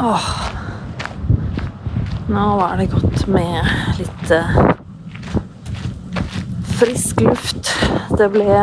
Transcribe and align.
Åh. 0.00 0.28
Nå 2.28 2.56
var 2.56 2.76
det 2.76 2.86
godt 2.90 3.26
med 3.30 3.66
litt 3.98 4.30
eh, 4.34 4.56
frisk 6.80 7.20
luft. 7.22 7.70
Det 8.18 8.26
ble 8.34 8.56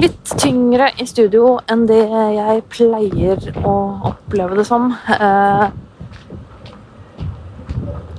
litt 0.00 0.32
tyngre 0.40 0.88
i 0.96 1.06
studio 1.06 1.58
enn 1.70 1.84
det 1.90 2.00
jeg 2.08 2.62
pleier 2.72 3.50
å 3.60 3.74
oppleve 4.12 4.56
det 4.56 4.64
som. 4.68 4.88
Eh, 5.12 5.66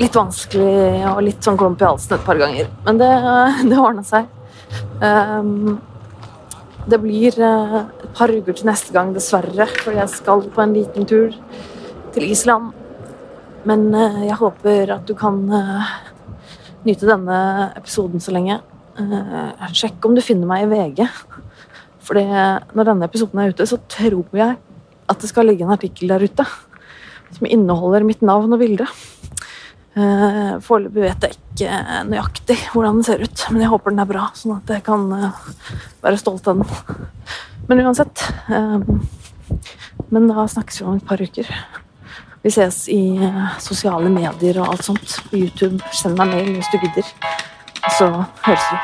litt 0.03 0.19
vanskelig 0.19 1.07
og 1.09 1.23
litt 1.25 1.41
sånn 1.41 1.57
klump 1.57 1.81
i 1.81 1.89
halsen 1.89 2.19
et 2.19 2.27
par 2.27 2.37
ganger. 2.37 2.69
Men 2.85 3.01
det, 3.01 3.09
det 3.71 3.81
ordna 3.81 4.05
seg. 4.05 4.29
Um, 5.01 5.81
det 6.87 6.99
blir 6.99 7.35
eh, 7.39 7.75
et 8.03 8.09
par 8.17 8.31
uker 8.31 8.57
til 8.57 8.67
neste 8.67 8.93
gang, 8.95 9.13
dessverre, 9.15 9.67
fordi 9.79 10.01
jeg 10.01 10.11
skal 10.11 10.43
på 10.51 10.63
en 10.63 10.73
liten 10.75 11.07
tur 11.07 11.35
til 12.13 12.29
Island. 12.29 12.73
Men 13.67 13.87
eh, 13.95 14.25
jeg 14.27 14.39
håper 14.39 14.91
at 14.97 15.07
du 15.07 15.15
kan 15.17 15.39
eh, 15.53 15.93
nyte 16.87 17.07
denne 17.07 17.37
episoden 17.79 18.23
så 18.23 18.33
lenge. 18.35 18.59
Eh, 18.99 19.71
sjekk 19.75 20.03
om 20.07 20.15
du 20.17 20.23
finner 20.23 20.49
meg 20.49 20.65
i 20.65 20.71
VG. 20.73 21.07
For 22.03 22.19
når 22.19 22.87
denne 22.89 23.07
episoden 23.07 23.39
er 23.39 23.53
ute, 23.53 23.65
så 23.67 23.79
tror 23.87 24.27
jeg 24.35 24.57
at 25.07 25.21
det 25.21 25.29
skal 25.29 25.47
ligge 25.47 25.63
en 25.63 25.71
artikkel 25.71 26.11
der 26.11 26.23
ute 26.23 26.43
som 27.33 27.47
inneholder 27.47 28.03
mitt 28.05 28.21
navn 28.21 28.51
og 28.53 28.59
bilde. 28.59 28.85
Foreløpig 29.95 31.05
vet 31.05 31.23
jeg 31.23 31.37
ikke 31.37 31.77
nøyaktig 32.09 32.57
hvordan 32.73 32.99
den 32.99 33.07
ser 33.07 33.23
ut, 33.23 33.45
men 33.53 33.63
jeg 33.63 33.71
håper 33.71 33.93
den 33.93 34.03
er 34.03 34.09
bra, 34.09 34.25
sånn 34.35 34.57
at 34.57 34.73
jeg 34.75 34.83
kan 34.83 35.05
være 36.03 36.19
stolt 36.19 36.49
av 36.51 36.59
den. 36.59 37.07
Men 37.69 37.85
uansett 37.85 38.25
Men 40.11 40.27
da 40.27 40.43
snakkes 40.49 40.81
vi 40.81 40.89
om 40.89 40.99
et 40.99 41.07
par 41.07 41.23
uker. 41.23 41.55
Vi 42.43 42.51
ses 42.51 42.89
i 42.89 43.29
sosiale 43.63 44.09
medier 44.11 44.57
og 44.59 44.73
alt 44.73 44.83
sånt. 44.83 45.13
På 45.29 45.37
YouTube. 45.39 45.79
Send 45.95 46.17
meg 46.19 46.27
mail 46.27 46.49
hvis 46.57 46.67
du 46.73 46.77
gidder. 46.81 47.07
Så 47.95 48.09
høres 48.43 48.67
vi. 48.71 48.77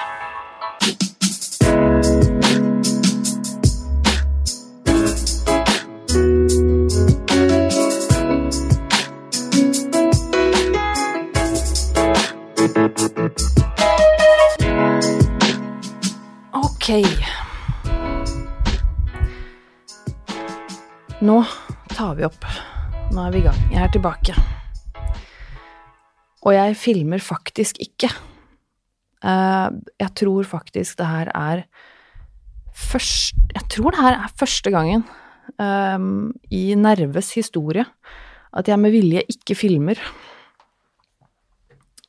Ok. 16.53 16.87
Nå 21.19 21.43
tar 21.91 22.15
vi 22.15 22.23
opp. 22.23 22.45
Nå 23.09 23.23
er 23.25 23.31
vi 23.33 23.39
i 23.41 23.45
gang. 23.47 23.61
Jeg 23.73 23.81
er 23.81 23.89
tilbake. 23.89 24.33
Og 26.45 26.53
jeg 26.53 26.75
filmer 26.77 27.21
faktisk 27.23 27.79
ikke. 27.81 28.11
Eh, 29.25 29.69
jeg 29.97 30.11
tror 30.21 30.45
faktisk 30.45 30.99
det 30.99 31.07
her 31.09 31.31
er 31.35 31.63
først 32.71 33.35
Jeg 33.51 33.65
tror 33.73 33.91
det 33.91 33.99
her 33.99 34.15
er 34.15 34.35
første 34.39 34.71
gangen 34.71 35.03
eh, 35.59 36.05
i 36.55 36.75
Nerves 36.79 37.33
historie 37.35 37.83
at 38.55 38.69
jeg 38.69 38.79
med 38.79 38.93
vilje 38.93 39.25
ikke 39.29 39.57
filmer. 39.57 39.97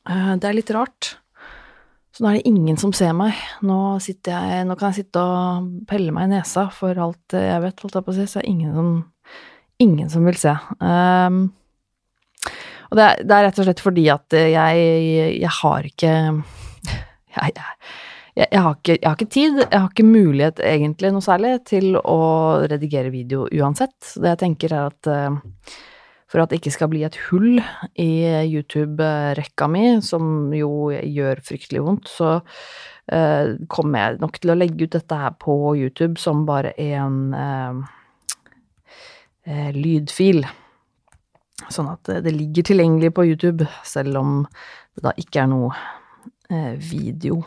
Eh, 0.05 0.33
det 0.37 0.47
er 0.47 0.57
litt 0.57 0.71
rart. 0.71 1.15
Så 2.13 2.23
nå 2.23 2.29
er 2.29 2.39
det 2.39 2.49
ingen 2.49 2.77
som 2.77 2.93
ser 2.93 3.13
meg. 3.17 3.33
Nå, 3.65 3.97
jeg, 4.05 4.65
nå 4.69 4.77
kan 4.77 4.91
jeg 4.91 5.01
sitte 5.01 5.21
og 5.21 5.67
pelle 5.89 6.13
meg 6.13 6.29
i 6.29 6.35
nesa 6.37 6.69
for 6.69 6.93
alt 6.93 7.33
jeg 7.33 7.61
vet, 7.63 7.81
holdt 7.81 7.97
jeg 7.97 8.05
på 8.05 8.13
å 8.13 8.17
si, 8.19 8.27
så 8.29 8.39
er 8.39 8.45
det 8.45 8.53
ingen 8.53 8.75
som, 8.77 8.89
ingen 9.81 10.09
som 10.11 10.25
vil 10.27 10.37
se. 10.39 10.53
Um, 10.79 11.43
og 12.91 12.97
det 12.99 13.03
er, 13.05 13.21
det 13.23 13.35
er, 13.35 13.45
rett 13.47 13.59
og 13.61 13.67
slett 13.67 13.83
fordi 13.83 14.07
at 14.11 14.35
jeg, 14.35 14.87
jeg 15.39 15.53
har 15.61 15.85
ikke 15.87 16.15
jeg, 17.37 17.53
jeg, 17.55 18.47
jeg, 18.47 18.59
har 18.59 18.73
ikke, 18.75 18.97
jeg 18.97 19.07
har 19.07 19.15
ikke 19.19 19.31
tid, 19.37 19.61
jeg 19.63 19.77
har 19.77 19.87
ikke 19.91 20.07
mulighet 20.09 20.59
egentlig 20.65 21.13
noe 21.15 21.23
særlig 21.25 21.53
til 21.69 21.95
å 21.99 22.19
redigere 22.71 23.13
video 23.13 23.47
uansett. 23.47 23.95
Det 24.17 24.33
jeg 24.33 24.43
tenker 24.43 24.75
er 24.75 24.91
at 24.91 25.11
uh, 25.11 25.79
for 26.31 26.39
at 26.39 26.51
det 26.51 26.61
ikke 26.61 26.71
skal 26.71 26.87
bli 26.91 27.03
et 27.03 27.17
hull 27.27 27.59
i 27.99 28.11
YouTube-rekka 28.47 29.67
mi, 29.67 29.85
som 30.05 30.53
jo 30.55 30.87
gjør 30.91 31.41
fryktelig 31.43 31.81
vondt, 31.83 32.07
så 32.07 32.37
uh, 32.39 33.57
kommer 33.71 33.99
jeg 33.99 34.21
nok 34.21 34.39
til 34.39 34.53
å 34.53 34.59
legge 34.59 34.87
ut 34.87 34.95
dette 34.95 35.17
her 35.23 35.35
på 35.41 35.57
YouTube 35.75 36.15
som 36.21 36.45
bare 36.47 36.71
en 36.79 37.35
uh, 37.35 37.97
uh, 39.47 39.71
lydfil. 39.75 40.43
Sånn 41.71 41.91
at 41.91 42.09
det 42.25 42.33
ligger 42.33 42.71
tilgjengelig 42.71 43.13
på 43.15 43.27
YouTube, 43.29 43.67
selv 43.85 44.17
om 44.19 44.37
det 44.97 45.05
da 45.05 45.13
ikke 45.21 45.43
er 45.43 45.51
noe 45.51 45.71
video 46.83 47.37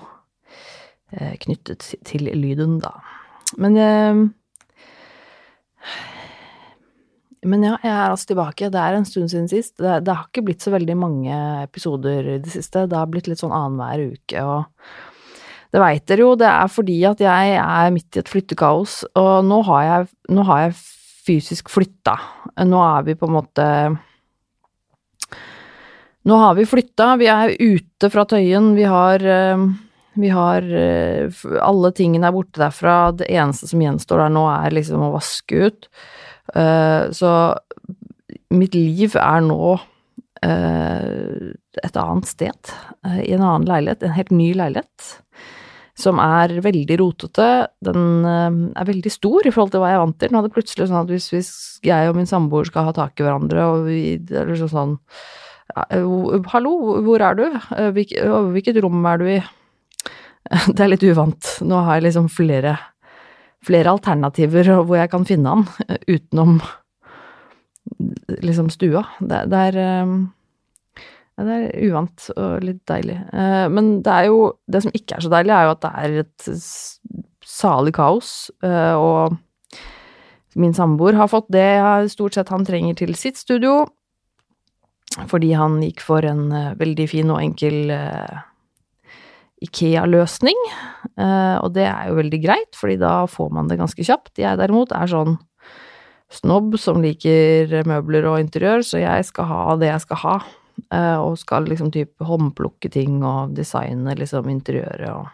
knyttet 1.43 1.85
til 2.09 2.31
lyden, 2.33 2.79
da. 2.81 2.95
Men 3.61 3.77
men 7.45 7.65
ja, 7.65 7.75
jeg 7.83 7.93
er 7.93 8.11
altså 8.11 8.31
tilbake. 8.33 8.71
Det 8.73 8.81
er 8.81 8.97
en 8.97 9.07
stund 9.09 9.31
siden 9.33 9.49
sist. 9.51 9.75
Det, 9.77 9.99
det, 10.07 10.15
har 10.17 10.29
ikke 10.29 10.45
blitt 10.47 10.65
så 10.65 10.73
veldig 10.75 10.97
mange 10.99 11.41
episoder 11.65 12.37
i 12.37 12.39
det 12.43 12.53
siste. 12.55 12.87
Det 12.89 12.99
har 12.99 13.11
blitt 13.11 13.29
litt 13.31 13.43
sånn 13.43 13.55
annenhver 13.55 14.17
uke, 14.17 14.45
og 14.45 15.75
det 15.75 15.83
veit 15.83 16.05
dere 16.07 16.23
jo, 16.23 16.35
det 16.39 16.47
er 16.47 16.69
fordi 16.71 16.97
at 17.09 17.21
jeg 17.25 17.55
er 17.59 17.89
midt 17.91 18.17
i 18.17 18.21
et 18.23 18.31
flyttekaos, 18.31 19.01
og 19.19 19.33
nå 19.49 19.59
har 19.67 19.87
jeg, 19.89 20.11
nå 20.31 20.45
har 20.47 20.69
jeg 20.69 20.77
fysisk 21.27 21.71
flytta. 21.73 22.17
Nå 22.65 22.83
er 22.85 23.07
vi 23.09 23.17
på 23.19 23.29
en 23.29 23.39
måte 23.39 23.69
Nå 26.25 26.37
har 26.41 26.55
vi 26.57 26.65
flytta, 26.65 27.11
vi 27.21 27.27
er 27.29 27.51
ute 27.61 28.09
fra 28.09 28.25
Tøyen, 28.25 28.71
vi 28.79 28.87
har 28.89 29.21
vi 30.15 30.29
har 30.33 30.65
Alle 31.61 31.91
tingene 31.93 32.31
er 32.31 32.33
borte 32.33 32.63
derfra. 32.63 33.13
Det 33.13 33.29
eneste 33.29 33.69
som 33.69 33.83
gjenstår 33.83 34.23
der 34.23 34.33
nå, 34.33 34.45
er 34.49 34.73
liksom 34.73 35.03
å 35.05 35.11
vaske 35.13 35.67
ut. 35.67 35.89
Uh, 36.55 37.13
så 37.13 37.33
mitt 38.55 38.77
liv 38.79 39.19
er 39.21 39.45
nå 39.45 39.75
et 40.45 41.97
annet 41.97 42.29
sted, 42.29 42.73
i 43.25 43.33
en 43.33 43.43
annen 43.43 43.65
leilighet, 43.69 44.03
en 44.05 44.17
helt 44.17 44.33
ny 44.35 44.51
leilighet, 44.57 45.07
som 45.99 46.19
er 46.19 46.57
veldig 46.65 46.99
rotete. 46.99 47.49
Den 47.85 48.27
er 48.27 48.89
veldig 48.89 49.13
stor 49.13 49.47
i 49.47 49.53
forhold 49.55 49.75
til 49.75 49.83
hva 49.83 49.93
jeg 49.93 49.99
er 49.99 50.03
vant 50.03 50.19
til. 50.21 50.33
Nå 50.33 50.41
er 50.41 50.49
det 50.49 50.55
plutselig 50.57 50.89
sånn 50.91 51.03
at 51.05 51.13
hvis, 51.13 51.29
hvis 51.35 51.51
jeg 51.87 52.11
og 52.11 52.19
min 52.19 52.31
samboer 52.31 52.67
skal 52.69 52.89
ha 52.89 52.95
tak 52.97 53.21
i 53.21 53.27
hverandre, 53.27 53.69
og 53.71 53.87
vi 53.87 54.01
eller 54.19 54.55
sånn 54.59 54.67
liksom 54.67 54.75
sånn 54.75 54.99
Hallo, 56.53 56.73
hvor 57.03 57.23
er 57.25 57.39
du? 57.39 57.47
Hvilket, 57.97 58.27
hvilket 58.53 58.83
rom 58.85 59.07
er 59.09 59.23
du 59.23 59.31
i? 59.33 59.39
Det 60.77 60.83
er 60.85 60.91
litt 60.93 61.07
uvant. 61.09 61.55
Nå 61.65 61.79
har 61.87 61.97
jeg 61.97 62.11
liksom 62.11 62.27
flere 62.31 62.77
flere 63.65 63.93
alternativer 63.95 64.71
hvor 64.85 64.99
jeg 64.99 65.11
kan 65.13 65.27
finne 65.29 65.55
han, 65.55 65.67
utenom 66.09 66.59
liksom 68.45 68.71
stua. 68.73 69.05
Det, 69.21 69.45
det, 69.53 69.63
er 69.71 69.79
det 71.41 71.55
er 71.59 71.89
uvant 71.89 72.29
og 72.37 72.63
litt 72.63 72.83
deilig. 72.87 73.17
Men 73.75 74.03
det 74.07 74.13
er 74.13 74.29
jo 74.29 74.53
Det 74.71 74.85
som 74.85 74.95
ikke 74.95 75.17
er 75.17 75.25
så 75.25 75.33
deilig, 75.33 75.51
er 75.55 75.65
jo 75.67 75.75
at 75.75 75.83
det 75.83 75.93
er 75.99 76.19
et 76.23 76.47
salig 77.45 77.95
kaos, 77.97 78.51
og 78.63 79.35
min 80.55 80.75
samboer 80.75 81.19
har 81.19 81.29
fått 81.33 81.51
det 81.51 81.67
stort 82.13 82.37
sett 82.39 82.53
han 82.55 82.65
trenger 82.67 82.95
til 83.01 83.15
sitt 83.19 83.37
studio, 83.41 83.85
fordi 85.31 85.53
han 85.59 85.81
gikk 85.83 86.01
for 86.03 86.27
en 86.27 86.49
veldig 86.79 87.09
fin 87.11 87.31
og 87.35 87.43
enkel 87.43 87.91
Ikea-løsning, 89.65 90.59
og 91.19 91.69
det 91.75 91.87
er 91.89 92.09
jo 92.11 92.19
veldig 92.19 92.41
greit, 92.43 92.73
fordi 92.79 92.97
da 93.03 93.25
får 93.31 93.53
man 93.55 93.71
det 93.71 93.79
ganske 93.81 94.07
kjapt. 94.07 94.39
Jeg 94.39 94.59
derimot 94.61 94.95
er 94.95 95.11
sånn 95.11 95.39
snobb 96.35 96.75
som 96.81 97.03
liker 97.05 97.83
møbler 97.87 98.27
og 98.31 98.41
interiør, 98.43 98.83
så 98.87 99.03
jeg 99.03 99.27
skal 99.29 99.51
ha 99.51 99.77
det 99.81 99.91
jeg 99.93 100.03
skal 100.07 100.23
ha, 100.25 100.37
og 100.95 101.39
skal 101.39 101.69
liksom 101.71 101.93
type 101.95 102.27
håndplukke 102.27 102.91
ting 102.93 103.23
og 103.25 103.55
designe 103.57 104.17
liksom 104.19 104.49
interiøret 104.51 105.11
og 105.13 105.33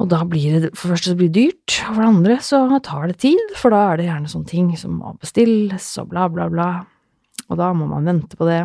og 0.00 0.08
da 0.08 0.22
blir 0.24 0.54
det 0.56 0.70
for 0.72 0.88
det 0.88 0.94
første 0.94 1.12
så 1.12 1.16
blir 1.18 1.28
det 1.28 1.42
dyrt, 1.42 1.74
og 1.84 1.92
for 1.92 2.00
det 2.00 2.08
andre 2.08 2.36
så 2.44 2.60
tar 2.84 3.10
det 3.10 3.18
tid, 3.20 3.54
for 3.60 3.74
da 3.74 3.82
er 3.90 4.00
det 4.00 4.06
gjerne 4.08 4.30
sånne 4.32 4.48
ting 4.48 4.70
som 4.80 4.94
må 4.96 5.12
bestilles 5.20 5.88
og 6.00 6.08
bla, 6.12 6.24
bla, 6.32 6.46
bla, 6.52 6.68
og 7.50 7.58
da 7.60 7.68
må 7.76 7.88
man 7.90 8.08
vente 8.08 8.38
på 8.38 8.48
det. 8.48 8.62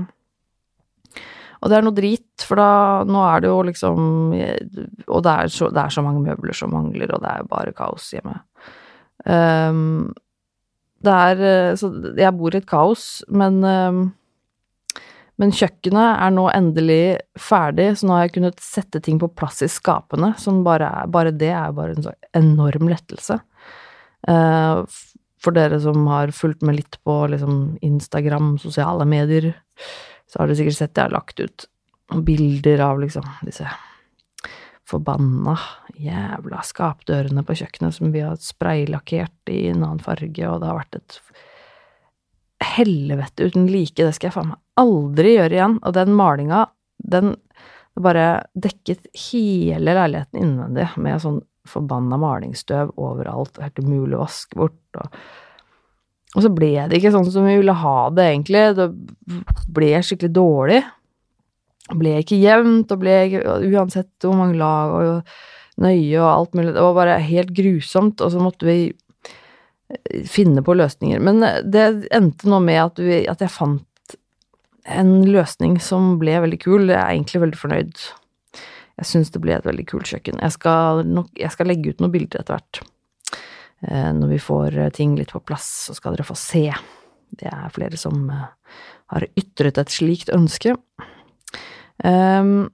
Og 1.60 1.72
det 1.72 1.78
er 1.78 1.86
noe 1.86 1.98
drit, 1.98 2.44
for 2.46 2.60
da 2.60 2.70
Nå 3.08 3.22
er 3.26 3.42
det 3.42 3.50
jo 3.50 3.62
liksom 3.66 4.00
Og 4.36 5.22
det 5.26 5.32
er 5.32 5.48
så, 5.50 5.70
det 5.74 5.80
er 5.82 5.94
så 5.96 6.04
mange 6.06 6.22
møbler 6.22 6.54
som 6.54 6.74
mangler, 6.76 7.10
og 7.16 7.24
det 7.24 7.32
er 7.32 7.42
jo 7.42 7.48
bare 7.50 7.74
kaos 7.74 8.10
hjemme. 8.14 8.36
Um, 9.26 10.12
det 11.02 11.16
er 11.16 11.80
Så 11.80 11.90
jeg 12.20 12.36
bor 12.38 12.54
i 12.54 12.60
et 12.60 12.70
kaos, 12.70 13.24
men 13.32 13.64
um, 13.64 14.04
men 15.42 15.52
kjøkkenet 15.52 16.22
er 16.24 16.32
nå 16.32 16.46
endelig 16.54 17.18
ferdig, 17.40 17.90
så 18.00 18.08
nå 18.08 18.16
har 18.16 18.26
jeg 18.26 18.36
kunnet 18.38 18.62
sette 18.64 19.02
ting 19.04 19.18
på 19.20 19.30
plass 19.36 19.60
i 19.66 19.70
skapene, 19.72 20.32
som 20.40 20.64
bare 20.68 20.88
er 21.02 21.12
Bare 21.12 21.34
det 21.36 21.52
er 21.52 21.76
bare 21.76 21.96
en 21.96 22.06
så 22.08 22.14
enorm 22.38 22.88
lettelse. 22.92 23.42
Uh, 24.30 24.86
for 25.44 25.56
dere 25.56 25.78
som 25.84 26.08
har 26.10 26.32
fulgt 26.34 26.64
med 26.66 26.80
litt 26.80 26.98
på 27.04 27.18
liksom 27.34 27.76
Instagram, 27.86 28.56
sosiale 28.64 29.06
medier, 29.06 29.52
så 30.26 30.40
har 30.40 30.48
dere 30.48 30.62
sikkert 30.62 30.80
sett 30.80 30.96
jeg 30.96 31.10
har 31.10 31.18
lagt 31.18 31.44
ut 31.44 31.68
bilder 32.26 32.82
av 32.86 33.02
liksom 33.02 33.28
disse 33.46 33.68
forbanna 34.86 35.56
jævla 35.98 36.62
skapdørene 36.66 37.44
på 37.46 37.56
kjøkkenet 37.58 37.96
som 37.98 38.12
vi 38.14 38.22
har 38.24 38.38
spraylakkert 38.42 39.52
i 39.52 39.66
en 39.72 39.82
annen 39.84 40.04
farge, 40.04 40.48
og 40.48 40.62
det 40.62 40.70
har 40.70 40.80
vært 40.80 41.00
et 41.00 41.20
helvete 42.76 43.50
uten 43.50 43.68
like, 43.68 43.98
det 44.00 44.14
skal 44.16 44.30
jeg 44.30 44.38
faen 44.38 44.54
meg 44.54 44.65
aldri 44.82 45.36
gjøre 45.36 45.58
igjen. 45.58 45.80
Og 45.84 45.96
den 45.96 46.14
malinga, 46.18 46.66
den 46.98 47.36
bare 47.96 48.46
dekket 48.60 49.08
hele 49.30 49.96
leiligheten 49.96 50.42
innvendig 50.42 50.90
med 51.00 51.22
sånn 51.24 51.40
forbanna 51.66 52.18
malingsstøv 52.22 52.94
overalt, 53.02 53.58
helt 53.62 53.80
umulig 53.82 54.18
å 54.18 54.26
vaske 54.26 54.60
bort. 54.60 55.00
Og, 55.00 55.16
og, 56.36 56.44
så 56.44 56.52
ble 56.54 56.74
det 56.90 57.00
ikke 57.00 57.14
sånn 57.16 57.30
som 57.32 57.48
vi 57.48 57.56
ville 57.60 57.78
ha 57.82 57.98
det, 58.14 58.28
egentlig. 58.34 58.66
Det 58.78 58.90
ble 59.74 59.92
skikkelig 60.06 60.36
dårlig. 60.36 60.84
Ble 61.96 62.20
ikke 62.22 62.42
jevnt, 62.42 62.92
og 62.94 63.02
ble 63.02 63.18
uansett 63.72 64.26
hvor 64.26 64.38
mange 64.38 64.60
lag 64.60 64.94
og 65.00 65.36
nøye 65.82 66.20
og 66.22 66.30
alt 66.30 66.56
mulig. 66.58 66.76
Det 66.76 66.86
var 66.86 67.00
bare 67.00 67.18
helt 67.24 67.56
grusomt, 67.56 68.22
og 68.22 68.32
så 68.34 68.44
måtte 68.44 68.68
vi 68.68 68.80
finne 70.26 70.64
på 70.66 70.76
løsninger. 70.78 71.22
Men 71.22 71.44
det 71.72 71.86
endte 72.14 72.50
nå 72.50 72.60
med 72.64 72.82
at, 72.82 73.02
vi, 73.02 73.24
at 73.30 73.42
jeg 73.42 73.54
fant 73.54 73.86
en 74.86 75.14
løsning 75.26 75.80
som 75.82 76.16
ble 76.22 76.38
veldig 76.44 76.60
kul. 76.62 76.90
Jeg 76.90 77.00
er 77.00 77.16
egentlig 77.16 77.42
veldig 77.44 77.60
fornøyd. 77.60 78.04
Jeg 78.96 79.10
syns 79.10 79.32
det 79.34 79.42
ble 79.44 79.56
et 79.58 79.66
veldig 79.68 79.86
kult 79.90 80.10
kjøkken. 80.12 80.40
Jeg 80.44 80.56
skal, 80.56 81.04
nok, 81.10 81.32
jeg 81.40 81.52
skal 81.52 81.70
legge 81.72 81.92
ut 81.92 82.04
noen 82.04 82.14
bilder 82.14 82.44
etter 82.44 82.56
hvert. 82.56 82.82
Eh, 83.90 84.12
når 84.16 84.36
vi 84.36 84.42
får 84.42 84.78
eh, 84.78 84.94
ting 84.96 85.18
litt 85.18 85.34
på 85.36 85.44
plass, 85.44 85.68
så 85.90 85.98
skal 85.98 86.16
dere 86.16 86.28
få 86.28 86.38
se. 86.40 86.70
Det 87.36 87.50
er 87.52 87.74
flere 87.76 88.00
som 88.00 88.30
eh, 88.32 88.48
har 89.14 89.28
ytret 89.36 89.82
et 89.82 89.92
slikt 89.92 90.32
ønske. 90.34 90.78
Um, 92.04 92.68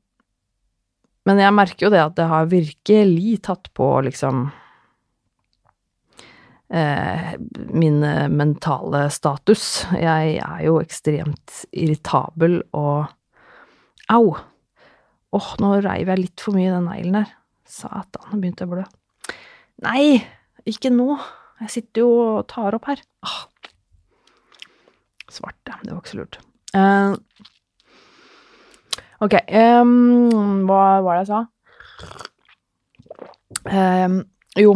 men 1.29 1.37
jeg 1.37 1.53
merker 1.53 1.85
jo 1.85 1.91
det 1.93 2.01
at 2.01 2.15
det 2.17 2.25
har 2.29 2.49
virkelig 2.49 3.35
tatt 3.45 3.69
på, 3.77 3.87
liksom 4.07 4.47
min 6.71 7.97
mentale 8.31 9.01
status. 9.11 9.83
Jeg 9.99 10.37
er 10.39 10.61
jo 10.63 10.77
ekstremt 10.79 11.65
irritabel 11.75 12.61
og 12.71 13.09
Au! 14.11 14.31
Åh, 15.31 15.39
oh, 15.39 15.51
nå 15.63 15.75
reiv 15.83 16.09
jeg 16.11 16.19
litt 16.19 16.43
for 16.43 16.55
mye 16.55 16.67
i 16.67 16.73
den 16.73 16.87
neglen 16.87 17.19
der. 17.21 17.29
Satan, 17.71 18.25
nå 18.27 18.39
begynte 18.41 18.65
jeg 18.65 18.71
å 18.71 18.73
blø. 18.73 18.87
Nei, 19.85 20.03
ikke 20.67 20.91
nå. 20.91 21.15
Jeg 21.61 21.71
sitter 21.75 22.03
jo 22.03 22.09
og 22.19 22.47
tar 22.51 22.75
opp 22.75 22.89
her. 22.91 22.99
Ah. 23.23 23.45
Svarte. 25.31 25.77
Det 25.83 25.93
var 25.93 26.01
ikke 26.01 26.11
så 26.11 26.19
lurt. 26.19 26.39
Uh, 26.75 27.15
ok, 29.23 29.37
um, 29.79 30.65
hva 30.67 30.83
var 31.05 31.19
det 31.19 31.23
jeg 31.23 31.29
sa? 31.31 31.41
Um, 33.71 34.21
jo, 34.59 34.75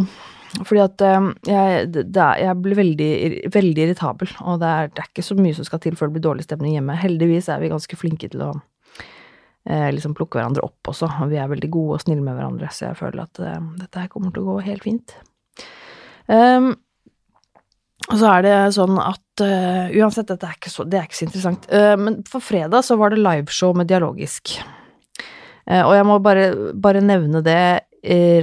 fordi 0.64 0.80
at 0.80 1.02
um, 1.18 1.32
jeg, 1.44 1.90
det, 1.92 2.06
jeg, 2.14 2.56
blir 2.64 2.78
veldig, 2.78 3.10
veldig 3.52 3.82
irritabel, 3.84 4.30
og 4.46 4.62
det 4.62 4.70
er, 4.70 4.88
det 4.94 5.02
er, 5.02 5.10
ikke 5.10 5.26
så 5.26 5.36
mye 5.38 5.56
som 5.56 5.66
skal 5.68 5.82
til 5.82 5.98
før 5.98 6.08
det 6.08 6.16
blir 6.16 6.26
dårlig 6.28 6.46
stemning 6.46 6.76
hjemme. 6.76 6.96
Heldigvis 7.00 7.50
er 7.52 7.60
vi 7.60 7.72
ganske 7.72 7.98
flinke 7.98 8.30
til 8.32 8.44
å 8.46 8.50
eh, 9.68 9.90
liksom 9.92 10.16
plukke 10.16 10.40
hverandre 10.40 10.64
opp 10.64 10.92
også. 10.92 11.10
Og 11.24 11.32
vi 11.32 11.40
er 11.42 11.50
veldig 11.52 11.70
gode 11.74 11.98
og 11.98 12.04
snille 12.06 12.24
med 12.24 12.38
hverandre, 12.38 12.70
så 12.72 12.88
jeg 12.88 13.00
føler 13.02 13.26
at 13.26 13.42
eh, 13.42 13.70
dette 13.82 14.04
her 14.04 14.12
kommer 14.12 14.32
til 14.32 14.46
å 14.46 14.54
gå 14.54 14.58
helt 14.70 14.86
fint. 14.86 15.16
Um, 16.26 16.72
og 18.06 18.16
så 18.20 18.30
er 18.36 18.44
det 18.46 18.54
sånn 18.76 18.98
at 19.02 19.42
uh, 19.42 19.92
uansett, 19.98 20.28
dette 20.28 20.46
er 20.46 20.56
ikke 20.58 20.70
så, 20.70 20.84
det 20.86 20.98
er 20.98 21.06
ikke 21.08 21.18
så 21.18 21.26
interessant, 21.26 21.66
uh, 21.72 21.94
men 21.98 22.20
for 22.28 22.44
fredag 22.44 22.84
så 22.86 22.98
var 23.00 23.12
det 23.12 23.22
liveshow 23.22 23.74
med 23.78 23.88
Dialogisk. 23.90 24.56
Uh, 25.66 25.82
og 25.82 25.94
jeg 25.96 26.06
må 26.06 26.18
bare, 26.22 26.46
bare 26.78 27.02
nevne 27.02 27.42
det 27.46 27.62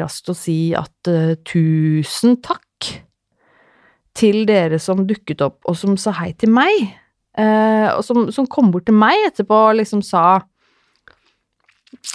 raskt 0.01 0.30
å 0.30 0.36
si 0.36 0.57
at 0.75 1.10
tusen 1.48 2.38
takk 2.44 2.89
til 4.13 4.44
dere 4.50 4.77
som 4.81 5.06
dukket 5.07 5.42
opp 5.45 5.63
og 5.69 5.77
som 5.80 5.95
sa 5.98 6.12
hei 6.19 6.33
til 6.38 6.51
meg. 6.54 6.89
og 7.39 8.04
som, 8.06 8.27
som 8.30 8.45
kom 8.45 8.69
bort 8.74 8.86
til 8.86 8.94
meg 8.94 9.18
etterpå 9.30 9.57
og 9.69 9.77
liksom 9.80 10.04
sa 10.06 10.44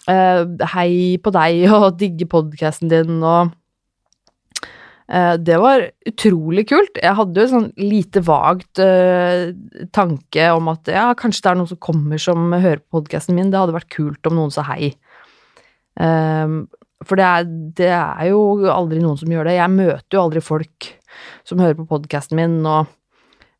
uh, 0.08 0.42
hei 0.74 1.18
på 1.22 1.32
deg 1.34 1.64
og 1.76 1.96
digge 2.00 2.28
podkasten 2.30 2.92
din 2.92 3.22
og 3.22 3.54
Det 5.08 5.56
var 5.56 5.86
utrolig 6.04 6.66
kult. 6.68 6.98
Jeg 7.00 7.16
hadde 7.16 7.40
jo 7.40 7.46
en 7.46 7.52
sånn 7.54 7.68
lite 7.80 8.20
vagt 8.26 8.80
uh, 8.82 9.54
tanke 9.96 10.50
om 10.52 10.68
at 10.68 10.90
ja, 10.92 11.06
kanskje 11.16 11.46
det 11.46 11.50
er 11.50 11.56
noen 11.62 11.70
som 11.70 11.80
kommer 11.80 12.20
som 12.20 12.52
hører 12.52 12.82
på 12.82 12.98
podkasten 12.98 13.38
min. 13.38 13.48
Det 13.48 13.56
hadde 13.56 13.76
vært 13.78 13.88
kult 13.94 14.28
om 14.28 14.36
noen 14.36 14.52
sa 14.52 14.66
hei. 14.68 14.92
For 17.06 17.20
det 17.20 17.26
er, 17.26 17.50
det 17.78 17.90
er 17.94 18.30
jo 18.30 18.40
aldri 18.72 19.02
noen 19.02 19.18
som 19.20 19.30
gjør 19.30 19.50
det. 19.50 19.58
Jeg 19.58 19.74
møter 19.74 20.18
jo 20.18 20.22
aldri 20.24 20.42
folk 20.42 20.92
som 21.46 21.60
hører 21.62 21.78
på 21.78 21.86
podkasten 21.90 22.38
min, 22.38 22.60
og 22.66 22.88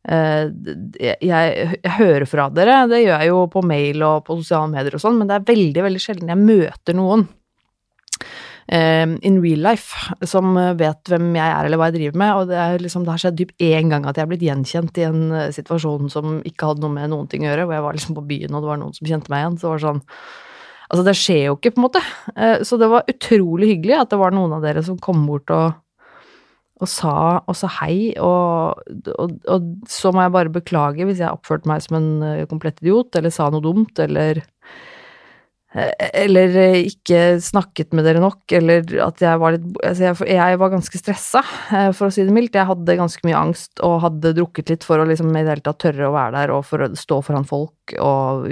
Eh, 0.07 0.45
jeg, 0.95 1.17
jeg, 1.27 1.79
hører 1.99 2.23
fra 2.29 2.47
dere, 2.55 2.85
det 2.87 3.01
gjør 3.03 3.19
jeg 3.19 3.31
jo 3.33 3.41
på 3.51 3.63
mail 3.67 4.05
og 4.07 4.23
på 4.29 4.37
sosiale 4.39 4.71
medier 4.71 4.95
og 4.95 5.03
sånn, 5.03 5.17
men 5.19 5.27
det 5.27 5.35
er 5.35 5.49
veldig, 5.49 5.83
veldig 5.85 6.01
sjelden 6.01 6.31
jeg 6.31 6.39
møter 6.39 6.95
noen 6.95 7.25
um, 7.27 9.17
in 9.27 9.41
real 9.43 9.61
life 9.67 10.15
som 10.23 10.55
vet 10.79 11.11
hvem 11.11 11.27
jeg 11.35 11.51
er 11.51 11.67
eller 11.67 11.81
hva 11.81 11.89
jeg 11.91 11.97
driver 11.97 12.21
med, 12.23 12.31
og 12.31 12.49
det, 12.49 12.57
er 12.63 12.85
liksom, 12.85 13.03
det 13.03 13.11
har 13.11 13.23
skjedd 13.25 13.41
typ 13.41 13.51
én 13.67 13.91
gang 13.91 14.07
at 14.07 14.15
jeg 14.15 14.23
er 14.23 14.31
blitt 14.31 14.47
gjenkjent 14.47 15.01
i 15.03 15.07
en 15.09 15.25
eh, 15.35 15.51
situasjon 15.59 16.07
som 16.15 16.39
ikke 16.47 16.71
hadde 16.71 16.85
noe 16.85 16.95
med 16.95 17.11
noen 17.11 17.27
ting 17.29 17.43
å 17.43 17.51
gjøre, 17.51 17.67
hvor 17.67 17.77
jeg 17.77 17.87
var 17.89 17.99
liksom 17.99 18.17
på 18.21 18.27
byen 18.31 18.55
og 18.55 18.63
det 18.63 18.71
var 18.71 18.81
noen 18.81 18.95
som 18.95 19.11
kjente 19.11 19.35
meg 19.35 19.43
igjen, 19.43 19.59
så 19.59 19.67
det 19.67 19.73
var 19.75 19.85
sånn 19.89 20.05
Altså, 20.89 21.03
det 21.05 21.13
skjer 21.19 21.43
jo 21.45 21.57
ikke, 21.57 21.75
på 21.75 21.79
en 21.79 21.85
måte. 21.85 22.01
Så 22.65 22.79
det 22.81 22.87
var 22.89 23.05
utrolig 23.11 23.67
hyggelig 23.75 23.93
at 23.99 24.09
det 24.09 24.17
var 24.17 24.33
noen 24.33 24.55
av 24.57 24.63
dere 24.65 24.81
som 24.81 24.97
kom 24.97 25.21
bort 25.27 25.51
og 25.53 25.77
og 26.79 26.87
sa 26.87 27.13
også 27.51 27.69
hei, 27.81 27.95
og, 28.23 28.79
og, 29.19 29.33
og, 29.51 29.65
så 29.91 30.13
må 30.15 30.23
jeg 30.23 30.35
bare 30.35 30.53
beklage 30.53 31.07
hvis 31.07 31.19
jeg 31.19 31.31
oppførte 31.31 31.67
meg 31.67 31.83
som 31.83 31.97
en 31.99 32.09
eh, 32.23 32.45
komplett 32.47 32.79
idiot, 32.79 33.11
eller 33.19 33.33
sa 33.35 33.49
noe 33.51 33.63
dumt, 33.63 33.99
eller 33.99 34.39
eh, 34.39 34.47
eller 35.69 36.55
ikke 36.79 37.37
snakket 37.45 37.91
med 37.93 38.07
dere 38.07 38.21
nok, 38.23 38.41
eller 38.57 38.87
at 39.05 39.21
jeg 39.21 39.37
var 39.37 39.53
litt 39.53 39.67
altså 39.85 40.25
jeg, 40.25 40.57
var 40.57 40.71
ganske 40.73 40.97
stressa, 40.97 41.43
eh, 41.69 41.91
for 41.93 42.07
å 42.07 42.13
si 42.13 42.25
det 42.25 42.33
mildt. 42.33 42.57
Jeg 42.57 42.65
hadde 42.71 42.97
ganske 42.97 43.21
mye 43.27 43.37
angst 43.37 43.83
og 43.85 43.99
hadde 44.01 44.33
drukket 44.39 44.73
litt 44.73 44.87
for 44.87 44.97
å 44.97 45.05
liksom 45.05 45.29
i 45.29 45.43
det 45.43 45.53
hele 45.53 45.65
tatt 45.67 45.81
tørre 45.85 46.09
å 46.09 46.15
være 46.15 46.33
der 46.39 46.53
og 46.55 46.65
for 46.65 46.87
å 46.87 46.89
stå 46.97 47.19
foran 47.27 47.45
folk 47.49 47.93
og 48.01 48.49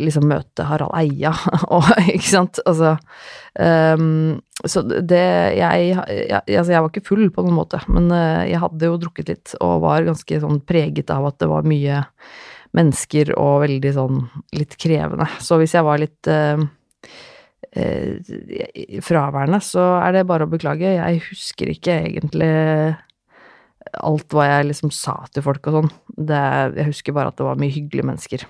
liksom 0.00 0.26
møte 0.28 0.64
Harald 0.68 0.96
Eia 0.98 1.30
og 1.76 1.92
ikke 2.02 2.26
sant, 2.26 2.58
altså 2.68 2.96
um, 3.56 4.40
Så 4.66 4.82
det 4.84 5.22
jeg, 5.56 5.94
jeg, 5.94 6.40
Altså, 6.42 6.72
jeg 6.74 6.82
var 6.82 6.90
ikke 6.90 7.06
full 7.06 7.28
på 7.32 7.44
noen 7.44 7.60
måte, 7.60 7.80
men 7.92 8.08
jeg 8.48 8.60
hadde 8.64 8.90
jo 8.90 8.98
drukket 9.00 9.30
litt 9.32 9.54
og 9.60 9.84
var 9.84 10.08
ganske 10.08 10.40
sånn 10.42 10.60
preget 10.66 11.12
av 11.14 11.28
at 11.30 11.38
det 11.40 11.52
var 11.52 11.68
mye 11.68 12.02
mennesker 12.74 13.32
og 13.38 13.62
veldig 13.64 13.92
sånn 13.94 14.24
litt 14.56 14.76
krevende. 14.80 15.28
Så 15.42 15.58
hvis 15.60 15.76
jeg 15.76 15.86
var 15.86 16.00
litt 16.02 16.30
eh, 16.30 16.64
eh, 17.72 18.98
fraværende, 19.04 19.60
så 19.62 19.86
er 20.00 20.18
det 20.18 20.26
bare 20.30 20.48
å 20.48 20.52
beklage. 20.52 20.96
Jeg 20.96 21.22
husker 21.30 21.70
ikke 21.74 22.00
egentlig 22.08 22.50
alt 24.02 24.34
hva 24.34 24.48
jeg 24.48 24.68
liksom 24.70 24.92
sa 24.94 25.20
til 25.30 25.44
folk 25.46 25.70
og 25.70 25.78
sånn. 25.78 25.94
Jeg 26.26 26.90
husker 26.90 27.16
bare 27.16 27.30
at 27.30 27.38
det 27.38 27.46
var 27.46 27.60
mye 27.60 27.74
hyggelige 27.74 28.08
mennesker. 28.10 28.46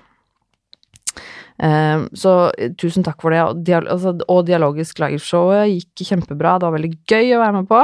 Uh, 1.55 2.11
så 2.19 2.51
tusen 2.81 3.05
takk 3.07 3.21
for 3.23 3.35
det. 3.35 3.43
Og, 3.45 3.61
dial 3.67 3.87
altså, 3.91 4.15
og 4.27 4.47
Dialogisk 4.49 4.99
liveshowet 5.03 5.71
gikk 5.71 6.07
kjempebra. 6.09 6.57
Det 6.59 6.69
var 6.69 6.77
veldig 6.79 6.95
gøy 7.11 7.37
å 7.37 7.43
være 7.45 7.59
med 7.61 7.69
på. 7.71 7.83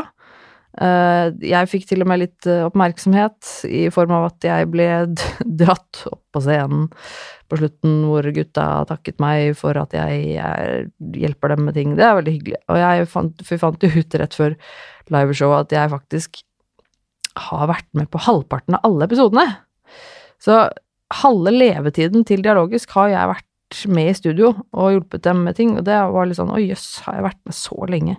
Eh, 0.79 1.33
jeg 1.51 1.67
fikk 1.67 1.89
til 1.91 2.05
og 2.05 2.09
med 2.11 2.21
litt 2.23 2.47
eh, 2.47 2.63
oppmerksomhet 2.69 3.49
i 3.67 3.89
form 3.91 4.13
av 4.15 4.29
at 4.29 4.47
jeg 4.47 4.69
ble 4.71 4.87
dratt 5.63 6.05
opp 6.07 6.23
på 6.31 6.43
scenen 6.45 6.87
på 7.51 7.59
slutten 7.59 8.05
hvor 8.07 8.29
gutta 8.31 8.67
takket 8.87 9.19
meg 9.23 9.57
for 9.59 9.75
at 9.81 9.97
jeg, 9.97 10.21
jeg 10.37 10.85
hjelper 11.19 11.57
dem 11.57 11.67
med 11.67 11.75
ting. 11.75 11.97
Det 11.99 12.07
er 12.07 12.15
veldig 12.21 12.37
hyggelig. 12.37 12.63
Og 12.71 12.79
jeg 12.79 13.11
fant, 13.11 13.45
fant 13.51 13.89
jo 13.89 13.91
ut 13.97 14.19
rett 14.23 14.39
før 14.39 14.57
liveshowet 15.11 15.67
at 15.67 15.77
jeg 15.81 15.93
faktisk 15.97 16.41
har 17.51 17.67
vært 17.71 17.91
med 17.99 18.07
på 18.13 18.23
halvparten 18.23 18.79
av 18.79 18.87
alle 18.87 19.11
episodene. 19.11 19.49
Så 20.39 20.63
halve 21.21 21.51
levetiden 21.51 22.23
til 22.27 22.45
Dialogisk 22.47 22.95
har 22.95 23.11
jeg 23.11 23.33
vært 23.35 23.81
med 23.91 24.13
i 24.13 24.19
studio 24.19 24.53
og 24.71 24.95
hjulpet 24.95 25.27
dem 25.27 25.43
med 25.47 25.59
ting, 25.59 25.75
og 25.79 25.83
det 25.87 25.99
var 26.15 26.27
litt 26.27 26.39
sånn 26.39 26.55
å 26.55 26.63
jøss, 26.63 27.01
har 27.07 27.19
jeg 27.19 27.27
vært 27.27 27.43
med 27.47 27.59
så 27.59 27.87
lenge? 27.91 28.17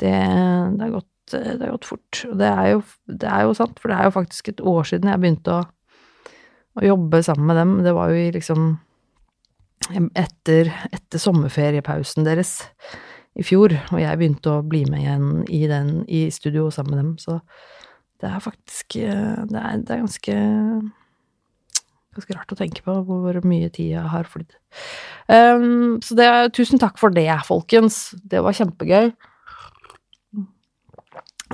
Det, 0.00 0.12
det 0.12 0.88
er 0.88 0.92
godt 0.92 1.08
Eh, 1.08 1.13
det 1.32 1.60
har 1.60 1.72
gått 1.76 1.88
fort. 1.88 2.24
Og 2.28 2.36
det 2.40 2.48
er, 2.50 2.66
jo, 2.74 2.82
det 3.08 3.28
er, 3.30 3.44
jo, 3.46 3.54
sant, 3.56 3.78
for 3.80 3.92
det 3.92 3.98
er 3.98 4.08
jo 4.08 4.16
faktisk 4.18 4.50
et 4.50 4.64
år 4.74 4.90
siden 4.90 5.10
jeg 5.10 5.22
begynte 5.22 5.54
å, 5.54 5.62
å 6.80 6.84
jobbe 6.84 7.22
sammen 7.24 7.48
med 7.50 7.60
dem. 7.60 7.76
Det 7.86 7.94
var 7.96 8.12
jo 8.12 8.20
i 8.20 8.32
liksom 8.34 8.74
etter, 10.16 10.70
etter, 10.92 11.20
sommerferiepausen 11.20 12.26
deres 12.26 12.58
i 13.34 13.44
fjor, 13.44 13.74
og 13.90 13.98
jeg 13.98 14.18
begynte 14.20 14.52
å 14.52 14.64
bli 14.64 14.84
med 14.88 15.02
igjen 15.02 15.30
i 15.52 15.64
den 15.68 15.94
i 16.06 16.26
studio 16.32 16.68
sammen 16.72 16.94
med 16.94 17.02
dem, 17.02 17.16
så 17.18 17.40
Det 18.22 18.30
er 18.30 18.40
faktisk 18.40 18.96
eh, 18.96 19.42
Det 19.50 19.58
er, 19.58 19.80
det 19.82 19.90
er 19.90 20.04
ganske 20.04 20.34
Ganske 22.14 22.36
rart 22.36 22.52
å 22.54 22.56
tenke 22.56 22.80
på 22.86 22.94
hvor 23.08 23.40
mye 23.42 23.68
tid 23.74 23.96
jeg 23.96 24.06
har 24.06 24.28
flydd. 24.30 24.54
Um, 25.26 25.98
så 25.98 26.14
det, 26.14 26.28
tusen 26.54 26.78
takk 26.78 26.94
for 27.00 27.10
det, 27.10 27.26
folkens. 27.42 28.14
Det 28.22 28.38
var 28.38 28.54
kjempegøy. 28.54 29.10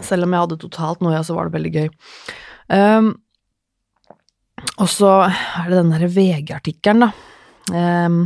Selv 0.07 0.27
om 0.27 0.35
jeg 0.35 0.47
hadde 0.47 0.61
totalt 0.63 1.03
noia, 1.05 1.23
så 1.27 1.37
var 1.37 1.49
det 1.49 1.59
veldig 1.59 1.73
gøy. 1.77 1.91
Um, 2.71 3.11
og 4.81 4.89
så 4.91 5.15
er 5.27 5.71
det 5.71 5.79
den 5.79 5.93
derre 5.95 6.11
VG-artikkelen, 6.13 7.07
da. 7.07 7.11
Um, 7.71 8.21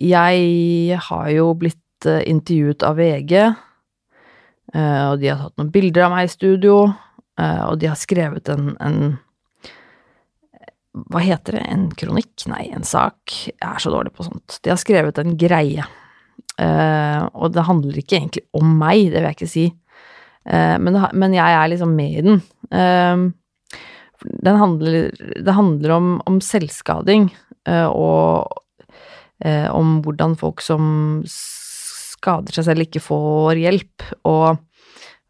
jeg 0.00 0.98
har 1.08 1.28
jo 1.34 1.48
blitt 1.58 2.08
uh, 2.08 2.22
intervjuet 2.28 2.84
av 2.86 2.98
VG, 2.98 3.34
uh, 4.74 5.04
og 5.10 5.20
de 5.22 5.30
har 5.30 5.42
tatt 5.42 5.58
noen 5.60 5.72
bilder 5.74 6.06
av 6.06 6.14
meg 6.14 6.28
i 6.28 6.32
studio, 6.32 6.78
uh, 7.40 7.62
og 7.68 7.78
de 7.82 7.90
har 7.90 8.00
skrevet 8.00 8.50
en, 8.54 8.72
en 8.78 8.98
hva 11.10 11.24
heter 11.24 11.58
det, 11.58 11.64
en 11.74 11.88
kronikk? 11.98 12.46
Nei, 12.46 12.68
en 12.70 12.86
sak. 12.86 13.32
Jeg 13.50 13.66
er 13.66 13.82
så 13.82 13.90
dårlig 13.90 14.12
på 14.14 14.28
sånt. 14.28 14.60
De 14.62 14.70
har 14.70 14.78
skrevet 14.78 15.16
en 15.18 15.32
greie, 15.34 15.82
og 17.34 17.48
det 17.50 17.64
handler 17.66 17.98
ikke 17.98 18.14
egentlig 18.20 18.44
om 18.54 18.68
meg, 18.78 19.08
det 19.10 19.18
vil 19.18 19.26
jeg 19.26 19.34
ikke 19.34 19.48
si, 19.50 19.64
men, 20.44 20.98
men, 21.16 21.32
jeg 21.32 21.56
er 21.56 21.70
liksom 21.72 21.94
med 21.96 22.18
i 22.18 22.24
den. 22.26 22.42
Uh, 22.68 23.32
den 24.44 24.58
handler, 24.60 25.10
det 25.16 25.56
handler 25.56 25.94
om, 25.96 26.10
om 26.28 26.36
selvskading, 26.40 27.30
og 27.68 28.60
om 29.44 29.90
hvordan 30.04 30.36
folk 30.40 30.62
som 30.64 30.86
skader 31.28 32.56
seg 32.56 32.68
selv, 32.70 32.86
ikke 32.86 33.02
får 33.04 33.60
hjelp, 33.60 34.06
og 34.28 34.62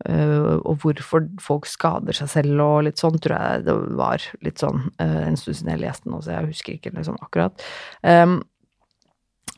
og 0.05 0.83
hvorfor 0.83 1.23
folk 1.41 1.69
skader 1.71 2.13
seg 2.13 2.29
selv 2.29 2.61
og 2.61 2.83
litt 2.85 3.01
sånn, 3.01 3.15
tror 3.23 3.39
jeg 3.39 3.63
det 3.65 3.75
var 3.97 4.25
litt 4.45 4.61
sånn 4.61 4.83
en 5.01 5.39
stund 5.41 5.57
siden 5.57 5.71
jeg 5.73 5.81
leste 5.81 6.05
den, 6.05 6.17
også, 6.19 6.33
jeg 6.35 6.51
husker 6.51 6.75
ikke 6.75 6.93
liksom 6.93 7.17
akkurat. 7.25 7.63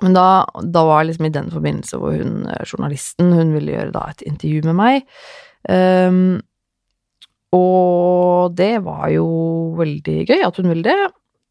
Men 0.02 0.16
da, 0.16 0.44
da, 0.62 0.84
var 0.84 1.06
liksom 1.08 1.28
i 1.28 1.32
den 1.32 1.48
forbindelse 1.52 1.98
hvor 2.00 2.16
hun, 2.18 2.44
eh, 2.52 2.64
journalisten, 2.68 3.32
hun 3.32 3.54
ville 3.56 3.72
gjøre 3.72 3.94
da 3.94 4.04
et 4.12 4.24
intervju 4.28 4.66
med 4.68 4.76
meg. 4.76 5.06
Um, 5.68 6.38
og 7.56 8.54
det 8.58 8.74
var 8.84 9.08
jo 9.14 9.26
veldig 9.78 10.18
gøy 10.28 10.44
at 10.46 10.60
hun 10.60 10.70
ville 10.72 10.86
det. 10.86 11.10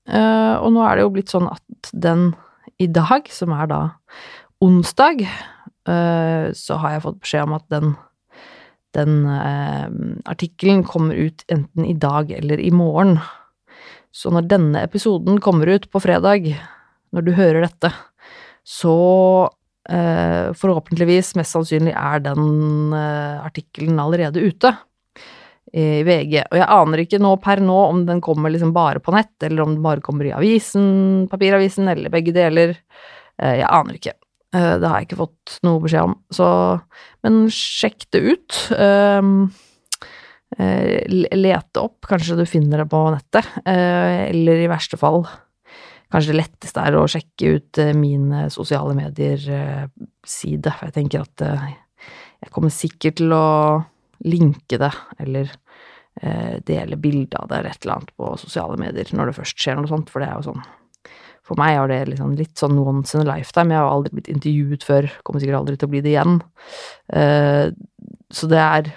Uh, 0.10 0.62
og 0.62 0.74
nå 0.76 0.84
er 0.86 0.98
det 0.98 1.06
jo 1.06 1.14
blitt 1.16 1.34
sånn 1.34 1.50
at 1.52 1.92
den 1.92 2.34
i 2.82 2.88
dag, 2.92 3.28
som 3.32 3.54
er 3.56 3.70
da 3.72 3.84
onsdag, 4.64 5.22
så 5.86 6.78
har 6.82 6.96
jeg 6.96 7.02
fått 7.04 7.20
beskjed 7.22 7.44
om 7.46 7.52
at 7.54 7.66
den 7.70 7.92
den 8.96 9.26
uh, 9.28 9.88
artikkelen 10.30 10.84
kommer 10.88 11.18
ut 11.20 11.44
enten 11.52 11.88
i 11.88 11.96
dag 12.00 12.32
eller 12.32 12.62
i 12.62 12.72
morgen. 12.74 13.18
Så 14.16 14.32
når 14.32 14.48
denne 14.52 14.84
episoden 14.86 15.42
kommer 15.44 15.70
ut 15.76 15.90
på 15.92 16.02
fredag, 16.04 16.48
når 17.12 17.26
du 17.26 17.34
hører 17.36 17.66
dette, 17.66 17.92
så 18.64 18.96
forhåpentligvis, 20.58 21.36
mest 21.38 21.54
sannsynlig, 21.56 21.94
er 21.94 22.24
den 22.26 22.94
eh, 22.96 23.46
artikkelen 23.46 24.00
allerede 24.02 24.42
ute 24.42 24.72
i 25.76 26.04
VG. 26.08 26.40
Og 26.50 26.58
jeg 26.58 26.68
aner 26.78 27.04
ikke 27.04 27.20
nå 27.22 27.36
per 27.44 27.62
nå 27.64 27.76
om 27.90 28.06
den 28.08 28.22
kommer 28.24 28.54
liksom 28.54 28.74
bare 28.76 29.02
på 29.04 29.14
nett, 29.16 29.36
eller 29.44 29.66
om 29.66 29.76
den 29.76 29.84
bare 29.86 30.04
kommer 30.06 30.28
i 30.28 30.34
avisen, 30.36 31.28
papiravisen, 31.32 31.90
eller 31.92 32.14
begge 32.14 32.34
deler. 32.36 32.78
Eh, 33.42 33.60
jeg 33.62 33.70
aner 33.70 34.00
ikke. 34.00 34.16
Eh, 34.56 34.74
det 34.80 34.90
har 34.90 35.00
jeg 35.00 35.10
ikke 35.10 35.22
fått 35.22 35.60
noe 35.68 35.84
beskjed 35.86 36.12
om, 36.12 36.20
så 36.34 36.50
Men 37.26 37.48
sjekk 37.50 38.06
det 38.14 38.20
ut. 38.22 38.58
Lete 40.56 41.82
opp, 41.82 42.06
kanskje 42.06 42.38
du 42.38 42.46
finner 42.46 42.84
det 42.84 42.86
på 42.92 43.00
nettet, 43.10 43.50
eller 43.66 44.62
i 44.62 44.70
verste 44.70 45.00
fall 45.02 45.26
Kanskje 46.14 46.34
det 46.34 46.40
letteste 46.40 46.86
er 46.86 46.98
å 47.00 47.08
sjekke 47.10 47.56
ut 47.58 47.82
min 47.98 48.30
sosiale 48.54 48.94
medier-side, 48.98 50.72
for 50.72 50.88
jeg 50.88 50.96
tenker 51.00 51.26
at 51.26 51.46
jeg 51.46 52.54
kommer 52.54 52.74
sikkert 52.74 53.20
til 53.20 53.34
å 53.36 53.46
linke 54.26 54.80
det, 54.80 54.92
eller 55.20 55.52
dele 56.66 56.96
bilde 57.02 57.36
av 57.42 57.50
det 57.50 57.58
eller 57.58 57.74
et 57.74 57.84
eller 57.84 57.98
annet 57.98 58.14
på 58.16 58.30
sosiale 58.40 58.78
medier 58.80 59.10
når 59.18 59.32
det 59.32 59.38
først 59.42 59.60
skjer 59.60 59.82
noe 59.82 59.90
sånt, 59.92 60.08
for 60.14 60.24
det 60.24 60.30
er 60.30 60.38
jo 60.38 60.52
sånn 60.54 60.64
for 61.46 61.60
meg 61.62 61.78
er 61.78 61.92
det 61.92 62.00
liksom 62.10 62.34
litt 62.40 62.58
sånn 62.58 62.80
once 62.82 63.14
in 63.14 63.22
a 63.22 63.28
lifetime. 63.28 63.74
Jeg 63.74 63.84
har 63.84 63.92
aldri 63.94 64.18
blitt 64.18 64.32
intervjuet 64.34 64.86
før, 64.86 65.08
kommer 65.22 65.44
sikkert 65.44 65.60
aldri 65.60 65.78
til 65.78 65.86
å 65.86 65.92
bli 65.92 66.02
det 66.02 66.14
igjen. 66.16 66.40
Så 68.34 68.50
det 68.50 68.62
er 68.62 68.94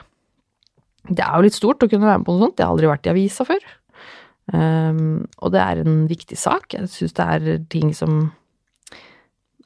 Det 1.08 1.24
er 1.24 1.36
jo 1.36 1.44
litt 1.46 1.56
stort 1.56 1.80
å 1.80 1.88
kunne 1.88 2.04
være 2.04 2.20
med 2.20 2.26
på 2.26 2.32
noe 2.34 2.42
sånt. 2.46 2.58
Jeg 2.60 2.66
har 2.66 2.72
aldri 2.74 2.88
vært 2.90 3.06
i 3.06 3.12
avisa 3.14 3.44
før. 3.48 3.62
Um, 4.52 5.26
og 5.44 5.52
det 5.52 5.60
er 5.60 5.82
en 5.82 6.06
viktig 6.08 6.38
sak. 6.40 6.72
Jeg 6.72 6.88
syns 6.92 7.16
det 7.18 7.26
er 7.26 7.60
ting 7.72 7.92
som 7.96 8.30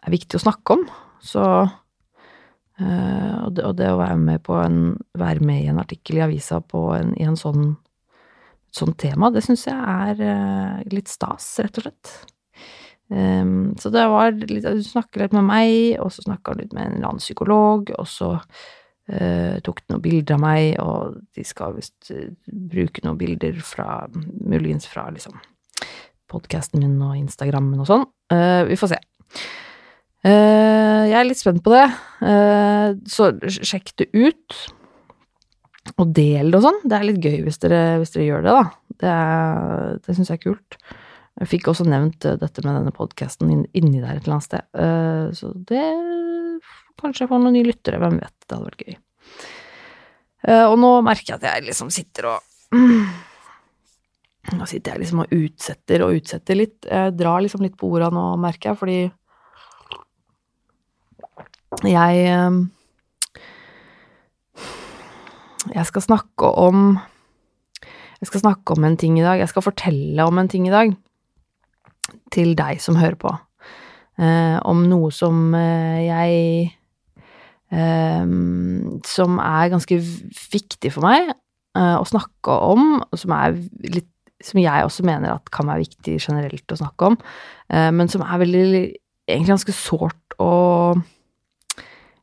er 0.02 0.14
viktig 0.14 0.38
å 0.38 0.42
snakke 0.42 0.78
om. 0.78 0.82
Så 1.22 1.42
uh, 1.42 3.34
og, 3.44 3.54
det, 3.54 3.62
og, 3.62 3.76
det, 3.78 3.92
å 3.92 4.00
være 4.00 4.18
med, 4.18 4.50
en, 4.58 4.82
være 5.18 5.46
med 5.46 5.62
i 5.62 5.70
en 5.70 5.80
artikkel 5.82 6.18
i 6.18 6.26
avisa 6.26 6.62
en, 6.98 7.14
i 7.18 7.28
en 7.28 7.38
sånn 7.38 7.76
sånt 8.72 8.96
tema, 9.02 9.28
det 9.28 9.42
syns 9.44 9.66
jeg 9.68 9.76
er 9.76 10.20
uh, 10.24 10.78
litt 10.92 11.10
stas, 11.12 11.44
rett 11.60 11.78
og 11.78 11.84
slett. 11.86 12.12
Um, 13.12 13.74
så 13.76 13.90
det 13.92 14.06
var 14.08 14.32
litt 14.32 14.64
Du 14.64 14.84
snakker 14.86 15.26
litt 15.26 15.34
med 15.36 15.44
meg, 15.44 15.72
og 16.00 16.08
så 16.14 16.24
snakka 16.24 16.54
litt 16.56 16.72
med 16.72 16.86
en 16.86 16.94
eller 16.96 17.10
annen 17.10 17.20
psykolog, 17.20 17.92
og 17.98 18.08
så 18.08 18.38
uh, 19.12 19.58
tok 19.64 19.82
noen 19.90 20.02
bilder 20.04 20.36
av 20.36 20.42
meg, 20.42 20.74
og 20.82 21.18
de 21.36 21.44
skal 21.46 21.76
visst 21.76 22.10
uh, 22.12 22.28
bruke 22.46 23.04
noen 23.04 23.18
bilder 23.20 23.58
fra 23.64 24.04
Muligens 24.12 24.88
fra 24.90 25.08
liksom 25.12 25.36
podkasten 26.32 26.80
min 26.80 26.96
og 27.04 27.18
Instagrammen 27.18 27.82
og 27.82 27.88
sånn. 27.90 28.06
Uh, 28.32 28.62
vi 28.70 28.78
får 28.80 28.94
se. 28.94 29.00
jeg 30.22 31.16
er 31.18 31.26
litt 31.26 31.40
spent 31.40 31.64
på 31.64 31.72
det, 31.74 31.86
så 33.10 33.32
sjekk 33.42 33.90
det 33.98 34.06
ut. 34.14 34.58
Og 35.98 36.12
del 36.14 36.52
det 36.52 36.60
og 36.60 36.62
sånn. 36.68 36.78
Det 36.86 36.94
er 36.94 37.06
litt 37.08 37.24
gøy 37.26 37.40
hvis 37.42 37.58
dere, 37.64 37.80
hvis 37.98 38.14
dere 38.14 38.28
gjør 38.28 38.44
det, 38.46 38.52
da. 38.54 38.62
Det, 39.02 39.16
det 40.06 40.14
syns 40.14 40.30
jeg 40.30 40.38
er 40.38 40.44
kult. 40.44 40.78
Jeg 41.42 41.50
fikk 41.50 41.72
også 41.72 41.88
nevnt 41.90 42.22
dette 42.22 42.62
med 42.62 42.78
denne 42.78 42.94
podkasten 42.94 43.50
inni 43.50 43.98
der 43.98 44.14
et 44.14 44.22
eller 44.22 44.38
annet 44.38 44.46
sted. 44.46 44.78
Så 45.40 45.50
det 45.68 45.82
Kanskje 47.00 47.24
jeg 47.24 47.32
får 47.32 47.42
noen 47.42 47.56
nye 47.56 47.66
lyttere, 47.66 48.00
hvem 48.02 48.18
vet. 48.20 48.36
Det 48.44 48.56
hadde 48.56 48.68
vært 48.70 48.86
gøy. 48.86 48.96
Eh, 50.42 50.64
og 50.66 50.76
nå 50.82 50.90
merker 51.06 51.34
jeg 51.34 51.40
at 51.40 51.48
jeg 51.48 51.68
liksom 51.70 51.92
sitter 51.94 52.32
og 52.34 52.48
Nå 54.52 54.66
sitter 54.66 54.94
jeg 54.94 55.04
liksom 55.04 55.20
og 55.22 55.32
utsetter 55.36 56.02
og 56.02 56.16
utsetter 56.18 56.56
litt. 56.58 56.78
Jeg 56.88 57.12
drar 57.14 57.44
liksom 57.44 57.62
litt 57.62 57.76
på 57.78 57.90
orda 57.94 58.08
nå, 58.12 58.24
merker 58.42 58.72
jeg, 58.72 58.78
fordi 58.80 59.00
jeg 61.86 62.16
Jeg 65.72 65.86
skal 65.88 66.02
snakke 66.02 66.50
om 66.58 66.98
Jeg 68.18 68.28
skal 68.28 68.42
snakke 68.42 68.74
om 68.74 68.84
en 68.84 68.96
ting 68.98 69.18
i 69.18 69.24
dag. 69.24 69.38
Jeg 69.38 69.50
skal 69.50 69.64
fortelle 69.64 70.26
om 70.26 70.38
en 70.38 70.50
ting 70.50 70.66
i 70.66 70.74
dag 70.74 70.92
til 72.32 72.54
deg 72.58 72.80
som 72.82 72.98
hører 73.00 73.18
på, 73.18 73.32
eh, 74.18 74.58
om 74.68 74.84
noe 74.88 75.10
som 75.14 75.54
eh, 75.54 76.06
jeg 76.06 76.38
eh, 76.38 76.70
Som 77.72 79.38
er 79.40 79.70
ganske 79.72 79.96
viktig 80.52 80.90
for 80.92 81.06
meg 81.06 81.30
eh, 81.32 81.96
å 81.96 82.04
snakke 82.04 82.56
om, 82.72 82.98
som 83.16 83.32
litt 83.86 84.10
som 84.42 84.58
jeg 84.58 84.86
også 84.86 85.04
mener 85.06 85.36
at 85.36 85.50
kan 85.54 85.68
være 85.70 85.84
viktig 85.84 86.16
generelt 86.18 86.74
å 86.74 86.80
snakke 86.80 87.12
om, 87.12 87.18
eh, 87.70 87.90
men 87.94 88.10
som 88.10 88.24
er 88.26 88.40
veldig 88.42 88.64
egentlig 89.28 89.52
ganske 89.52 89.74
sårt 89.76 90.36
og 90.42 90.98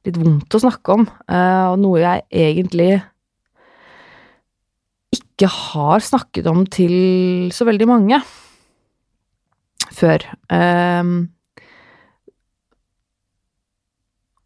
litt 0.08 0.20
vondt 0.20 0.56
å 0.56 0.62
snakke 0.63 0.98
om, 1.00 1.08
eh, 1.08 1.65
og 1.72 1.79
noe 1.79 2.03
jeg 2.03 2.25
egentlig 2.29 2.91
ikke 5.15 5.48
har 5.48 6.03
snakket 6.03 6.48
om 6.51 6.65
til 6.68 7.50
så 7.56 7.65
veldig 7.68 7.88
mange 7.88 8.20
før. 9.96 10.24
Um, 10.51 11.32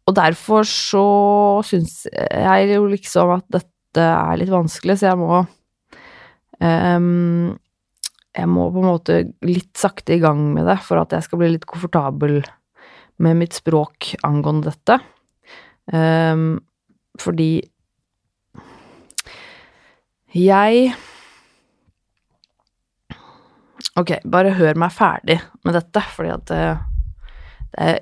og 0.04 0.16
derfor 0.16 0.66
så 0.68 1.04
syns 1.64 2.02
jeg 2.12 2.72
jo 2.74 2.88
liksom 2.90 3.38
at 3.38 3.46
dette 3.52 4.04
er 4.04 4.40
litt 4.40 4.52
vanskelig, 4.52 4.98
så 5.00 5.12
jeg 5.12 5.20
må 5.20 5.38
um, 6.60 7.54
Jeg 8.34 8.50
må 8.50 8.66
på 8.74 8.82
en 8.82 8.90
måte 8.90 9.18
litt 9.46 9.72
sakte 9.78 10.16
i 10.16 10.20
gang 10.22 10.42
med 10.56 10.66
det 10.68 10.80
for 10.84 11.00
at 11.00 11.14
jeg 11.14 11.24
skal 11.24 11.40
bli 11.40 11.52
litt 11.54 11.68
komfortabel 11.70 12.42
med 13.22 13.38
mitt 13.38 13.54
språk 13.54 14.10
angående 14.26 14.72
dette. 14.72 14.98
Um, 15.94 16.58
fordi 17.20 17.62
jeg 20.34 20.94
Ok, 23.94 24.16
bare 24.26 24.56
hør 24.58 24.74
meg 24.82 24.90
ferdig 24.90 25.36
med 25.62 25.76
dette, 25.78 26.00
fordi 26.16 26.32
at 26.34 26.48
det, 26.50 26.62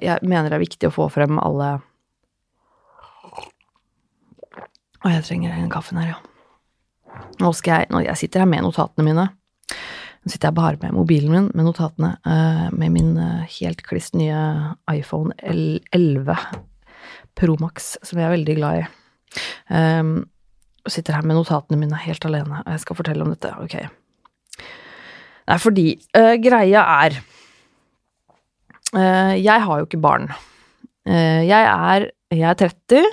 Jeg 0.01 0.19
mener 0.25 0.49
det 0.49 0.57
er 0.57 0.65
viktig 0.65 0.89
å 0.89 0.95
få 0.95 1.11
frem 1.13 1.37
alle 1.43 1.75
Å, 5.03 5.11
jeg 5.11 5.25
trenger 5.27 5.55
den 5.57 5.71
kaffen 5.73 5.99
her, 5.99 6.15
ja. 6.15 6.21
Nå 7.43 7.51
skal 7.57 7.83
jeg 7.83 7.93
Nå 7.93 8.03
jeg 8.05 8.19
sitter 8.21 8.45
her 8.45 8.51
med 8.51 8.65
notatene 8.65 9.07
mine. 9.07 9.29
Nå 10.23 10.31
sitter 10.31 10.51
jeg 10.51 10.59
bare 10.59 10.79
med 10.79 10.95
mobilen 10.95 11.33
min 11.35 11.49
med 11.51 11.67
notatene, 11.67 12.15
uh, 12.23 12.69
med 12.71 12.95
min 12.95 13.17
uh, 13.19 13.43
helt 13.59 13.83
kliss 13.87 14.13
nye 14.15 14.39
iPhone 14.93 15.35
L11 15.43 16.37
Pro 17.39 17.57
Max, 17.59 17.97
som 18.07 18.21
jeg 18.21 18.29
er 18.29 18.37
veldig 18.37 18.57
glad 18.61 18.83
i. 18.83 18.85
Um, 19.73 20.13
sitter 20.87 21.17
her 21.17 21.27
med 21.27 21.39
notatene 21.39 21.81
mine 21.81 21.99
helt 22.05 22.25
alene, 22.29 22.61
og 22.63 22.71
jeg 22.75 22.85
skal 22.85 22.99
fortelle 22.99 23.27
om 23.27 23.33
dette. 23.33 23.51
Ok. 23.65 23.77
Det 25.43 25.57
er 25.57 25.63
fordi 25.63 25.87
uh, 26.15 26.35
greia 26.43 26.87
er 27.03 27.21
Jeg 28.93 29.65
har 29.65 29.79
jo 29.81 29.87
ikke 29.87 30.03
barn. 30.05 30.27
Jeg 31.09 31.65
er 31.65 32.11
Jeg 32.29 32.45
er 32.45 32.59
30, 32.61 33.07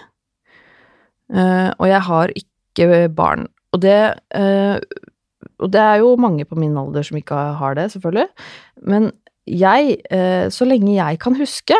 og 1.29 1.86
jeg 1.88 2.01
har 2.01 2.31
ikke 2.36 3.09
barn. 3.15 3.48
Og 3.74 3.81
det 3.81 4.15
Og 5.59 5.71
det 5.71 5.81
er 5.81 5.95
jo 6.01 6.15
mange 6.15 6.45
på 6.45 6.55
min 6.55 6.77
alder 6.77 7.03
som 7.03 7.17
ikke 7.17 7.36
har 7.36 7.74
det, 7.75 7.91
selvfølgelig. 7.91 8.27
Men 8.88 9.12
jeg, 9.48 9.98
så 10.50 10.65
lenge 10.65 10.95
jeg 10.95 11.19
kan 11.19 11.36
huske, 11.36 11.75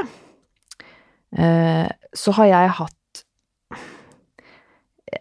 så 1.34 2.32
har 2.36 2.46
jeg 2.46 2.70
hatt 2.70 3.24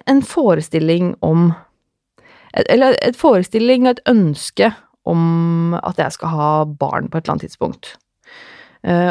en 0.08 0.22
forestilling 0.22 1.14
om 1.22 1.52
Eller 2.68 2.96
et 3.02 3.16
forestilling 3.16 3.86
og 3.86 3.90
et 3.90 4.00
ønske 4.08 4.72
om 5.04 5.74
at 5.74 5.98
jeg 5.98 6.12
skal 6.12 6.28
ha 6.28 6.64
barn 6.64 7.08
på 7.08 7.18
et 7.18 7.24
eller 7.24 7.32
annet 7.32 7.46
tidspunkt. 7.46 7.96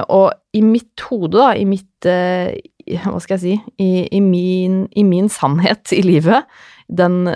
Og 0.10 0.34
i 0.54 0.62
mitt 0.62 1.02
hode, 1.10 1.38
da, 1.38 1.54
i 1.54 1.66
mitt 1.66 2.06
Hva 2.88 3.20
skal 3.20 3.38
jeg 3.38 3.44
si 3.44 3.84
i, 3.84 4.08
i, 4.08 4.22
min, 4.24 4.86
i, 4.96 5.04
min, 5.04 5.28
sannhet 5.32 5.92
i 5.96 6.02
livet, 6.06 6.48
den 6.88 7.34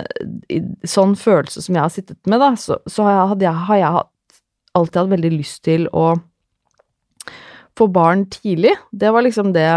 sånn 0.88 1.12
følelse 1.18 1.60
som 1.64 1.76
jeg 1.76 1.84
har 1.84 1.92
sittet 1.92 2.18
med, 2.30 2.40
da, 2.40 2.54
så, 2.56 2.78
så 2.88 3.04
har, 3.04 3.34
jeg, 3.40 3.52
har 3.68 3.80
jeg 3.80 4.04
alltid 4.78 5.00
hatt 5.02 5.12
veldig 5.12 5.32
lyst 5.34 5.62
til 5.68 5.88
å 5.92 6.14
få 7.78 7.88
barn 7.92 8.26
tidlig. 8.32 8.74
Det 8.92 9.12
var 9.12 9.24
liksom 9.24 9.52
det 9.52 9.68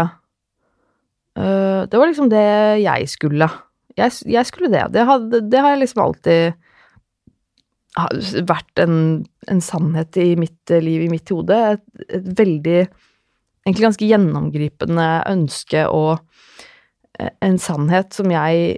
øh, 1.38 1.82
Det 1.88 1.98
var 1.98 2.06
liksom 2.08 2.30
det 2.32 2.46
jeg 2.82 3.08
skulle. 3.08 3.48
Jeg, 3.96 4.12
jeg 4.24 4.46
skulle 4.46 4.72
det. 4.72 4.86
Det, 4.92 5.04
hadde, 5.08 5.40
det 5.50 5.60
har 5.60 5.74
jeg 5.74 5.84
liksom 5.84 6.02
alltid 6.04 6.56
vært 8.44 8.82
en, 8.82 9.24
en, 9.48 9.60
sannhet 9.64 10.16
i 10.20 10.34
mitt 10.36 10.68
liv, 10.68 11.06
i 11.06 11.08
mitt 11.12 11.30
hode. 11.32 11.56
Et, 11.76 11.84
et, 12.10 12.26
veldig 12.38 12.80
Egentlig 13.66 13.88
ganske 13.88 14.08
gjennomgripende 14.08 15.06
ønske 15.30 15.86
og 15.90 16.12
eh, 17.18 17.32
en 17.44 17.58
sannhet 17.62 18.14
som 18.14 18.30
jeg 18.30 18.76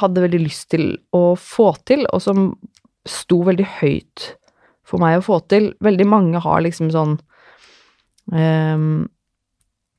hadde 0.00 0.24
veldig 0.24 0.42
lyst 0.42 0.70
til 0.74 0.94
å 1.16 1.34
få 1.40 1.72
til, 1.88 2.06
og 2.12 2.20
som 2.24 2.50
sto 3.08 3.40
veldig 3.46 3.68
høyt 3.80 4.26
for 4.84 5.00
meg 5.02 5.18
å 5.18 5.24
få 5.24 5.40
til. 5.48 5.70
Veldig 5.84 6.08
mange 6.08 6.42
har 6.42 6.60
liksom 6.64 6.90
sånn 6.92 7.14
um, 8.32 9.06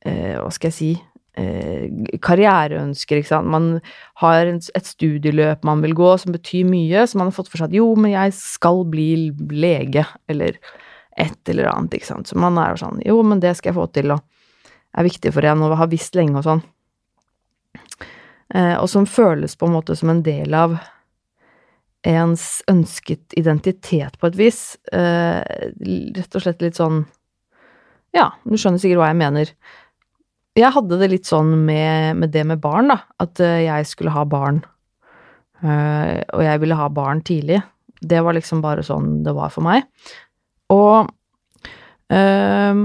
uh, 0.06 0.36
Hva 0.38 0.52
skal 0.54 0.70
jeg 0.70 0.78
si 0.78 0.92
Eh, 1.40 1.88
karriereønsker, 2.20 3.22
ikke 3.22 3.30
sant. 3.30 3.48
Man 3.52 3.80
har 4.20 4.50
et 4.52 4.88
studieløp 4.88 5.64
man 5.64 5.84
vil 5.84 5.96
gå 5.96 6.10
som 6.20 6.36
betyr 6.36 6.68
mye, 6.68 7.06
så 7.08 7.20
man 7.20 7.30
har 7.30 7.38
fått 7.38 7.52
for 7.52 7.62
seg 7.62 7.72
at 7.72 7.78
jo, 7.78 7.88
men 7.96 8.12
jeg 8.12 8.36
skal 8.36 8.84
bli 8.92 9.32
lege, 9.56 10.04
eller 10.32 10.60
et 11.20 11.50
eller 11.50 11.70
annet, 11.72 11.98
ikke 11.98 12.12
sant. 12.12 12.30
Så 12.30 12.38
man 12.40 12.60
er 12.62 12.74
jo 12.74 12.84
sånn 12.86 13.02
jo, 13.06 13.18
men 13.28 13.42
det 13.44 13.56
skal 13.58 13.72
jeg 13.72 13.80
få 13.80 13.88
til, 13.96 14.14
og 14.16 14.22
er 14.98 15.08
viktig 15.08 15.34
for 15.36 15.48
en, 15.48 15.66
og 15.66 15.78
har 15.80 15.92
visst 15.92 16.16
lenge 16.18 16.40
og 16.40 16.48
sånn. 16.48 16.64
Eh, 18.52 18.76
og 18.76 18.90
som 18.92 19.08
føles 19.08 19.56
på 19.56 19.68
en 19.68 19.78
måte 19.78 19.96
som 19.96 20.12
en 20.12 20.24
del 20.26 20.56
av 20.58 20.76
ens 22.08 22.64
ønsket 22.72 23.36
identitet 23.38 24.18
på 24.20 24.32
et 24.32 24.40
vis. 24.40 24.62
Eh, 24.92 25.40
rett 26.18 26.36
og 26.36 26.44
slett 26.44 26.64
litt 26.66 26.80
sånn 26.80 27.06
Ja, 28.12 28.34
du 28.44 28.58
skjønner 28.60 28.82
sikkert 28.82 29.00
hva 29.00 29.12
jeg 29.14 29.22
mener 29.22 29.54
jeg 30.60 30.74
hadde 30.76 30.98
det 31.00 31.08
litt 31.14 31.30
sånn 31.30 31.54
med, 31.64 32.18
med, 32.20 32.32
det 32.34 32.42
med 32.44 32.60
barn, 32.60 32.90
da. 32.92 32.98
At 33.24 33.40
uh, 33.40 33.62
jeg 33.64 33.86
skulle 33.88 34.12
ha 34.12 34.26
barn. 34.28 34.58
Og 35.62 36.42
jeg 36.44 36.60
ville 36.60 36.76
ha 36.76 36.88
barn 36.92 37.22
tidlig. 37.24 37.62
Det 38.02 38.20
var 38.26 38.34
liksom 38.34 38.64
bare 38.64 38.84
sånn 38.84 39.22
det 39.24 39.32
var 39.38 39.54
for 39.54 39.64
meg. 39.64 39.86
Og 40.72 41.12
uh, 42.12 42.84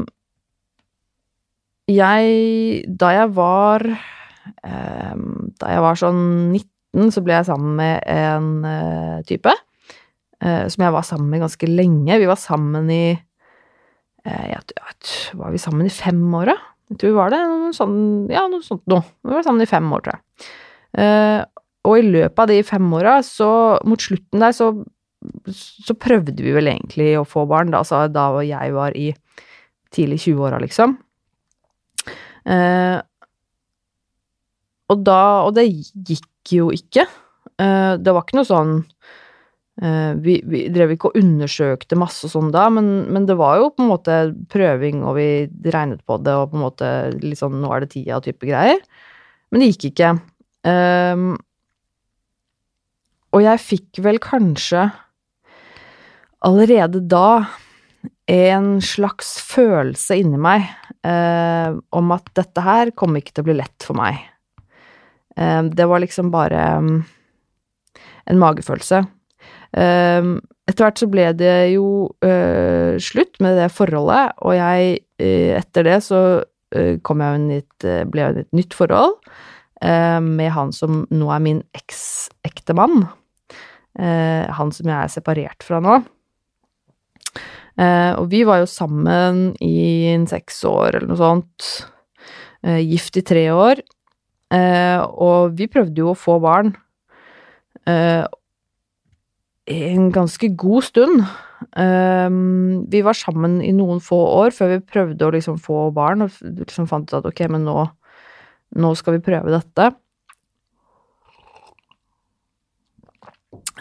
jeg 1.87 2.87
Da 2.99 3.13
jeg 3.15 3.31
var 3.37 3.85
Da 3.87 5.69
jeg 5.71 5.83
var 5.85 5.99
sånn 5.99 6.23
19, 6.51 7.13
så 7.15 7.23
ble 7.23 7.37
jeg 7.37 7.47
sammen 7.47 7.77
med 7.79 8.03
en 8.11 9.23
type. 9.27 9.53
som 10.43 10.83
jeg 10.83 10.95
var 10.95 11.05
sammen 11.07 11.29
med 11.31 11.43
ganske 11.43 11.67
lenge. 11.67 12.19
Vi 12.19 12.27
var 12.27 12.39
sammen 12.39 12.91
i 12.91 13.17
jeg, 14.25 14.49
jeg, 14.51 14.97
Var 15.39 15.55
vi 15.55 15.59
sammen 15.59 15.87
i 15.87 15.93
fem 15.95 16.23
år, 16.35 16.51
da? 16.51 16.57
Jeg 16.91 16.99
tror 16.99 17.11
vi 17.11 17.19
var 17.19 17.35
det 17.35 17.41
noe 17.43 17.75
sånn, 17.75 17.99
ja, 18.31 18.47
noe 18.51 18.63
sånt 18.67 18.83
noe. 18.91 19.03
Vi 19.27 19.35
var 19.35 19.47
sammen 19.47 19.63
i 19.63 19.71
fem 19.71 19.87
år, 19.93 20.05
tror 20.07 20.19
jeg. 20.19 21.47
Og 21.87 22.01
i 22.01 22.07
løpet 22.07 22.43
av 22.43 22.51
de 22.51 22.59
fem 22.67 22.87
åra, 22.99 23.19
så 23.23 23.49
mot 23.87 24.03
slutten 24.03 24.43
der, 24.43 24.55
så, 24.57 24.73
så 25.51 25.97
prøvde 25.99 26.45
vi 26.45 26.55
vel 26.55 26.71
egentlig 26.71 27.15
å 27.19 27.27
få 27.27 27.47
barn, 27.49 27.73
da, 27.73 27.83
altså 27.83 28.05
da 28.13 28.29
jeg 28.45 28.75
var 28.77 28.97
i 28.99 29.11
tidlig 29.95 30.21
20-åra, 30.27 30.61
liksom. 30.63 30.97
Eh, 32.47 32.99
og 34.87 35.01
da 35.03 35.21
Og 35.49 35.57
det 35.57 35.65
gikk 35.67 36.53
jo 36.55 36.69
ikke. 36.71 37.03
Eh, 37.59 37.95
det 37.99 38.13
var 38.15 38.23
ikke 38.23 38.39
noe 38.39 38.47
sånn 38.47 38.77
Eh, 39.83 40.13
vi, 40.25 40.39
vi, 40.49 40.63
drev 40.73 40.95
ikke 40.95 41.11
og 41.11 41.19
undersøkte 41.21 41.99
masse 42.01 42.31
sånn 42.33 42.49
da, 42.55 42.63
men, 42.73 42.87
men, 43.13 43.27
det 43.29 43.35
var 43.37 43.59
jo 43.61 43.73
på 43.77 43.85
en 43.85 43.91
måte 43.91 44.15
prøving, 44.49 45.03
og 45.05 45.19
vi 45.19 45.27
regnet 45.69 46.01
på 46.09 46.17
det, 46.25 46.33
og 46.33 46.53
på 46.53 46.57
en 46.57 46.65
måte 46.65 46.93
litt 47.21 47.43
sånn 47.43 47.59
'nå 47.61 47.75
er 47.75 47.85
det 47.85 47.91
tida' 47.93 48.23
type 48.25 48.49
greier. 48.49 48.81
Men 49.53 49.61
det 49.61 49.69
gikk 49.75 49.91
ikke. 49.91 50.15
Um, 50.67 51.37
og 53.37 53.45
jeg 53.45 53.63
fikk 53.63 54.01
vel 54.03 54.19
kanskje 54.23 54.89
allerede 56.47 57.03
da 57.11 57.47
en 58.31 58.77
slags 58.83 59.37
følelse 59.47 60.19
inni 60.19 60.39
meg 60.41 60.67
eh, 61.07 61.75
om 61.95 62.15
at 62.15 62.31
dette 62.39 62.63
her 62.65 62.91
kommer 62.99 63.23
ikke 63.23 63.37
til 63.37 63.45
å 63.45 63.49
bli 63.51 63.59
lett 63.61 63.87
for 63.87 63.99
meg. 63.99 64.19
Eh, 65.39 65.63
det 65.71 65.87
var 65.87 66.03
liksom 66.03 66.33
bare 66.35 66.65
um, 66.83 66.99
en 68.27 68.43
magefølelse. 68.43 69.05
Eh, 69.77 70.31
etter 70.67 70.83
hvert 70.83 70.99
så 70.99 71.07
ble 71.11 71.29
det 71.39 71.57
jo 71.77 71.89
uh, 72.27 72.99
slutt 72.99 73.39
med 73.45 73.55
det 73.61 73.69
forholdet, 73.71 74.35
og 74.43 74.57
jeg 74.57 74.97
uh, 75.23 75.53
Etter 75.61 75.87
det 75.87 76.01
så 76.03 76.23
uh, 76.43 76.95
kom 77.07 77.23
jeg 77.23 77.39
inn 77.39 77.53
i 77.53 77.61
et, 77.61 77.87
ble 78.11 78.25
jeg 78.25 78.35
i 78.35 78.43
et 78.43 78.59
nytt 78.63 78.75
forhold 78.77 79.21
med 79.77 80.49
han 80.55 80.71
som 80.73 81.03
nå 81.13 81.27
er 81.29 81.41
min 81.45 81.59
eksektemann. 81.77 83.03
han 84.01 84.71
som 84.73 84.89
jeg 84.89 84.97
er 84.97 85.11
separert 85.13 85.67
fra 85.69 85.83
nå. 85.85 85.99
Og 87.77 88.31
vi 88.33 88.41
var 88.49 88.63
jo 88.63 88.69
sammen 88.71 89.51
i 89.61 90.17
seks 90.31 90.63
år 90.65 90.97
eller 90.97 91.11
noe 91.11 91.21
sånt. 91.21 91.67
gift 92.65 93.17
i 93.21 93.23
tre 93.23 93.51
år. 93.53 93.83
og 95.13 95.59
vi 95.59 95.67
prøvde 95.69 96.01
jo 96.01 96.13
å 96.13 96.19
få 96.19 96.39
barn 96.41 96.73
en 99.67 100.09
ganske 100.15 100.49
god 100.57 100.83
stund. 100.83 101.21
Vi 102.91 103.03
var 103.03 103.19
sammen 103.19 103.61
i 103.63 103.73
noen 103.77 104.01
få 104.01 104.19
år 104.41 104.57
før 104.57 104.73
vi 104.73 104.81
prøvde 104.81 105.27
å 105.27 105.35
liksom 105.35 105.59
få 105.63 105.91
barn, 105.95 106.23
og 106.23 106.31
liksom 106.41 106.89
fant 106.89 107.11
ut 107.11 107.19
at 107.21 107.29
ok, 107.29 107.45
men 107.53 107.67
nå, 107.67 107.87
nå 108.81 108.95
skal 108.99 109.19
vi 109.19 109.25
prøve 109.27 109.53
dette. 109.55 109.93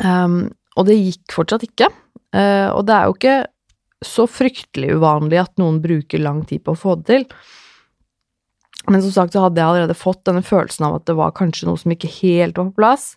Um, 0.03 0.49
og 0.75 0.87
det 0.89 0.97
gikk 0.99 1.35
fortsatt 1.35 1.63
ikke. 1.67 1.89
Uh, 2.35 2.71
og 2.75 2.83
det 2.87 2.95
er 2.95 3.05
jo 3.07 3.15
ikke 3.15 3.35
så 4.03 4.25
fryktelig 4.27 4.95
uvanlig 4.97 5.39
at 5.41 5.53
noen 5.61 5.79
bruker 5.83 6.21
lang 6.21 6.43
tid 6.47 6.63
på 6.65 6.75
å 6.75 6.79
få 6.79 6.97
det 6.99 7.05
til. 7.11 7.27
Men 8.91 9.01
som 9.01 9.13
sagt 9.13 9.33
så 9.33 9.45
hadde 9.45 9.61
jeg 9.61 9.67
allerede 9.67 9.97
fått 9.97 10.25
denne 10.27 10.43
følelsen 10.45 10.85
av 10.87 10.99
at 10.99 11.07
det 11.09 11.15
var 11.17 11.33
kanskje 11.37 11.69
noe 11.69 11.79
som 11.81 11.93
ikke 11.93 12.11
helt 12.19 12.59
var 12.59 12.69
på 12.69 12.79
plass. 12.81 13.07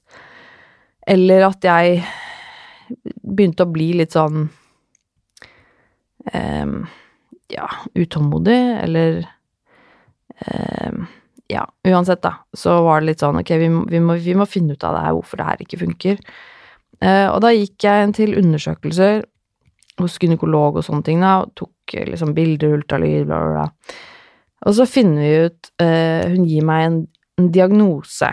Eller 1.08 1.44
at 1.48 1.64
jeg 1.64 2.02
begynte 3.20 3.66
å 3.66 3.72
bli 3.72 3.90
litt 4.00 4.16
sånn 4.16 4.48
um, 6.32 6.78
Ja, 7.52 7.68
utålmodig, 7.96 8.58
eller 8.84 9.22
um, 10.46 11.06
Ja, 11.48 11.64
uansett, 11.88 12.22
da, 12.24 12.34
så 12.56 12.78
var 12.84 13.00
det 13.00 13.12
litt 13.12 13.24
sånn 13.24 13.40
ok, 13.40 13.54
vi 13.60 13.68
vi 13.92 14.00
må, 14.04 14.16
vi 14.20 14.36
må 14.36 14.48
finne 14.48 14.76
ut 14.76 14.84
av 14.84 14.96
det 14.96 15.04
her, 15.06 15.16
hvorfor 15.16 15.40
det 15.40 15.48
her 15.48 15.64
ikke 15.64 15.80
funker. 15.80 16.20
Uh, 17.00 17.28
og 17.32 17.42
da 17.44 17.52
gikk 17.54 17.84
jeg 17.84 18.14
til 18.16 18.36
undersøkelser 18.40 19.22
hos 20.02 20.18
gynekolog 20.20 20.78
og 20.78 20.86
sånne 20.86 21.06
ting, 21.06 21.22
da, 21.24 21.38
og 21.44 21.54
tok 21.58 21.96
liksom 22.08 22.34
bilder, 22.36 22.76
ultralyd, 22.78 23.26
bla, 23.28 23.40
bla, 23.44 23.64
bla. 23.64 23.98
Og 24.68 24.74
så 24.74 24.88
finner 24.90 25.22
vi 25.22 25.46
ut 25.46 25.68
eh, 25.82 26.24
Hun 26.32 26.46
gir 26.50 26.64
meg 26.66 26.84
en, 26.88 26.96
en 27.38 27.50
diagnose 27.54 28.32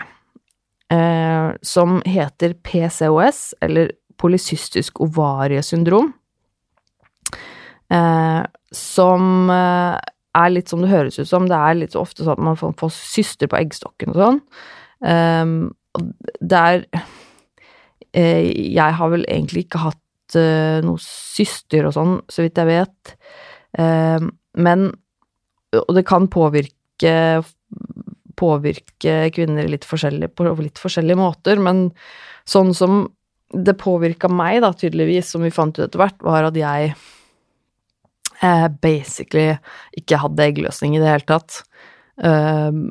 eh, 0.92 1.48
som 1.62 2.00
heter 2.06 2.56
PCOS, 2.66 3.42
eller 3.62 3.94
polycystisk 4.20 5.00
ovariesyndrom, 5.04 6.10
eh, 7.92 8.42
som 8.74 9.50
eh, 9.52 9.98
er 10.36 10.52
litt 10.52 10.72
som 10.72 10.82
det 10.82 10.92
høres 10.92 11.18
ut 11.20 11.28
som. 11.28 11.48
Det 11.48 11.58
er 11.58 11.78
litt 11.78 11.96
så 11.96 12.02
ofte 12.02 12.24
sånn 12.24 12.36
at 12.36 12.46
man 12.50 12.58
får, 12.58 12.74
får 12.80 12.94
syster 12.96 13.50
på 13.50 13.60
eggstokken 13.60 14.14
og 14.14 14.22
sånn. 14.22 14.40
Um, 14.96 15.52
det 16.40 16.56
er 16.56 16.84
eh, 18.16 18.48
Jeg 18.72 18.96
har 18.96 19.10
vel 19.12 19.26
egentlig 19.28 19.66
ikke 19.66 19.82
hatt 19.82 20.00
eh, 20.34 20.82
noe 20.84 20.98
syster 21.02 21.86
og 21.86 21.94
sånn, 21.94 22.16
så 22.32 22.42
vidt 22.42 22.58
jeg 22.58 22.70
vet. 22.72 23.16
Uh, 23.78 24.26
men 24.56 24.88
Og 25.76 25.92
det 25.92 26.06
kan 26.08 26.28
påvirke 26.32 27.44
påvirke 28.36 29.30
kvinner 29.34 29.68
litt 29.68 29.84
forskjellig, 29.88 30.30
på 30.36 30.46
litt 30.60 30.80
forskjellige 30.80 31.18
måter, 31.18 31.60
men 31.62 31.90
sånn 32.48 32.72
som 32.76 33.06
det 33.52 33.76
påvirka 33.80 34.28
meg, 34.32 34.60
da, 34.64 34.72
tydeligvis, 34.76 35.30
som 35.32 35.44
vi 35.46 35.54
fant 35.54 35.76
ut 35.78 35.84
etter 35.86 36.02
hvert, 36.02 36.18
var 36.24 36.48
at 36.48 36.58
jeg 36.58 36.92
eh, 38.42 38.68
basically 38.82 39.54
ikke 39.96 40.20
hadde 40.24 40.48
eggløsning 40.50 40.96
i 40.96 41.02
det 41.02 41.10
hele 41.12 41.28
tatt. 41.28 41.62
Uh, 42.16 42.88